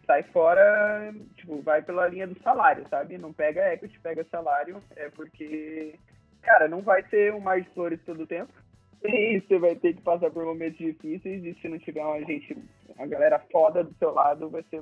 sai 0.06 0.24
fora, 0.24 1.14
tipo, 1.36 1.62
vai 1.62 1.82
pela 1.82 2.08
linha 2.08 2.28
do 2.28 2.42
salário, 2.42 2.86
sabe? 2.90 3.18
Não 3.18 3.34
pega 3.34 3.74
equity, 3.74 4.00
pega 4.00 4.26
salário, 4.30 4.82
é 4.96 5.10
porque, 5.10 5.96
cara, 6.42 6.68
não 6.68 6.82
vai 6.82 7.04
ser 7.10 7.34
um 7.34 7.40
mar 7.40 7.62
de 7.62 7.70
flores 7.70 8.00
todo 8.06 8.24
o 8.24 8.28
tempo. 8.28 8.52
E 9.06 9.42
você 9.42 9.60
vai 9.60 9.76
ter 9.76 9.96
que 9.96 10.02
passar 10.02 10.32
por 10.32 10.46
momentos 10.46 10.78
difíceis 10.78 11.44
e 11.44 11.54
se 11.60 11.68
não 11.68 11.78
tiver 11.78 12.06
uma 12.06 12.20
gente, 12.20 12.58
uma 12.96 13.06
galera 13.06 13.38
foda 13.52 13.84
do 13.84 13.94
seu 13.96 14.14
lado, 14.14 14.50
vai 14.50 14.64
ser 14.70 14.82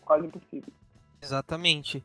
quase 0.00 0.26
impossível. 0.26 0.72
Exatamente. 1.22 2.02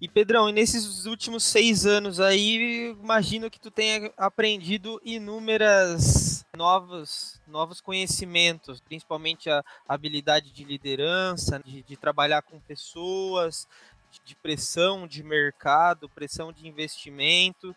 E 0.00 0.08
Pedrão, 0.08 0.48
e 0.48 0.52
nesses 0.52 1.04
últimos 1.04 1.44
seis 1.44 1.84
anos 1.84 2.20
aí, 2.20 2.96
imagino 3.02 3.50
que 3.50 3.60
tu 3.60 3.70
tenha 3.70 4.10
aprendido 4.16 4.98
inúmeras 5.04 6.42
novos, 6.56 7.38
novos 7.46 7.82
conhecimentos, 7.82 8.80
principalmente 8.80 9.50
a 9.50 9.62
habilidade 9.86 10.50
de 10.52 10.64
liderança, 10.64 11.60
de, 11.62 11.82
de 11.82 11.96
trabalhar 11.98 12.40
com 12.40 12.58
pessoas, 12.60 13.68
de, 14.10 14.20
de 14.24 14.34
pressão 14.36 15.06
de 15.06 15.22
mercado, 15.22 16.08
pressão 16.08 16.50
de 16.50 16.66
investimento. 16.66 17.76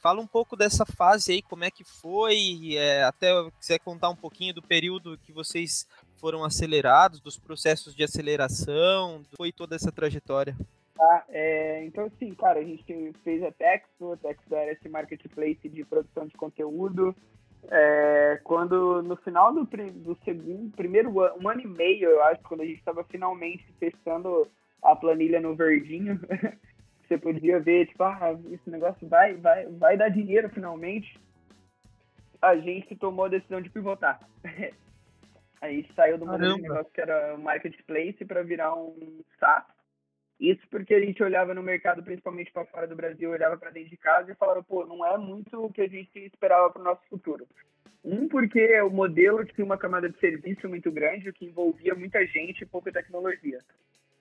Fala 0.00 0.22
um 0.22 0.26
pouco 0.26 0.56
dessa 0.56 0.86
fase 0.86 1.32
aí, 1.32 1.42
como 1.42 1.64
é 1.64 1.70
que 1.70 1.84
foi, 1.84 2.76
é, 2.76 3.04
até 3.04 3.28
quiser 3.60 3.78
contar 3.80 4.08
um 4.08 4.16
pouquinho 4.16 4.54
do 4.54 4.62
período 4.62 5.18
que 5.18 5.32
vocês 5.32 5.86
foram 6.16 6.44
acelerados, 6.44 7.20
dos 7.20 7.36
processos 7.36 7.94
de 7.94 8.02
aceleração, 8.02 9.22
foi 9.36 9.52
toda 9.52 9.76
essa 9.76 9.92
trajetória. 9.92 10.56
Tá, 10.98 11.24
é, 11.28 11.84
então, 11.84 12.06
assim, 12.06 12.34
cara, 12.34 12.58
a 12.58 12.64
gente 12.64 13.12
fez 13.22 13.40
a 13.44 13.52
Texo, 13.52 14.12
a 14.12 14.16
Texo 14.16 14.52
era 14.52 14.72
esse 14.72 14.88
marketplace 14.88 15.68
de 15.68 15.84
produção 15.84 16.26
de 16.26 16.36
conteúdo. 16.36 17.14
É, 17.70 18.40
quando 18.42 19.00
no 19.02 19.16
final 19.18 19.54
do, 19.54 19.64
do 19.64 20.18
segundo, 20.24 20.74
primeiro 20.74 21.20
ano, 21.20 21.36
um 21.40 21.48
ano 21.48 21.60
e 21.60 21.68
meio, 21.68 22.10
eu 22.10 22.22
acho, 22.24 22.42
quando 22.42 22.62
a 22.62 22.64
gente 22.64 22.80
estava 22.80 23.04
finalmente 23.04 23.64
testando 23.78 24.48
a 24.82 24.96
planilha 24.96 25.40
no 25.40 25.54
verdinho, 25.54 26.18
você 27.06 27.16
podia 27.16 27.60
ver, 27.60 27.86
tipo, 27.86 28.02
ah, 28.02 28.36
esse 28.50 28.68
negócio 28.68 29.06
vai, 29.06 29.34
vai, 29.34 29.66
vai 29.66 29.96
dar 29.96 30.08
dinheiro 30.08 30.48
finalmente. 30.48 31.16
A 32.42 32.56
gente 32.56 32.96
tomou 32.96 33.26
a 33.26 33.28
decisão 33.28 33.60
de 33.60 33.70
pivotar. 33.70 34.18
a 35.60 35.70
gente 35.70 35.94
saiu 35.94 36.18
do 36.18 36.26
modelo 36.26 36.56
de 36.56 36.62
negócio 36.62 36.92
que 36.92 37.00
era 37.00 37.38
marketplace 37.38 38.24
para 38.24 38.42
virar 38.42 38.74
um 38.74 39.22
SaaS 39.38 39.77
isso 40.40 40.62
porque 40.70 40.94
a 40.94 41.00
gente 41.00 41.22
olhava 41.22 41.52
no 41.52 41.62
mercado, 41.62 42.02
principalmente 42.02 42.52
para 42.52 42.64
fora 42.66 42.86
do 42.86 42.94
Brasil, 42.94 43.30
olhava 43.30 43.56
para 43.56 43.70
dentro 43.70 43.90
de 43.90 43.96
casa 43.96 44.30
e 44.30 44.36
falava, 44.36 44.62
pô, 44.62 44.86
não 44.86 45.04
é 45.04 45.16
muito 45.18 45.64
o 45.64 45.72
que 45.72 45.80
a 45.80 45.88
gente 45.88 46.16
esperava 46.18 46.70
para 46.70 46.80
o 46.80 46.84
nosso 46.84 47.02
futuro. 47.08 47.46
Um, 48.04 48.28
porque 48.28 48.80
o 48.82 48.90
modelo 48.90 49.44
tinha 49.44 49.64
uma 49.64 49.76
camada 49.76 50.08
de 50.08 50.18
serviço 50.20 50.68
muito 50.68 50.90
grande, 50.92 51.28
o 51.28 51.32
que 51.32 51.46
envolvia 51.46 51.94
muita 51.94 52.24
gente 52.26 52.62
e 52.62 52.66
pouca 52.66 52.92
tecnologia. 52.92 53.58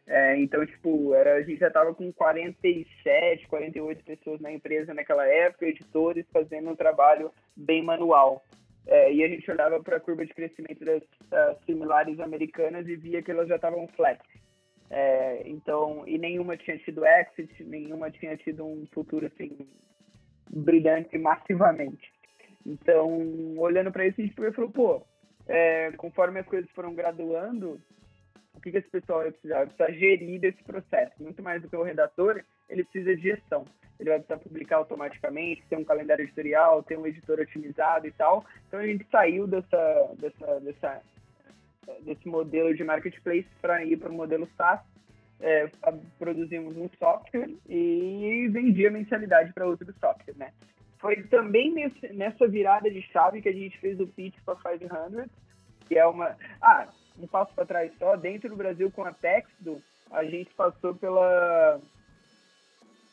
É, 0.08 0.38
então, 0.40 0.66
tipo, 0.66 1.14
era, 1.14 1.36
a 1.36 1.42
gente 1.42 1.60
já 1.60 1.68
estava 1.68 1.94
com 1.94 2.12
47, 2.14 3.48
48 3.48 4.04
pessoas 4.06 4.40
na 4.40 4.52
empresa 4.52 4.94
naquela 4.94 5.28
época, 5.28 5.68
editores 5.68 6.26
fazendo 6.32 6.70
um 6.70 6.76
trabalho 6.76 7.32
bem 7.56 7.84
manual. 7.84 8.44
É, 8.88 9.14
e 9.14 9.22
a 9.22 9.28
gente 9.28 9.50
olhava 9.52 9.84
para 9.84 9.98
a 9.98 10.00
curva 10.00 10.26
de 10.26 10.34
crescimento 10.34 10.84
das 10.86 11.04
uh, 11.04 11.66
similares 11.66 12.18
americanas 12.22 12.88
e 12.88 12.96
via 12.96 13.22
que 13.22 13.30
elas 13.30 13.50
já 13.50 13.58
estavam 13.58 13.86
flat. 13.90 14.18
É, 14.90 15.44
então, 15.46 16.04
e 16.08 16.18
nenhuma 16.18 16.56
tinha 16.56 16.78
tido 16.78 17.06
exit, 17.06 17.64
nenhuma 17.64 18.10
tinha 18.10 18.38
tido 18.38 18.66
um 18.66 18.86
futuro 18.94 19.26
assim 19.26 19.68
brilhante 20.50 21.18
massivamente. 21.18 22.12
Então, 22.66 23.58
olhando 23.58 23.92
para 23.92 24.06
isso, 24.06 24.22
a 24.22 24.24
gente 24.24 24.36
falou, 24.54 24.72
pô, 24.72 25.02
é, 25.48 25.92
conforme 25.94 26.40
as 26.40 26.46
coisas 26.46 26.70
foram 26.72 26.94
graduando, 26.94 27.80
o 28.54 28.62
que, 28.62 28.72
que 28.72 28.78
esse 28.78 28.90
pessoal 28.90 29.20
vai 29.20 29.32
precisar? 29.32 29.56
Vai 29.56 29.68
precisar 29.68 29.92
gerir 29.92 30.44
esse 30.44 30.64
processo. 30.64 31.14
Muito 31.22 31.42
mais 31.44 31.62
do 31.62 31.70
que 31.70 31.76
o 31.76 31.84
redator, 31.84 32.44
ele 32.70 32.84
precisa 32.84 33.16
de 33.16 33.22
gestão. 33.22 33.66
Ele 34.00 34.10
vai 34.10 34.20
precisar 34.20 34.40
publicar 34.40 34.78
automaticamente, 34.78 35.64
ter 35.70 35.78
um 35.78 35.84
calendário 35.84 36.24
editorial, 36.24 36.84
ter 36.84 36.98
um 36.98 37.08
editor 37.08 37.40
otimizado 37.40 38.08
e 38.08 38.12
tal. 38.12 38.46
Então, 38.68 38.80
a 38.80 38.86
gente 38.86 39.06
saiu 39.10 39.48
dessa, 39.48 40.16
dessa, 40.18 40.60
dessa 40.60 41.02
desse 42.02 42.28
modelo 42.28 42.76
de 42.76 42.84
marketplace 42.84 43.48
para 43.62 43.84
ir 43.84 43.98
para 43.98 44.10
o 44.10 44.14
modelo 44.14 44.48
SaaS. 44.58 44.82
É, 45.40 45.70
produzimos 46.18 46.76
um 46.76 46.90
software 46.98 47.50
e 47.70 48.50
vendia 48.52 48.90
mensalidade 48.90 49.54
para 49.54 49.68
outro 49.68 49.94
software, 50.00 50.34
né? 50.36 50.52
Foi 51.00 51.22
também 51.24 51.72
nesse, 51.72 52.08
nessa 52.14 52.48
virada 52.48 52.90
de 52.90 53.04
chave 53.04 53.42
que 53.42 53.50
a 53.50 53.54
gente 53.54 53.78
fez 53.78 54.00
o 54.00 54.08
pitch 54.08 54.36
para 54.44 54.56
500, 54.56 55.30
que 55.88 55.98
é 55.98 56.06
uma... 56.08 56.36
Ah, 56.60 56.88
um 57.20 57.28
passo 57.28 57.54
para 57.54 57.66
trás 57.66 57.92
só, 57.98 58.16
dentro 58.16 58.50
do 58.50 58.56
Brasil 58.56 58.92
com 58.92 59.04
a 59.04 59.14
Texdo, 59.14 59.82
a 60.12 60.24
gente 60.24 60.54
passou 60.56 60.96
pela 60.96 61.80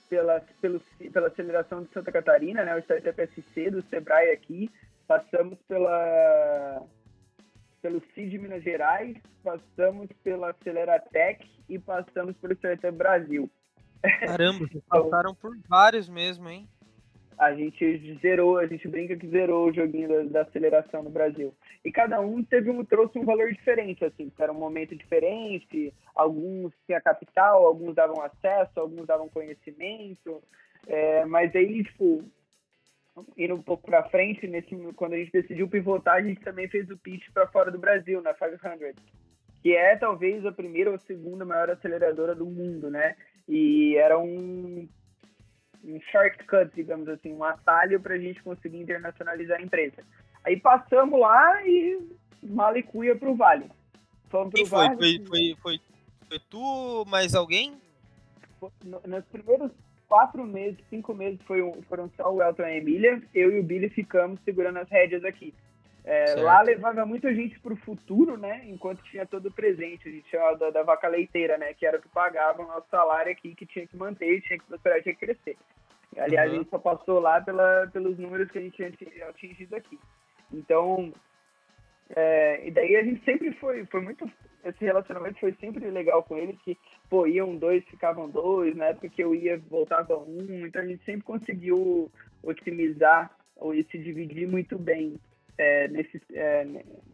pela, 0.08 0.40
pelo, 0.60 0.80
pela 1.12 1.28
aceleração 1.28 1.82
de 1.82 1.92
Santa 1.92 2.12
Catarina, 2.12 2.64
né, 2.64 2.76
o 2.76 2.80
Startup 2.80 3.20
SC 3.26 3.70
do 3.70 3.82
Sebrae 3.88 4.30
aqui, 4.30 4.70
passamos 5.06 5.58
pela 5.66 6.82
pelo 7.84 8.02
CID 8.14 8.38
Minas 8.38 8.62
Gerais, 8.62 9.14
passamos 9.42 10.08
pela 10.22 10.52
Aceleratec 10.52 11.46
e 11.68 11.78
passamos 11.78 12.34
pelo 12.38 12.54
Startup 12.54 12.96
Brasil. 12.96 13.50
Caramba, 14.20 14.60
vocês 14.72 14.82
passaram 14.88 15.34
por 15.34 15.54
vários 15.68 16.08
mesmo, 16.08 16.48
hein? 16.48 16.66
A 17.36 17.52
gente 17.52 18.18
zerou, 18.22 18.56
a 18.56 18.66
gente 18.66 18.88
brinca 18.88 19.14
que 19.14 19.28
zerou 19.28 19.68
o 19.68 19.72
joguinho 19.74 20.08
da, 20.08 20.22
da 20.22 20.42
aceleração 20.48 21.02
no 21.02 21.10
Brasil. 21.10 21.54
E 21.84 21.92
cada 21.92 22.18
um 22.22 22.42
teve 22.42 22.70
um, 22.70 22.82
trouxe 22.86 23.18
um 23.18 23.24
valor 23.26 23.52
diferente, 23.52 24.02
assim, 24.02 24.32
era 24.38 24.50
um 24.50 24.58
momento 24.58 24.96
diferente, 24.96 25.92
alguns 26.14 26.72
tinham 26.86 27.02
capital, 27.02 27.66
alguns 27.66 27.94
davam 27.94 28.22
acesso, 28.22 28.80
alguns 28.80 29.06
davam 29.06 29.28
conhecimento, 29.28 30.42
é, 30.86 31.26
mas 31.26 31.54
aí, 31.54 31.84
tipo, 31.84 32.24
indo 33.36 33.54
um 33.54 33.62
pouco 33.62 33.86
para 33.86 34.08
frente, 34.08 34.46
nesse, 34.46 34.74
quando 34.94 35.14
a 35.14 35.16
gente 35.16 35.32
decidiu 35.32 35.68
pivotar, 35.68 36.16
a 36.16 36.22
gente 36.22 36.40
também 36.40 36.68
fez 36.68 36.90
o 36.90 36.96
pitch 36.96 37.30
para 37.32 37.46
fora 37.48 37.70
do 37.70 37.78
Brasil, 37.78 38.20
na 38.20 38.34
500, 38.34 38.94
que 39.62 39.74
é 39.74 39.96
talvez 39.96 40.44
a 40.44 40.52
primeira 40.52 40.90
ou 40.90 40.98
segunda 40.98 41.44
maior 41.44 41.70
aceleradora 41.70 42.34
do 42.34 42.46
mundo, 42.46 42.90
né? 42.90 43.16
E 43.48 43.96
era 43.96 44.18
um, 44.18 44.88
um 45.84 46.00
shortcut, 46.10 46.74
digamos 46.74 47.08
assim, 47.08 47.32
um 47.32 47.44
atalho 47.44 48.00
para 48.00 48.14
a 48.14 48.18
gente 48.18 48.42
conseguir 48.42 48.80
internacionalizar 48.80 49.58
a 49.58 49.62
empresa. 49.62 50.02
Aí 50.44 50.58
passamos 50.58 51.18
lá 51.18 51.66
e 51.66 51.98
malicuia 52.42 53.16
para 53.16 53.30
o 53.30 53.36
Vale. 53.36 53.70
Fomos 54.28 54.52
pro 54.52 54.66
foi, 54.66 54.88
vale. 54.88 54.96
Foi, 54.96 55.26
foi, 55.26 55.56
foi, 55.62 55.80
foi 56.28 56.40
tu, 56.50 57.04
mais 57.06 57.34
alguém? 57.34 57.80
Nos 59.06 59.24
primeiros 59.26 59.70
quatro 60.08 60.44
meses, 60.44 60.78
cinco 60.88 61.14
meses 61.14 61.40
foi, 61.46 61.60
foram 61.88 62.10
só 62.16 62.32
o 62.32 62.42
Elton 62.42 62.62
e 62.62 62.66
a 62.66 62.76
Emília. 62.76 63.22
Eu 63.34 63.52
e 63.52 63.60
o 63.60 63.62
Billy 63.62 63.88
ficamos 63.88 64.40
segurando 64.44 64.78
as 64.78 64.88
rédeas 64.88 65.24
aqui. 65.24 65.54
É, 66.04 66.34
lá 66.34 66.60
levava 66.60 67.06
muita 67.06 67.34
gente 67.34 67.58
para 67.60 67.72
o 67.72 67.78
futuro, 67.78 68.36
né? 68.36 68.62
Enquanto 68.66 69.02
tinha 69.04 69.24
todo 69.24 69.46
o 69.46 69.52
presente. 69.52 70.06
A 70.06 70.12
gente 70.12 70.28
chamava 70.28 70.58
da, 70.58 70.70
da, 70.70 70.82
vaca 70.82 71.08
leiteira, 71.08 71.56
né? 71.56 71.72
Que 71.72 71.86
era 71.86 71.96
o 71.96 72.02
que 72.02 72.08
pagava 72.10 72.62
o 72.62 72.66
nosso 72.66 72.86
salário 72.90 73.32
aqui, 73.32 73.54
que 73.54 73.64
tinha 73.64 73.86
que 73.86 73.96
manter, 73.96 74.42
tinha 74.42 74.58
que 74.58 74.66
prosperar, 74.66 75.02
tinha 75.02 75.14
que 75.14 75.26
crescer. 75.26 75.56
Aliás, 76.18 76.50
uhum. 76.50 76.54
a 76.54 76.58
gente 76.58 76.70
só 76.70 76.78
passou 76.78 77.20
lá 77.20 77.40
pela, 77.40 77.88
pelos 77.92 78.18
números 78.18 78.50
que 78.50 78.58
a 78.58 78.60
gente 78.60 78.76
tinha 78.76 79.28
atingido 79.28 79.74
aqui. 79.74 79.98
Então, 80.52 81.12
é, 82.14 82.66
e 82.66 82.70
daí 82.70 82.96
a 82.96 83.02
gente 83.02 83.24
sempre 83.24 83.52
foi, 83.52 83.84
foi 83.86 84.00
muito. 84.00 84.30
Esse 84.62 84.84
relacionamento 84.84 85.40
foi 85.40 85.52
sempre 85.54 85.88
legal 85.90 86.22
com 86.22 86.36
eles, 86.36 86.60
que, 86.62 86.76
pô, 87.08 87.26
iam 87.26 87.56
dois, 87.56 87.84
ficavam 87.84 88.28
dois, 88.28 88.74
na 88.76 88.86
época 88.86 89.08
que 89.08 89.22
eu 89.22 89.34
ia, 89.34 89.58
voltava 89.70 90.16
um, 90.18 90.66
então 90.66 90.82
a 90.82 90.86
gente 90.86 91.04
sempre 91.04 91.22
conseguiu 91.22 92.10
otimizar 92.42 93.30
ou 93.56 93.74
se 93.74 93.98
dividir 93.98 94.48
muito 94.48 94.78
bem 94.78 95.16
é, 95.56 95.88
nesses, 95.88 96.20
é, 96.32 96.66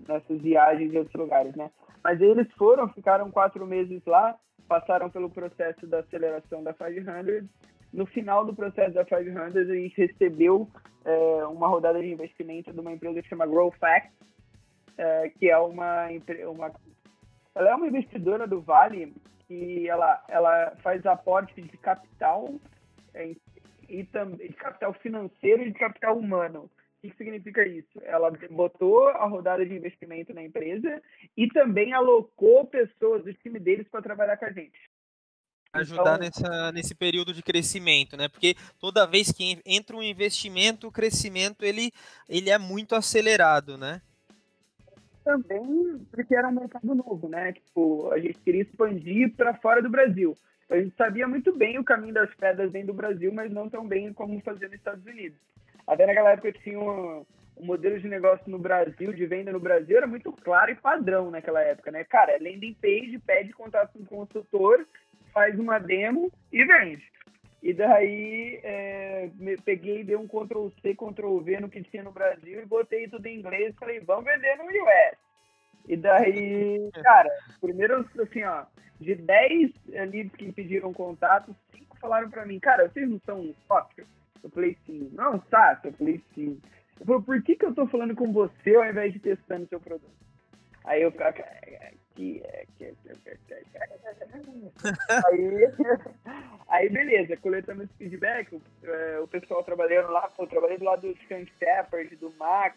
nessas 0.09 0.41
viagens 0.41 0.93
em 0.93 0.99
outros 0.99 1.15
lugares, 1.15 1.55
né? 1.55 1.71
Mas 2.03 2.21
eles 2.21 2.51
foram, 2.55 2.89
ficaram 2.89 3.31
quatro 3.31 3.67
meses 3.67 4.03
lá, 4.07 4.37
passaram 4.67 5.11
pelo 5.11 5.29
processo 5.29 5.87
da 5.87 6.01
aceleração 6.01 6.63
da 6.63 6.73
500. 6.73 7.45
No 7.93 8.07
final 8.07 8.45
do 8.47 8.55
processo 8.55 8.95
da 8.95 9.05
500, 9.05 9.57
a 9.57 9.65
gente 9.75 10.01
recebeu 10.01 10.69
é, 11.05 11.45
uma 11.47 11.69
rodada 11.69 12.01
de 12.01 12.11
investimento 12.11 12.73
de 12.73 12.81
uma 12.81 12.93
empresa 12.93 13.21
que 13.21 13.29
chama 13.29 13.47
GrowFact, 13.47 14.11
é, 14.97 15.29
que 15.29 15.51
é 15.51 15.59
uma, 15.59 16.09
uma 16.49 16.73
ela 17.55 17.71
é 17.71 17.75
uma 17.75 17.89
investidora 17.89 18.47
do 18.47 18.61
Vale 18.61 19.13
que 19.51 19.89
ela, 19.89 20.25
ela 20.29 20.77
faz 20.81 21.05
aporte 21.05 21.61
de 21.61 21.77
capital 21.79 22.55
é, 23.13 23.35
e 23.89 24.05
também 24.05 24.47
de 24.47 24.55
capital 24.55 24.95
financeiro 24.95 25.63
e 25.63 25.73
de 25.73 25.79
capital 25.79 26.17
humano. 26.17 26.71
O 27.03 27.09
que 27.09 27.17
significa 27.17 27.67
isso? 27.67 28.01
Ela 28.03 28.31
botou 28.49 29.09
a 29.09 29.27
rodada 29.27 29.67
de 29.67 29.75
investimento 29.75 30.33
na 30.33 30.45
empresa 30.45 31.03
e 31.37 31.49
também 31.49 31.93
alocou 31.93 32.65
pessoas 32.65 33.25
do 33.25 33.35
time 33.35 33.59
deles 33.59 33.89
para 33.89 34.03
trabalhar 34.03 34.37
com 34.37 34.45
a 34.45 34.53
gente. 34.53 34.79
Ajudar 35.73 36.15
então, 36.15 36.19
nessa, 36.19 36.73
nesse 36.73 36.95
período 36.95 37.35
de 37.35 37.43
crescimento, 37.43 38.17
né? 38.17 38.29
Porque 38.29 38.55
toda 38.79 39.07
vez 39.07 39.33
que 39.33 39.61
entra 39.67 39.97
um 39.97 40.03
investimento, 40.03 40.87
o 40.87 40.93
crescimento 40.93 41.65
ele, 41.65 41.91
ele 42.29 42.51
é 42.51 42.59
muito 42.59 42.95
acelerado, 42.95 43.77
né? 43.77 44.01
Também 45.25 46.07
porque 46.11 46.35
era 46.35 46.49
um 46.49 46.53
mercado 46.53 46.95
novo, 46.95 47.29
né? 47.29 47.53
Tipo, 47.53 48.11
a 48.11 48.19
gente 48.19 48.39
queria 48.41 48.63
expandir 48.63 49.35
para 49.37 49.55
fora 49.55 49.83
do 49.83 49.91
Brasil. 49.91 50.37
A 50.71 50.77
gente 50.77 50.95
sabia 50.97 51.27
muito 51.27 51.55
bem 51.57 51.79
o 51.79 51.85
caminho 51.85 52.15
das 52.15 52.33
pedras 52.35 52.71
dentro 52.71 52.89
do 52.89 52.95
Brasil, 52.95 53.33
mas 53.33 53.51
não 53.51 53.69
tão 53.69 53.87
bem 53.87 54.13
como 54.13 54.41
fazer 54.41 54.67
nos 54.67 54.77
Estados 54.77 55.05
Unidos. 55.05 55.39
Até 55.87 56.07
naquela 56.07 56.31
época 56.31 56.53
tinha 56.53 56.79
um, 56.79 57.25
um 57.57 57.65
modelo 57.65 57.99
de 57.99 58.09
negócio 58.09 58.49
no 58.49 58.59
Brasil, 58.59 59.13
de 59.13 59.27
venda 59.27 59.51
no 59.51 59.59
Brasil, 59.59 59.97
era 59.97 60.07
muito 60.07 60.33
claro 60.33 60.71
e 60.71 60.77
padrão 60.77 61.31
naquela 61.31 61.61
época, 61.61 61.91
né? 61.91 62.05
Cara, 62.05 62.39
landing 62.41 62.75
page, 62.81 63.19
pede 63.27 63.53
contato 63.53 63.93
com 63.93 64.05
o 64.05 64.07
consultor, 64.07 64.87
faz 65.33 65.59
uma 65.59 65.79
demo 65.79 66.31
e 66.53 66.65
vende. 66.65 67.11
E 67.63 67.75
daí 67.75 68.59
é, 68.63 69.31
peguei, 69.65 70.03
dei 70.03 70.17
um 70.17 70.27
Ctrl 70.27 70.69
C, 70.81 70.95
Ctrl 70.95 71.41
V 71.41 71.61
no 71.61 71.69
que 71.69 71.83
tinha 71.83 72.03
no 72.03 72.13
Brasil 72.13 72.63
e 72.63 72.67
botei 72.67 73.07
tudo 73.09 73.27
em 73.27 73.39
inglês 73.39 73.75
falei, 73.79 74.01
vamos 74.01 74.25
vender 74.25 74.57
no 74.57 74.65
US. 74.65 75.19
E 75.87 75.97
daí, 75.97 76.91
cara, 77.03 77.29
primeiro 77.61 78.07
assim, 78.19 78.45
ó, 78.45 78.65
de 78.99 79.15
10 79.15 79.73
leads 79.89 80.33
que 80.37 80.53
pediram 80.53 80.93
contato, 80.93 81.55
5 81.77 81.99
falaram 81.99 82.31
pra 82.31 82.47
mim, 82.47 82.59
cara, 82.59 82.89
vocês 82.89 83.09
não 83.09 83.21
são 83.27 83.41
um 83.41 83.55
software? 83.69 84.07
Eu 84.43 84.51
falei 84.51 84.77
sim. 84.87 85.11
Não, 85.13 85.43
sabe? 85.51 85.89
Eu 85.89 85.93
falei 85.93 86.25
sim. 86.35 86.61
Eu 86.99 87.07
falei, 87.07 87.23
por 87.23 87.43
que, 87.43 87.57
que 87.57 87.65
eu 87.65 87.75
tô 87.75 87.87
falando 87.87 88.15
com 88.15 88.33
você 88.33 88.75
ao 88.75 88.87
invés 88.87 89.13
de 89.13 89.19
testando 89.19 89.69
seu 89.69 89.81
produto? 89.81 90.11
Aí 90.85 91.03
eu 91.03 91.13
Que, 92.21 92.43
que, 92.77 92.85
aí, 95.25 95.69
aí, 96.69 96.89
beleza, 96.91 97.35
coletando 97.39 97.85
esse 97.85 97.95
feedback, 97.95 98.55
o, 98.55 98.61
é, 98.85 99.21
o 99.21 99.27
pessoal 99.27 99.65
trabalhando 99.65 100.13
lá, 100.13 100.31
eu 100.39 100.47
trabalhei 100.47 100.77
do 100.77 100.85
lado 100.85 101.09
do 101.09 101.19
Scan 101.23 101.47
Shepard, 101.59 102.15
do 102.17 102.31
Max, 102.39 102.77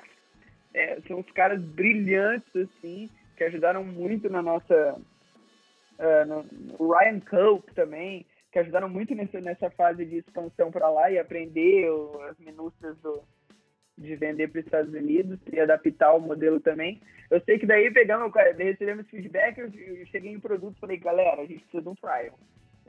é, 0.73 0.97
são 1.09 1.19
os 1.19 1.29
caras 1.31 1.61
brilhantes, 1.61 2.55
assim, 2.55 3.09
que 3.35 3.43
ajudaram 3.43 3.83
muito 3.83 4.29
na 4.29 4.41
nossa. 4.41 4.95
Uh, 5.99 6.25
no, 6.25 6.45
o 6.79 6.93
Ryan 6.93 7.19
Cope 7.19 7.73
também, 7.73 8.25
que 8.49 8.59
ajudaram 8.59 8.87
muito 8.87 9.13
nessa, 9.13 9.41
nessa 9.41 9.69
fase 9.71 10.05
de 10.05 10.19
expansão 10.19 10.71
para 10.71 10.89
lá 10.89 11.11
e 11.11 11.19
aprender 11.19 11.89
o, 11.91 12.21
as 12.21 12.39
minúcias 12.39 12.97
do, 12.99 13.21
de 13.97 14.15
vender 14.15 14.49
para 14.49 14.59
os 14.59 14.65
Estados 14.65 14.93
Unidos 14.93 15.39
e 15.51 15.59
adaptar 15.59 16.13
o 16.13 16.19
modelo 16.19 16.59
também. 16.59 17.01
Eu 17.29 17.41
sei 17.41 17.59
que 17.59 17.65
daí 17.65 17.91
pegamos, 17.91 18.31
recebemos 18.57 19.07
feedback, 19.09 19.57
eu, 19.57 19.71
cheguei 20.07 20.31
em 20.31 20.39
produto 20.39 20.75
e 20.77 20.79
falei, 20.79 20.97
galera, 20.97 21.41
a 21.41 21.45
gente 21.45 21.61
precisa 21.61 21.81
de 21.81 21.89
um 21.89 21.95
trial. 21.95 22.37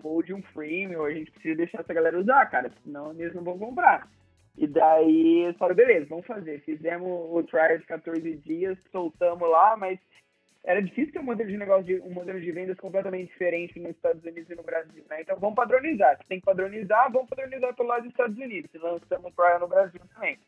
Ou 0.03 0.23
de 0.23 0.35
um 0.35 0.43
frame, 0.43 0.97
ou 0.97 1.07
a 1.07 1.13
gente 1.13 1.31
precisa 1.31 1.57
deixar 1.57 1.81
essa 1.81 1.95
galera 1.95 2.19
usar, 2.19 2.45
cara, 2.47 2.71
senão 2.83 3.13
eles 3.13 3.35
não 3.35 3.43
vão 3.43 3.59
comprar. 3.59 4.09
E 4.57 4.67
daí 4.67 5.45
eles 5.45 5.57
falaram, 5.57 5.77
beleza, 5.77 6.07
vamos 6.09 6.27
fazer. 6.27 6.61
Fizemos 6.61 7.09
o 7.09 7.43
trial 7.45 7.79
de 7.79 7.87
14 7.87 8.37
dias, 8.37 8.79
soltamos 8.93 9.49
lá, 9.49 9.77
mas 9.77 9.99
era 10.65 10.81
difícil 10.83 11.13
ter 11.13 11.19
um 11.19 11.25
modelo 11.25 11.51
de 11.51 11.57
negócio, 11.59 11.85
de, 11.85 12.01
um 12.01 12.11
modelo 12.11 12.41
de 12.41 12.51
vendas 12.51 12.79
completamente 12.79 13.29
diferente 13.29 13.79
nos 13.79 13.91
Estados 13.91 14.25
Unidos 14.25 14.49
e 14.49 14.55
no 14.55 14.63
Brasil, 14.63 15.05
né? 15.11 15.21
Então 15.21 15.39
vamos 15.39 15.57
padronizar. 15.57 16.17
Se 16.17 16.27
tem 16.27 16.41
que 16.41 16.47
padronizar, 16.47 17.13
vamos 17.13 17.29
padronizar 17.29 17.75
pelo 17.75 17.89
lado 17.89 18.03
dos 18.03 18.13
Estados 18.13 18.39
Unidos. 18.39 18.71
Lançamos 18.75 19.33
o 19.33 19.35
trial 19.35 19.61
no 19.61 19.69
Brasil 19.69 20.01
também. 20.15 20.39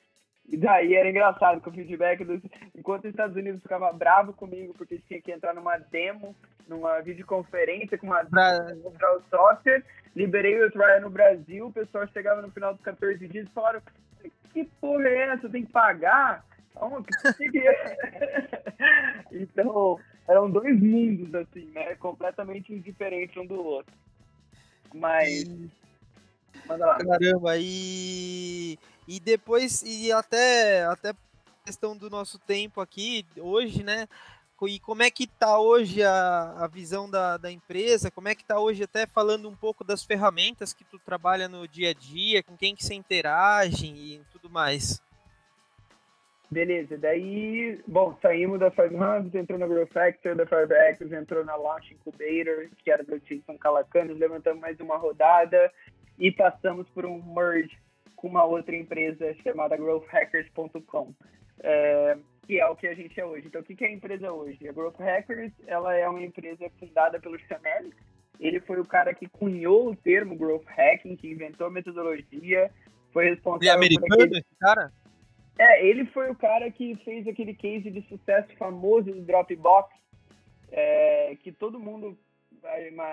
E 0.48 0.56
daí 0.56 0.94
era 0.94 1.10
engraçado 1.10 1.60
que 1.60 1.68
o 1.68 1.72
feedback 1.72 2.24
dos. 2.24 2.40
Enquanto 2.74 3.04
os 3.04 3.10
Estados 3.10 3.36
Unidos 3.36 3.60
ficava 3.62 3.92
bravo 3.92 4.32
comigo 4.32 4.72
porque 4.74 4.98
tinha 5.08 5.20
que 5.20 5.32
entrar 5.32 5.54
numa 5.54 5.76
demo, 5.76 6.36
numa 6.68 7.00
videoconferência 7.00 7.98
com 7.98 8.06
uma 8.06 8.24
pra... 8.24 8.74
o 9.16 9.22
software, 9.28 9.84
liberei 10.14 10.62
o 10.62 10.70
trial 10.70 11.00
no 11.00 11.10
Brasil, 11.10 11.66
o 11.66 11.72
pessoal 11.72 12.06
chegava 12.08 12.42
no 12.42 12.50
final 12.52 12.74
dos 12.74 12.82
14 12.82 13.26
dias 13.26 13.46
e 13.46 13.52
falaram: 13.52 13.82
que 14.52 14.64
porra 14.80 15.06
é 15.06 15.34
essa? 15.34 15.48
Tem 15.48 15.64
que 15.64 15.72
pagar? 15.72 16.44
então, 19.32 19.98
eram 20.28 20.50
dois 20.50 20.80
mundos, 20.80 21.34
assim, 21.34 21.66
né? 21.74 21.94
Completamente 21.96 22.72
indiferentes 22.72 23.36
um 23.36 23.46
do 23.46 23.62
outro. 23.62 23.94
Mas. 24.94 25.44
Manda 26.66 26.86
lá. 26.86 26.98
Caramba, 26.98 27.56
e. 27.58 28.78
E 29.06 29.20
depois, 29.20 29.82
e 29.82 30.10
até, 30.10 30.84
até 30.84 31.12
questão 31.64 31.96
do 31.96 32.10
nosso 32.10 32.38
tempo 32.38 32.80
aqui, 32.80 33.24
hoje, 33.38 33.82
né? 33.82 34.06
E 34.62 34.80
como 34.80 35.02
é 35.02 35.10
que 35.10 35.26
tá 35.26 35.60
hoje 35.60 36.02
a, 36.02 36.64
a 36.64 36.66
visão 36.66 37.10
da, 37.10 37.36
da 37.36 37.50
empresa? 37.50 38.10
Como 38.10 38.28
é 38.28 38.34
que 38.34 38.44
tá 38.44 38.58
hoje, 38.58 38.84
até 38.84 39.06
falando 39.06 39.48
um 39.48 39.54
pouco 39.54 39.84
das 39.84 40.02
ferramentas 40.02 40.72
que 40.72 40.84
tu 40.84 40.98
trabalha 40.98 41.46
no 41.46 41.68
dia 41.68 41.90
a 41.90 41.92
dia, 41.92 42.42
com 42.42 42.56
quem 42.56 42.74
que 42.74 42.82
você 42.82 42.94
interage 42.94 43.86
e 43.86 44.20
tudo 44.32 44.48
mais? 44.48 45.02
Beleza, 46.50 46.96
daí, 46.96 47.82
bom, 47.86 48.16
saímos 48.22 48.60
da 48.60 48.70
500, 48.70 49.34
entrou 49.34 49.58
na 49.58 49.66
Growth 49.66 49.92
Factor, 49.92 50.36
da 50.36 50.46
5X, 50.46 51.12
entrou 51.12 51.44
na 51.44 51.56
Launch 51.56 51.92
Incubator, 51.92 52.68
que 52.78 52.90
era 52.90 53.02
do 53.02 53.18
Jason 53.20 53.58
Calacanis, 53.58 54.16
levantamos 54.16 54.60
mais 54.60 54.78
uma 54.78 54.96
rodada 54.96 55.70
e 56.18 56.30
passamos 56.30 56.88
por 56.90 57.04
um 57.04 57.20
merge 57.34 57.76
com 58.16 58.28
uma 58.28 58.44
outra 58.44 58.74
empresa 58.74 59.34
chamada 59.42 59.76
growthhackers.com, 59.76 61.14
é, 61.60 62.18
que 62.46 62.58
é 62.58 62.66
o 62.66 62.76
que 62.76 62.86
a 62.86 62.94
gente 62.94 63.18
é 63.20 63.24
hoje. 63.24 63.46
Então, 63.46 63.60
o 63.60 63.64
que 63.64 63.84
é 63.84 63.88
a 63.88 63.92
empresa 63.92 64.32
hoje? 64.32 64.68
A 64.68 64.72
Growth 64.72 64.98
Hackers, 64.98 65.52
ela 65.66 65.94
é 65.94 66.08
uma 66.08 66.22
empresa 66.22 66.70
fundada 66.78 67.20
pelo 67.20 67.38
Chanel, 67.40 67.90
ele 68.38 68.60
foi 68.60 68.80
o 68.80 68.84
cara 68.84 69.14
que 69.14 69.28
cunhou 69.28 69.90
o 69.90 69.96
termo 69.96 70.36
Growth 70.36 70.66
Hacking, 70.66 71.16
que 71.16 71.30
inventou 71.30 71.66
a 71.66 71.70
metodologia, 71.70 72.70
foi 73.12 73.30
responsável 73.30 73.62
ele 73.62 73.70
é 73.70 73.74
americano, 73.74 74.22
aquele... 74.22 74.38
esse 74.38 74.58
cara? 74.60 74.92
É, 75.58 75.86
ele 75.86 76.04
foi 76.06 76.30
o 76.30 76.34
cara 76.34 76.70
que 76.70 76.96
fez 76.96 77.26
aquele 77.26 77.54
case 77.54 77.90
de 77.90 78.02
sucesso 78.02 78.54
famoso 78.58 79.10
do 79.10 79.22
Dropbox, 79.22 79.94
é, 80.70 81.36
que 81.42 81.50
todo 81.50 81.80
mundo, 81.80 82.18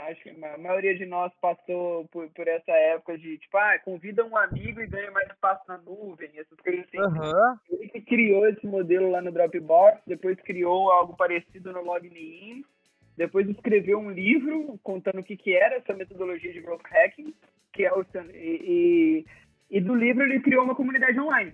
acho 0.09 0.23
que 0.23 0.29
a 0.29 0.57
maioria 0.57 0.95
de 0.95 1.05
nós 1.05 1.31
passou 1.41 2.07
por, 2.07 2.29
por, 2.29 2.47
essa 2.47 2.71
época 2.71 3.17
de, 3.17 3.37
tipo, 3.37 3.57
ah, 3.57 3.79
convida 3.79 4.25
um 4.25 4.35
amigo 4.37 4.81
e 4.81 4.87
ganha 4.87 5.11
mais 5.11 5.29
espaço 5.29 5.63
na 5.67 5.77
nuvem, 5.77 6.29
essas 6.35 6.59
coisas 6.59 6.85
assim. 6.85 6.99
Uhum. 6.99 7.57
Ele 7.69 7.89
que 7.89 8.01
criou 8.01 8.47
esse 8.47 8.65
modelo 8.65 9.09
lá 9.11 9.21
no 9.21 9.31
Dropbox, 9.31 10.01
depois 10.07 10.39
criou 10.41 10.91
algo 10.91 11.15
parecido 11.15 11.71
no 11.71 11.83
LogMeIn, 11.83 12.63
depois 13.15 13.47
escreveu 13.47 13.99
um 13.99 14.11
livro 14.11 14.79
contando 14.83 15.19
o 15.19 15.23
que, 15.23 15.37
que 15.37 15.55
era 15.55 15.75
essa 15.75 15.93
metodologia 15.93 16.51
de 16.51 16.61
growth 16.61 16.85
hacking, 16.85 17.33
que 17.71 17.85
é 17.85 17.93
o 17.93 18.05
e, 18.33 19.25
e, 19.69 19.77
e 19.77 19.81
do 19.81 19.95
livro 19.95 20.23
ele 20.23 20.39
criou 20.39 20.63
uma 20.63 20.75
comunidade 20.75 21.19
online 21.19 21.53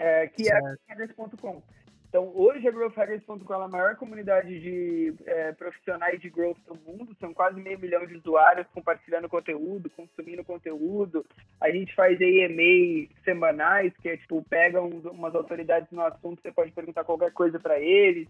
é, 0.00 0.26
que 0.28 0.50
é 0.50 0.56
a 0.56 0.76
Cadence.com. 0.88 1.62
Então, 2.10 2.32
hoje 2.34 2.66
a 2.66 2.72
GrowthHackers.com 2.72 3.54
é 3.54 3.64
a 3.64 3.68
maior 3.68 3.94
comunidade 3.94 4.58
de 4.58 5.14
é, 5.26 5.52
profissionais 5.52 6.20
de 6.20 6.28
growth 6.28 6.58
do 6.66 6.74
mundo. 6.74 7.16
São 7.20 7.32
quase 7.32 7.60
meio 7.60 7.78
milhão 7.78 8.04
de 8.04 8.16
usuários 8.16 8.66
compartilhando 8.74 9.28
conteúdo, 9.28 9.88
consumindo 9.90 10.42
conteúdo. 10.42 11.24
A 11.60 11.70
gente 11.70 11.94
faz 11.94 12.20
EMA 12.20 13.08
semanais, 13.24 13.92
que 13.98 14.08
é 14.08 14.16
tipo, 14.16 14.44
pega 14.50 14.82
um, 14.82 14.98
umas 15.12 15.36
autoridades 15.36 15.88
no 15.92 16.02
assunto, 16.02 16.42
você 16.42 16.50
pode 16.50 16.72
perguntar 16.72 17.04
qualquer 17.04 17.32
coisa 17.32 17.60
para 17.60 17.78
eles. 17.78 18.26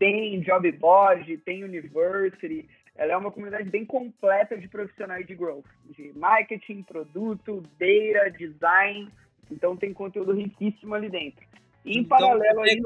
Tem 0.00 0.40
job 0.40 0.72
board, 0.72 1.36
tem 1.38 1.62
university. 1.62 2.68
Ela 2.96 3.12
é 3.12 3.16
uma 3.16 3.30
comunidade 3.30 3.70
bem 3.70 3.86
completa 3.86 4.58
de 4.58 4.66
profissionais 4.66 5.24
de 5.28 5.36
growth, 5.36 5.64
de 5.96 6.12
marketing, 6.16 6.82
produto, 6.82 7.62
data, 7.78 8.32
design. 8.36 9.08
Então 9.48 9.76
tem 9.76 9.94
conteúdo 9.94 10.32
riquíssimo 10.32 10.96
ali 10.96 11.08
dentro. 11.08 11.52
Em 11.84 11.98
então, 11.98 12.18
paralelo 12.18 12.60
aí, 12.60 12.80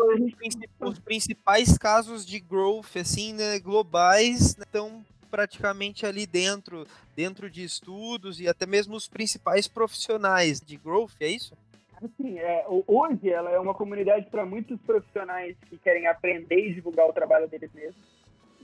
os 0.80 0.99
principais 0.99 1.76
casos 1.76 2.24
de 2.24 2.40
growth 2.40 2.97
assim, 2.97 3.34
né, 3.34 3.59
globais 3.59 4.57
estão 4.59 5.05
praticamente 5.30 6.07
ali 6.07 6.26
dentro, 6.26 6.86
dentro 7.14 7.51
de 7.51 7.62
estudos 7.62 8.40
e 8.40 8.49
até 8.49 8.64
mesmo 8.64 8.94
os 8.94 9.07
principais 9.07 9.68
profissionais 9.68 10.61
de 10.61 10.76
growth, 10.76 11.12
é 11.20 11.28
isso? 11.28 11.55
Assim, 12.03 12.38
é, 12.38 12.64
hoje 12.86 13.30
ela 13.30 13.51
é 13.51 13.59
uma 13.59 13.74
comunidade 13.74 14.26
para 14.30 14.47
muitos 14.47 14.80
profissionais 14.82 15.57
que 15.68 15.76
querem 15.78 16.07
aprender 16.07 16.68
e 16.68 16.74
divulgar 16.74 17.07
o 17.07 17.12
trabalho 17.12 17.49
deles 17.49 17.70
mesmos. 17.74 17.97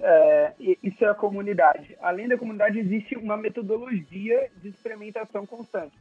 É, 0.01 0.53
isso 0.83 1.05
é 1.05 1.09
a 1.09 1.15
comunidade. 1.15 1.97
Além 2.01 2.29
da 2.29 2.39
comunidade, 2.39 2.79
existe 2.79 3.17
uma 3.17 3.37
metodologia 3.37 4.51
de 4.63 4.69
experimentação 4.69 5.47
constante 5.47 5.95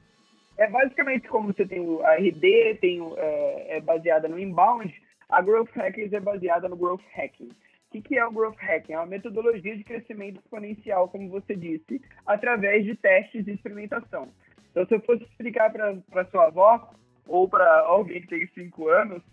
é 0.62 0.70
basicamente 0.70 1.28
como 1.28 1.52
você 1.52 1.66
tem 1.66 1.80
o 1.80 2.02
RD, 2.04 2.76
tem 2.80 3.02
o, 3.02 3.16
é, 3.18 3.78
é 3.78 3.82
baseada 3.82 4.28
no 4.28 4.40
inbound, 4.40 4.94
a 5.28 5.42
Growth 5.42 5.72
Hackers 5.76 6.14
é 6.14 6.20
baseada 6.20 6.70
no 6.70 6.76
Growth 6.76 7.02
Hacking. 7.16 7.48
O 7.48 7.92
que, 7.92 8.02
que 8.02 8.18
é 8.18 8.26
o 8.26 8.32
Growth 8.32 8.58
Hacking? 8.60 8.94
É 8.94 8.98
uma 8.98 9.08
metodologia 9.08 9.76
de 9.76 9.84
crescimento 9.84 10.40
exponencial, 10.40 11.10
como 11.10 11.30
você 11.30 11.56
disse, 11.56 12.00
através 12.28 12.86
de 12.86 12.96
testes 12.96 13.48
e 13.48 13.52
experimentação. 13.52 14.30
Então, 14.70 14.86
se 14.86 14.94
eu 14.94 15.02
fosse 15.02 15.24
explicar 15.24 15.72
para 15.72 16.26
sua 16.26 16.46
avó, 16.46 16.94
ou 17.28 17.50
para 17.50 17.82
alguém 17.82 18.22
que 18.22 18.28
tem 18.28 18.48
5 18.48 18.88
anos, 18.88 19.24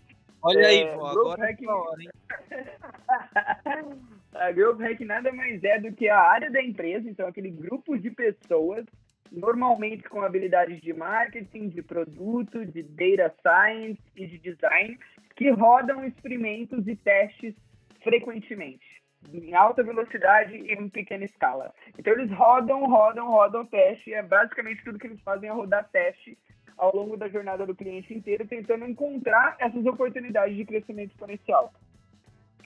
Olha 0.41 0.61
é, 0.61 0.65
aí, 0.65 0.95
vó, 0.95 1.07
agora 1.07 1.43
é 1.43 1.51
hacking... 1.51 1.65
é 1.65 1.69
hora, 1.69 2.01
hein? 2.01 2.09
a 4.33 4.51
Growth 4.51 4.79
Hacking 4.79 5.05
nada 5.05 5.31
mais 5.31 5.63
é 5.63 5.79
do 5.79 5.93
que 5.93 6.09
a 6.09 6.19
área 6.19 6.49
da 6.49 6.61
empresa, 6.61 7.07
então 7.07 7.27
aquele 7.27 7.51
grupo 7.51 7.97
de 7.97 8.09
pessoas 8.09 8.85
normalmente 9.31 10.03
com 10.09 10.21
habilidades 10.21 10.81
de 10.81 10.93
marketing, 10.93 11.69
de 11.69 11.81
produto, 11.81 12.65
de 12.65 12.83
data 12.83 13.33
science 13.41 14.01
e 14.15 14.25
de 14.25 14.37
design, 14.39 14.97
que 15.35 15.49
rodam 15.51 16.05
experimentos 16.05 16.87
e 16.87 16.95
testes 16.95 17.55
frequentemente, 18.03 19.01
em 19.33 19.53
alta 19.53 19.83
velocidade 19.83 20.55
e 20.55 20.73
em 20.73 20.89
pequena 20.89 21.25
escala. 21.25 21.73
Então 21.97 22.13
eles 22.13 22.31
rodam, 22.31 22.85
rodam, 22.85 23.27
rodam 23.27 23.65
teste, 23.65 24.13
é 24.13 24.21
basicamente 24.21 24.83
tudo 24.83 24.99
que 24.99 25.07
eles 25.07 25.21
fazem 25.21 25.49
é 25.49 25.51
rodar 25.51 25.87
teste 25.89 26.37
ao 26.77 26.95
longo 26.95 27.17
da 27.17 27.27
jornada 27.27 27.65
do 27.65 27.75
cliente 27.75 28.13
inteiro, 28.13 28.47
tentando 28.47 28.85
encontrar 28.85 29.57
essas 29.59 29.85
oportunidades 29.85 30.55
de 30.55 30.65
crescimento 30.65 31.11
exponencial. 31.11 31.73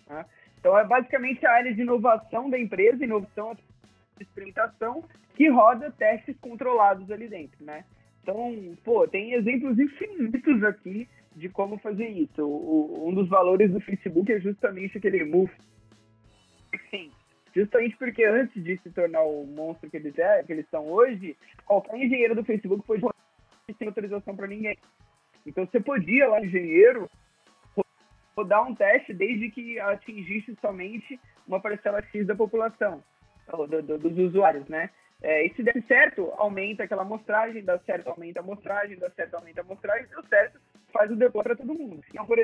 Tá? 0.05 0.25
Então 0.59 0.77
é 0.77 0.85
basicamente 0.85 1.45
a 1.45 1.51
área 1.51 1.73
de 1.73 1.81
inovação 1.81 2.49
da 2.49 2.57
empresa, 2.57 3.03
inovação 3.03 3.57
experimentação 4.19 5.03
que 5.35 5.49
roda 5.49 5.91
testes 5.91 6.37
controlados 6.39 7.09
ali 7.11 7.27
dentro, 7.27 7.63
né? 7.63 7.85
Então, 8.21 8.77
pô, 8.83 9.07
tem 9.07 9.33
exemplos 9.33 9.77
infinitos 9.77 10.63
aqui 10.63 11.07
de 11.35 11.49
como 11.49 11.77
fazer 11.79 12.07
isso. 12.07 12.45
O, 12.45 13.09
um 13.09 13.13
dos 13.13 13.27
valores 13.27 13.71
do 13.71 13.81
Facebook 13.81 14.31
é 14.31 14.39
justamente 14.39 14.97
aquele 14.97 15.23
move. 15.25 15.51
Sim, 16.89 17.11
justamente 17.53 17.97
porque 17.97 18.23
antes 18.23 18.63
de 18.63 18.77
se 18.77 18.89
tornar 18.91 19.23
o 19.23 19.45
monstro 19.45 19.89
que 19.89 19.97
eles, 19.97 20.17
é, 20.17 20.43
que 20.43 20.53
eles 20.53 20.67
são 20.69 20.87
hoje, 20.87 21.35
qualquer 21.65 21.97
engenheiro 21.97 22.35
do 22.35 22.43
Facebook 22.43 22.85
pode 22.85 23.03
sem 23.77 23.87
autorização 23.87 24.35
para 24.35 24.47
ninguém. 24.47 24.77
Então 25.45 25.65
você 25.65 25.79
podia 25.79 26.27
lá, 26.27 26.43
engenheiro, 26.43 27.09
rodar 28.35 28.67
um 28.67 28.75
teste 28.75 29.13
desde 29.13 29.49
que 29.49 29.79
atingisse 29.79 30.55
somente 30.61 31.19
uma 31.47 31.59
parcela 31.59 32.01
X 32.03 32.25
da 32.25 32.35
população, 32.35 33.03
do, 33.47 33.81
do, 33.81 33.97
dos 33.97 34.17
usuários, 34.17 34.67
né? 34.67 34.89
É, 35.21 35.45
e 35.45 35.53
se 35.55 35.63
der 35.63 35.81
certo, 35.87 36.33
aumenta 36.35 36.83
aquela 36.83 37.03
amostragem, 37.03 37.63
dá 37.63 37.79
certo, 37.79 38.09
aumenta 38.09 38.41
a 38.41 38.43
amostragem, 38.43 38.97
dá 38.97 39.09
certo, 39.11 39.35
aumenta 39.35 39.61
a 39.61 39.63
amostragem, 39.63 40.07
deu 40.07 40.23
certo, 40.23 40.59
faz 40.91 41.09
o 41.09 41.15
deploy 41.15 41.43
para 41.43 41.55
todo 41.55 41.73
mundo. 41.73 42.03
Então, 42.09 42.25
por 42.25 42.37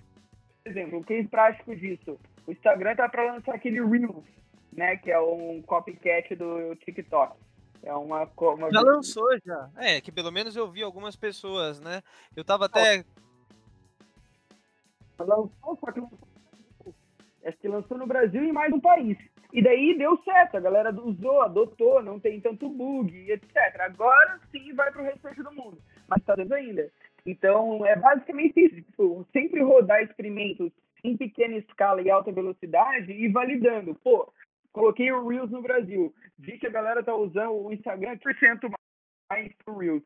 exemplo, 0.66 1.00
um 1.00 1.04
case 1.04 1.28
prático 1.28 1.76
disso, 1.76 2.18
o 2.48 2.52
Instagram 2.52 2.96
tá 2.96 3.10
para 3.10 3.34
lançar 3.34 3.56
aquele 3.56 3.84
Reels, 3.86 4.24
né, 4.72 4.96
que 4.96 5.12
é 5.12 5.20
um 5.20 5.62
copycat 5.62 6.34
do 6.36 6.76
TikTok. 6.78 7.38
É 7.84 7.94
uma, 7.94 8.30
uma... 8.38 8.72
Já 8.72 8.82
lançou, 8.82 9.30
já. 9.46 9.70
É, 9.78 10.02
que 10.02 10.12
pelo 10.12 10.32
menos 10.32 10.56
eu 10.56 10.70
vi 10.70 10.84
algumas 10.84 11.16
pessoas, 11.16 11.80
né? 11.80 12.02
Eu 12.36 12.44
tava 12.44 12.66
até... 12.66 13.04
Lançou, 15.18 15.78
só 15.80 15.92
que 15.92 16.00
lançou... 16.00 16.30
Acho 17.46 17.58
que 17.58 17.68
lançou 17.70 17.98
no 17.98 18.06
Brasil 18.06 18.44
e 18.44 18.52
mais 18.52 18.72
um 18.74 18.82
país. 18.82 19.18
E 19.52 19.64
daí 19.64 19.98
deu 19.98 20.18
certo, 20.24 20.58
a 20.58 20.60
galera 20.60 20.92
usou, 21.02 21.42
adotou, 21.42 22.04
não 22.04 22.20
tem 22.20 22.40
tanto 22.40 22.70
bug, 22.70 23.32
etc. 23.32 23.56
Agora 23.80 24.40
sim 24.52 24.74
vai 24.74 24.92
para 24.92 25.02
o 25.02 25.06
restante 25.06 25.42
do 25.42 25.52
mundo, 25.52 25.80
mas 26.08 26.20
está 26.20 26.36
ainda. 26.56 26.92
Então, 27.26 27.86
é 27.86 27.96
basicamente 27.96 28.60
isso. 28.60 28.76
Tipo, 28.76 29.26
sempre 29.34 29.62
rodar 29.62 30.04
experimentos 30.04 30.72
em 31.04 31.18
pequena 31.18 31.58
escala 31.58 32.02
e 32.02 32.10
alta 32.10 32.32
velocidade 32.32 33.12
e 33.12 33.28
validando. 33.28 33.96
Pô, 33.96 34.32
coloquei 34.72 35.12
o 35.12 35.28
Reels 35.28 35.52
no 35.52 35.62
Brasil. 35.62 36.14
Vi 36.38 36.58
que 36.58 36.68
a 36.68 36.72
galera 36.72 37.04
tá 37.04 37.16
usando 37.16 37.54
o 37.54 37.74
Instagram 37.74 38.18
100% 38.18 38.72
mais 39.32 39.52
pro 39.64 39.78
Reels. 39.78 40.04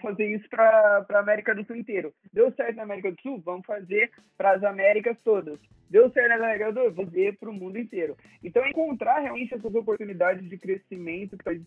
Fazer 0.00 0.34
isso 0.34 0.48
para 0.48 1.06
a 1.08 1.18
América 1.18 1.54
do 1.54 1.64
Sul 1.64 1.76
inteiro. 1.76 2.12
Deu 2.32 2.52
certo 2.52 2.76
na 2.76 2.82
América 2.84 3.10
do 3.12 3.20
Sul? 3.20 3.42
Vamos 3.44 3.66
fazer 3.66 4.10
para 4.36 4.52
as 4.52 4.64
Américas 4.64 5.16
todas. 5.22 5.58
Deu 5.88 6.10
certo 6.10 6.28
na 6.28 6.36
América 6.36 6.72
do 6.72 6.80
Sul? 6.80 6.90
Vamos 6.92 7.10
fazer 7.10 7.36
para 7.38 7.50
o 7.50 7.52
mundo 7.52 7.78
inteiro. 7.78 8.16
Então, 8.42 8.66
encontrar 8.66 9.20
realmente 9.20 9.54
essas 9.54 9.74
oportunidades 9.74 10.48
de 10.48 10.56
crescimento 10.56 11.36
que 11.36 11.62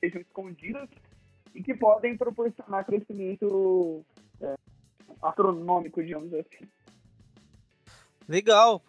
sejam 0.00 0.20
escondidas 0.20 0.88
e 1.54 1.62
que 1.62 1.74
podem 1.74 2.16
proporcionar 2.16 2.84
crescimento 2.84 4.04
é, 4.40 4.54
astronômico, 5.22 6.02
digamos 6.02 6.32
assim. 6.34 6.66
Legal. 8.28 8.82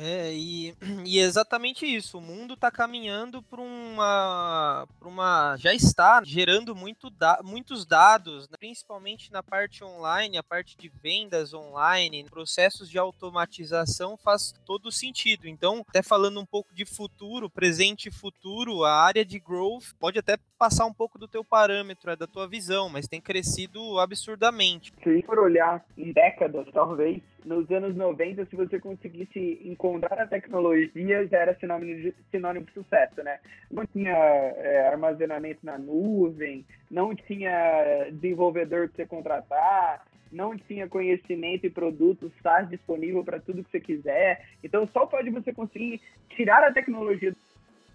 É, 0.00 0.32
e, 0.32 0.74
e 1.06 1.18
exatamente 1.18 1.86
isso. 1.86 2.18
O 2.18 2.20
mundo 2.20 2.54
está 2.54 2.70
caminhando 2.70 3.42
para 3.42 3.60
uma, 3.60 4.86
uma. 5.02 5.56
Já 5.58 5.72
está 5.72 6.22
gerando 6.24 6.74
muito 6.74 7.10
da, 7.10 7.40
muitos 7.44 7.86
dados, 7.86 8.48
né? 8.48 8.56
principalmente 8.58 9.32
na 9.32 9.42
parte 9.42 9.84
online, 9.84 10.36
a 10.36 10.42
parte 10.42 10.76
de 10.76 10.88
vendas 10.88 11.54
online, 11.54 12.24
processos 12.24 12.88
de 12.90 12.98
automatização 12.98 14.16
faz 14.16 14.54
todo 14.64 14.90
sentido. 14.90 15.48
Então, 15.48 15.84
até 15.88 16.02
falando 16.02 16.40
um 16.40 16.46
pouco 16.46 16.74
de 16.74 16.84
futuro, 16.84 17.50
presente 17.50 18.08
e 18.08 18.12
futuro, 18.12 18.84
a 18.84 18.92
área 18.92 19.24
de 19.24 19.38
growth 19.38 19.94
pode 19.98 20.18
até 20.18 20.36
passar 20.58 20.86
um 20.86 20.92
pouco 20.92 21.18
do 21.18 21.28
teu 21.28 21.44
parâmetro, 21.44 22.10
é 22.10 22.16
da 22.16 22.26
tua 22.26 22.48
visão, 22.48 22.88
mas 22.88 23.06
tem 23.06 23.20
crescido 23.20 23.98
absurdamente. 23.98 24.92
Se 25.02 25.22
for 25.22 25.38
olhar 25.38 25.84
em 25.96 26.12
décadas, 26.12 26.66
talvez, 26.72 27.22
nos 27.48 27.70
anos 27.70 27.96
90, 27.96 28.44
se 28.44 28.54
você 28.54 28.78
conseguisse 28.78 29.58
encontrar 29.64 30.20
a 30.20 30.26
tecnologia, 30.26 31.26
já 31.26 31.38
era 31.38 31.58
sinônimo 31.58 31.96
de, 31.96 32.14
sinônimo 32.30 32.66
de 32.66 32.72
sucesso, 32.72 33.22
né? 33.22 33.40
Não 33.70 33.86
tinha 33.86 34.12
é, 34.12 34.86
armazenamento 34.88 35.64
na 35.64 35.78
nuvem, 35.78 36.66
não 36.90 37.14
tinha 37.14 38.10
desenvolvedor 38.12 38.88
para 38.88 38.96
você 38.96 39.06
contratar, 39.06 40.06
não 40.30 40.58
tinha 40.58 40.86
conhecimento 40.86 41.64
e 41.64 41.70
produtos 41.70 42.30
SaaS 42.42 42.68
disponível 42.68 43.24
para 43.24 43.40
tudo 43.40 43.64
que 43.64 43.70
você 43.70 43.80
quiser. 43.80 44.46
Então, 44.62 44.86
só 44.88 45.06
pode 45.06 45.30
você 45.30 45.50
conseguir 45.50 46.02
tirar 46.28 46.62
a 46.62 46.72
tecnologia 46.72 47.30
do 47.30 47.36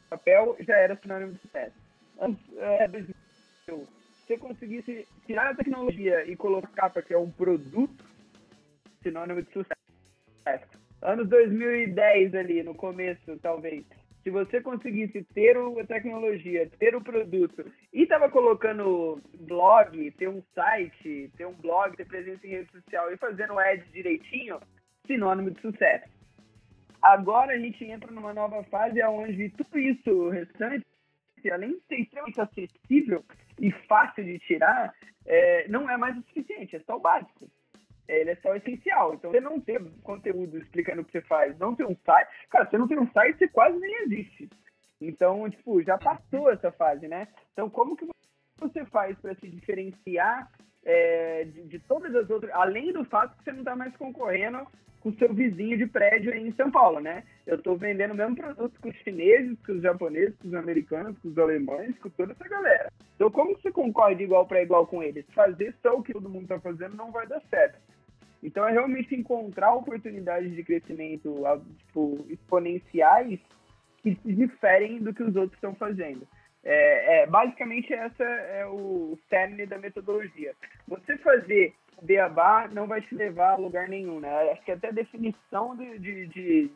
papel, 0.10 0.58
já 0.62 0.76
era 0.78 0.96
sinônimo 0.96 1.34
de 1.34 1.40
sucesso. 1.40 1.76
É, 2.58 2.90
se 3.68 3.72
você 4.26 4.38
conseguisse 4.38 5.08
tirar 5.28 5.52
a 5.52 5.56
tecnologia 5.56 6.26
e 6.26 6.36
colocar 6.36 6.90
para 6.90 7.04
que 7.04 7.14
é 7.14 7.18
um 7.18 7.30
produto, 7.30 8.13
sinônimo 9.04 9.44
de 9.44 9.52
sucesso. 9.52 10.80
Anos 11.02 11.28
2010 11.28 12.34
ali, 12.34 12.64
no 12.64 12.74
começo, 12.74 13.38
talvez. 13.42 13.84
Se 14.24 14.30
você 14.30 14.62
conseguisse 14.62 15.22
ter 15.34 15.58
a 15.58 15.86
tecnologia, 15.86 16.70
ter 16.80 16.96
o 16.96 17.02
produto 17.02 17.70
e 17.92 18.04
estava 18.04 18.30
colocando 18.30 19.22
blog, 19.42 20.12
ter 20.12 20.30
um 20.30 20.42
site, 20.56 21.30
ter 21.36 21.46
um 21.46 21.54
blog, 21.54 21.96
ter 21.98 22.08
presença 22.08 22.48
em 22.48 22.52
rede 22.52 22.72
social 22.72 23.12
e 23.12 23.18
fazendo 23.18 23.60
ads 23.60 23.92
direitinho, 23.92 24.62
sinônimo 25.06 25.52
de 25.52 25.60
sucesso. 25.60 26.10
Agora 27.02 27.52
a 27.52 27.58
gente 27.58 27.84
entra 27.84 28.10
numa 28.10 28.34
nova 28.34 28.64
fase 28.64 29.04
onde 29.04 29.50
tudo 29.50 29.78
isso 29.78 30.30
restante, 30.30 30.86
além 31.52 31.72
de 31.72 31.82
ser 31.82 31.96
extremamente 32.00 32.40
acessível 32.40 33.26
e 33.60 33.72
fácil 33.90 34.24
de 34.24 34.40
tirar, 34.40 34.94
é, 35.26 35.68
não 35.68 35.90
é 35.90 35.98
mais 35.98 36.18
o 36.18 36.22
suficiente, 36.22 36.78
é 36.78 36.80
só 36.80 36.96
o 36.96 37.02
básico. 37.02 37.50
Ele 38.08 38.32
é 38.32 38.36
só 38.38 38.56
essencial. 38.56 39.14
Então, 39.14 39.32
você 39.32 39.40
não 39.40 39.60
ter 39.60 39.82
conteúdo 40.04 40.58
explicando 40.58 41.02
o 41.02 41.06
que 41.06 41.12
você 41.12 41.22
faz, 41.22 41.58
não 41.58 41.76
ter 41.76 41.86
um 41.86 41.96
site. 42.06 42.30
Cara, 42.50 42.70
você 42.70 42.78
não 42.78 42.88
tem 42.88 43.00
um 43.00 43.12
site, 43.12 43.38
você 43.38 43.48
quase 43.48 43.78
nem 43.80 44.04
existe. 44.04 44.50
Então, 45.02 45.50
tipo, 45.50 45.82
já 45.84 45.98
passou 45.98 46.50
essa 46.50 46.72
fase, 46.72 47.08
né? 47.08 47.28
Então, 47.52 47.70
como 47.70 47.96
que 47.96 48.08
você 48.60 48.86
faz 48.86 49.18
para 49.20 49.36
se 49.36 49.48
diferenciar 49.50 50.50
é, 50.86 51.46
de, 51.46 51.64
de, 51.64 51.80
todas 51.80 52.14
as 52.16 52.30
outras, 52.30 52.52
além 52.54 52.92
do 52.92 53.04
fato 53.06 53.38
que 53.38 53.44
você 53.44 53.52
não 53.52 53.60
está 53.60 53.76
mais 53.76 53.96
concorrendo 53.98 54.66
com 55.00 55.10
o 55.10 55.16
seu 55.16 55.34
vizinho 55.34 55.78
de 55.78 55.86
prédio 55.86 56.34
em 56.34 56.54
São 56.54 56.72
Paulo, 56.72 57.02
né? 57.02 57.24
Eu 57.46 57.58
estou 57.58 57.76
vendendo 57.78 58.12
o 58.12 58.16
mesmo 58.16 58.38
produto 58.38 58.80
com 58.80 58.90
os 58.90 58.96
chineses, 58.98 59.58
com 59.66 59.74
os 59.74 59.82
japoneses, 59.82 60.36
com 60.38 60.48
os 60.48 60.54
americanos, 60.54 61.18
com 61.20 61.28
os 61.28 61.38
alemães, 61.38 61.98
com 62.00 62.10
toda 62.10 62.32
essa 62.32 62.48
galera. 62.48 62.90
Então, 63.16 63.30
como 63.30 63.54
você 63.54 63.70
concorre 63.70 64.16
de 64.16 64.24
igual 64.24 64.48
para 64.48 64.62
igual 64.62 64.88
com 64.88 65.04
eles? 65.04 65.26
Fazer 65.34 65.76
só 65.82 65.98
o 65.98 66.04
que 66.04 66.14
todo 66.14 66.30
mundo 66.30 66.44
está 66.44 66.60
fazendo 66.60 66.96
não 66.96 67.12
vai 67.12 67.28
dar 67.28 67.42
certo. 67.50 67.78
Então, 68.44 68.68
é 68.68 68.72
realmente 68.72 69.16
encontrar 69.16 69.74
oportunidades 69.74 70.54
de 70.54 70.64
crescimento 70.64 71.44
tipo, 71.78 72.26
exponenciais 72.30 73.40
que 74.02 74.16
se 74.16 74.34
diferem 74.34 75.00
do 75.00 75.14
que 75.14 75.24
os 75.24 75.36
outros 75.36 75.54
estão 75.54 75.74
fazendo. 75.74 76.28
É, 76.64 77.24
é, 77.24 77.28
basicamente, 77.28 77.94
essa 77.94 78.24
é 78.24 78.66
o 78.66 79.18
cerne 79.30 79.66
da 79.66 79.78
metodologia. 79.78 80.54
Você 80.88 81.18
fazer 81.18 81.74
beabá 82.02 82.68
não 82.72 82.86
vai 82.86 83.02
te 83.02 83.16
levar 83.16 83.54
a 83.54 83.58
lugar 83.58 83.88
nenhum, 83.88 84.20
né? 84.20 84.52
Acho 84.52 84.64
que 84.64 84.72
até 84.72 84.90
a 84.90 84.92
definição 84.92 85.76
de, 85.76 86.00
de, 86.00 86.28
de 86.28 86.72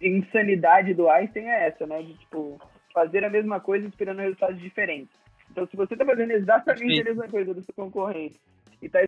insanidade 0.00 0.94
do 0.94 1.08
Einstein 1.08 1.46
é 1.46 1.68
essa, 1.68 1.86
né? 1.86 2.02
De, 2.02 2.14
tipo, 2.18 2.60
fazer 2.92 3.24
a 3.24 3.30
mesma 3.30 3.60
coisa 3.60 3.86
esperando 3.86 4.20
resultados 4.20 4.60
diferentes. 4.60 5.16
Então, 5.50 5.66
se 5.66 5.76
você 5.76 5.94
está 5.94 6.04
fazendo 6.04 6.32
exatamente 6.32 7.00
a 7.00 7.04
mesma 7.04 7.28
coisa 7.28 7.54
do 7.54 7.62
seu 7.62 7.74
concorrente 7.74 8.40
e 8.82 8.86
está 8.86 9.00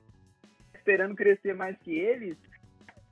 esperando 0.87 1.17
crescer 1.17 1.53
mais 1.53 1.77
que 1.79 1.99
eles, 1.99 2.37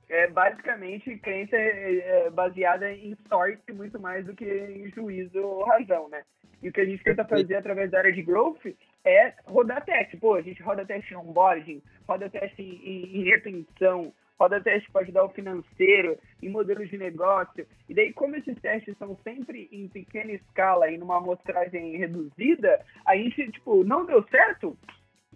é 0.07 0.27
basicamente 0.27 1.17
crença 1.17 1.57
é, 1.57 1.97
é 1.97 2.29
baseada 2.29 2.89
em 2.89 3.17
sorte 3.27 3.73
muito 3.73 3.99
mais 3.99 4.25
do 4.25 4.33
que 4.33 4.45
em 4.45 4.89
juízo 4.91 5.39
ou 5.41 5.65
razão, 5.65 6.07
né? 6.07 6.23
E 6.63 6.69
o 6.69 6.71
que 6.71 6.79
a 6.79 6.85
gente 6.85 7.03
tenta 7.03 7.25
fazer 7.25 7.55
através 7.55 7.91
da 7.91 7.97
área 7.97 8.13
de 8.13 8.21
growth 8.21 8.65
é 9.03 9.33
rodar 9.45 9.83
teste. 9.83 10.15
Pô, 10.15 10.35
a 10.35 10.41
gente 10.41 10.63
roda 10.63 10.85
teste 10.85 11.13
em 11.13 11.17
onboarding, 11.17 11.81
roda 12.07 12.29
teste 12.29 12.61
em, 12.61 13.19
em 13.19 13.23
retenção, 13.23 14.13
roda 14.39 14.61
teste 14.61 14.89
para 14.89 15.01
ajudar 15.01 15.25
o 15.25 15.29
financeiro, 15.29 16.17
em 16.41 16.49
modelos 16.49 16.89
de 16.89 16.97
negócio. 16.97 17.67
E 17.89 17.93
daí, 17.93 18.13
como 18.13 18.35
esses 18.37 18.57
testes 18.61 18.97
são 18.97 19.17
sempre 19.23 19.67
em 19.71 19.87
pequena 19.89 20.31
escala 20.31 20.89
e 20.89 20.97
numa 20.97 21.17
amostragem 21.17 21.97
reduzida, 21.97 22.83
a 23.05 23.15
gente, 23.15 23.51
tipo, 23.51 23.83
não 23.83 24.05
deu 24.05 24.23
certo? 24.29 24.77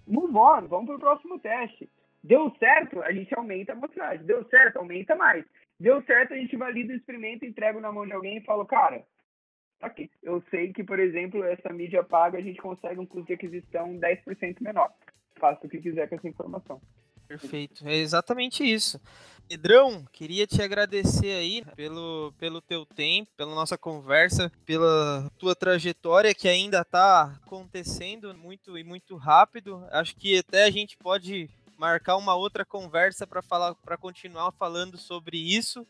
Move 0.08 0.36
on, 0.36 0.68
vamos 0.68 0.86
para 0.88 0.96
o 0.96 1.00
próximo 1.00 1.38
teste. 1.40 1.90
Deu 2.24 2.54
certo, 2.60 3.02
a 3.02 3.12
gente 3.12 3.34
aumenta 3.36 3.72
a 3.72 3.76
amostragem. 3.76 4.26
Deu 4.26 4.44
certo, 4.50 4.78
aumenta 4.78 5.16
mais. 5.16 5.46
Deu 5.80 6.02
certo, 6.04 6.34
a 6.34 6.38
gente 6.38 6.56
valida 6.58 6.94
o 6.94 6.96
experimento, 6.96 7.46
entrega 7.46 7.80
na 7.80 7.92
mão 7.92 8.06
de 8.06 8.14
alguém 8.14 8.38
e 8.38 8.44
fala, 8.44 8.66
cara, 8.66 9.04
aqui. 9.82 10.10
Eu 10.22 10.44
sei 10.50 10.74
que, 10.74 10.84
por 10.84 11.00
exemplo, 11.00 11.44
essa 11.44 11.72
mídia 11.72 12.04
paga 12.04 12.38
a 12.38 12.42
gente 12.42 12.62
consegue 12.62 13.00
um 13.00 13.06
custo 13.06 13.28
de 13.28 13.34
aquisição 13.34 13.98
10% 13.98 14.58
menor. 14.62 14.92
Faça 15.40 15.66
o 15.66 15.70
que 15.70 15.80
quiser 15.80 16.10
com 16.10 16.16
essa 16.16 16.28
informação. 16.28 16.82
Perfeito, 17.30 17.88
é 17.88 17.96
exatamente 17.96 18.64
isso. 18.64 19.00
Pedrão, 19.48 20.04
queria 20.12 20.48
te 20.48 20.62
agradecer 20.64 21.32
aí 21.32 21.64
pelo, 21.76 22.34
pelo 22.40 22.60
teu 22.60 22.86
tempo, 22.86 23.30
pela 23.38 23.54
nossa 23.54 23.78
conversa, 23.78 24.52
pela 24.66 25.30
tua 25.38 25.56
trajetória 25.56 26.34
que 26.34 26.48
ainda 26.48 26.82
está 26.82 27.40
acontecendo 27.44 28.36
muito 28.36 28.78
e 28.78 28.84
muito 28.84 29.16
rápido. 29.16 29.86
Acho 29.92 30.16
que 30.16 30.40
até 30.40 30.64
a 30.64 30.72
gente 30.72 30.98
pode 30.98 31.50
marcar 31.80 32.18
uma 32.18 32.36
outra 32.36 32.66
conversa 32.66 33.26
para 33.26 33.42
falar, 33.42 33.74
para 33.76 33.98
continuar 33.98 34.52
falando 34.52 34.98
sobre 34.98 35.38
isso. 35.38 35.88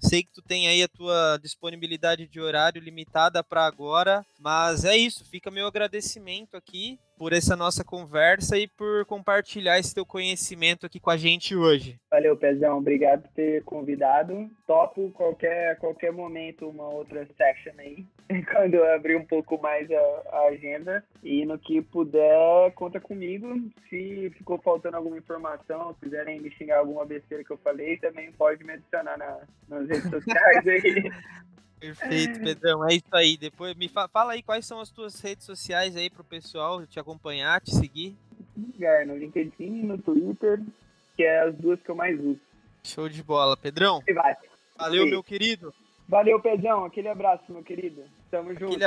Sei 0.00 0.22
que 0.22 0.32
tu 0.32 0.40
tem 0.40 0.66
aí 0.66 0.82
a 0.82 0.88
tua 0.88 1.38
disponibilidade 1.42 2.26
de 2.26 2.40
horário 2.40 2.80
limitada 2.80 3.44
para 3.44 3.66
agora, 3.66 4.24
mas 4.38 4.84
é 4.84 4.96
isso. 4.96 5.24
Fica 5.26 5.50
meu 5.50 5.66
agradecimento 5.66 6.56
aqui 6.56 6.98
por 7.18 7.32
essa 7.32 7.56
nossa 7.56 7.84
conversa 7.84 8.56
e 8.56 8.68
por 8.68 9.04
compartilhar 9.04 9.78
esse 9.78 9.92
teu 9.92 10.06
conhecimento 10.06 10.86
aqui 10.86 11.00
com 11.00 11.10
a 11.10 11.16
gente 11.16 11.56
hoje. 11.56 11.98
Valeu, 12.10 12.36
Pezão. 12.36 12.78
Obrigado 12.78 13.22
por 13.22 13.32
ter 13.32 13.64
convidado. 13.64 14.48
Topo 14.66 15.10
qualquer, 15.10 15.76
qualquer 15.78 16.12
momento 16.12 16.68
uma 16.68 16.88
outra 16.88 17.26
session 17.36 17.72
aí, 17.78 18.06
quando 18.52 18.74
eu 18.74 18.94
abrir 18.94 19.16
um 19.16 19.24
pouco 19.24 19.60
mais 19.60 19.90
a, 19.90 20.22
a, 20.32 20.48
agenda. 20.48 21.02
E 21.22 21.44
no 21.44 21.58
que 21.58 21.82
puder, 21.82 22.72
conta 22.74 23.00
comigo. 23.00 23.48
Se 23.90 24.30
ficou 24.38 24.58
faltando 24.58 24.96
alguma 24.96 25.18
informação, 25.18 25.92
se 25.94 26.00
quiserem 26.00 26.40
me 26.40 26.50
xingar 26.52 26.78
alguma 26.78 27.04
besteira 27.04 27.42
que 27.42 27.50
eu 27.50 27.58
falei, 27.58 27.96
também 27.96 28.30
pode 28.30 28.62
me 28.62 28.74
adicionar 28.74 29.18
na, 29.18 29.40
nas 29.68 29.88
redes 29.88 30.08
sociais 30.08 30.66
aí. 30.68 31.10
Perfeito, 31.78 32.40
Pedrão. 32.42 32.88
É 32.88 32.94
isso 32.94 33.06
aí. 33.12 33.36
Depois 33.36 33.74
me 33.74 33.88
fa 33.88 34.08
fala 34.08 34.32
aí 34.32 34.42
quais 34.42 34.66
são 34.66 34.80
as 34.80 34.90
tuas 34.90 35.20
redes 35.20 35.44
sociais 35.44 35.96
aí 35.96 36.10
pro 36.10 36.24
pessoal 36.24 36.86
te 36.86 36.98
acompanhar, 36.98 37.60
te 37.60 37.74
seguir. 37.74 38.16
Lugar, 38.56 39.06
no 39.06 39.16
LinkedIn, 39.16 39.84
no 39.84 39.98
Twitter, 39.98 40.60
que 41.16 41.22
é 41.22 41.40
as 41.42 41.54
duas 41.54 41.80
que 41.80 41.90
eu 41.90 41.94
mais 41.94 42.18
uso. 42.18 42.40
Show 42.82 43.08
de 43.08 43.22
bola, 43.22 43.56
Pedrão. 43.56 44.00
Valeu, 44.76 45.06
meu 45.06 45.22
querido. 45.22 45.74
Valeu, 46.08 46.40
Pedrão. 46.40 46.84
Aquele 46.84 47.08
abraço, 47.08 47.44
meu 47.52 47.62
querido. 47.62 48.04
Tamo 48.30 48.54
junto. 48.54 48.74
Aquele 48.74 48.84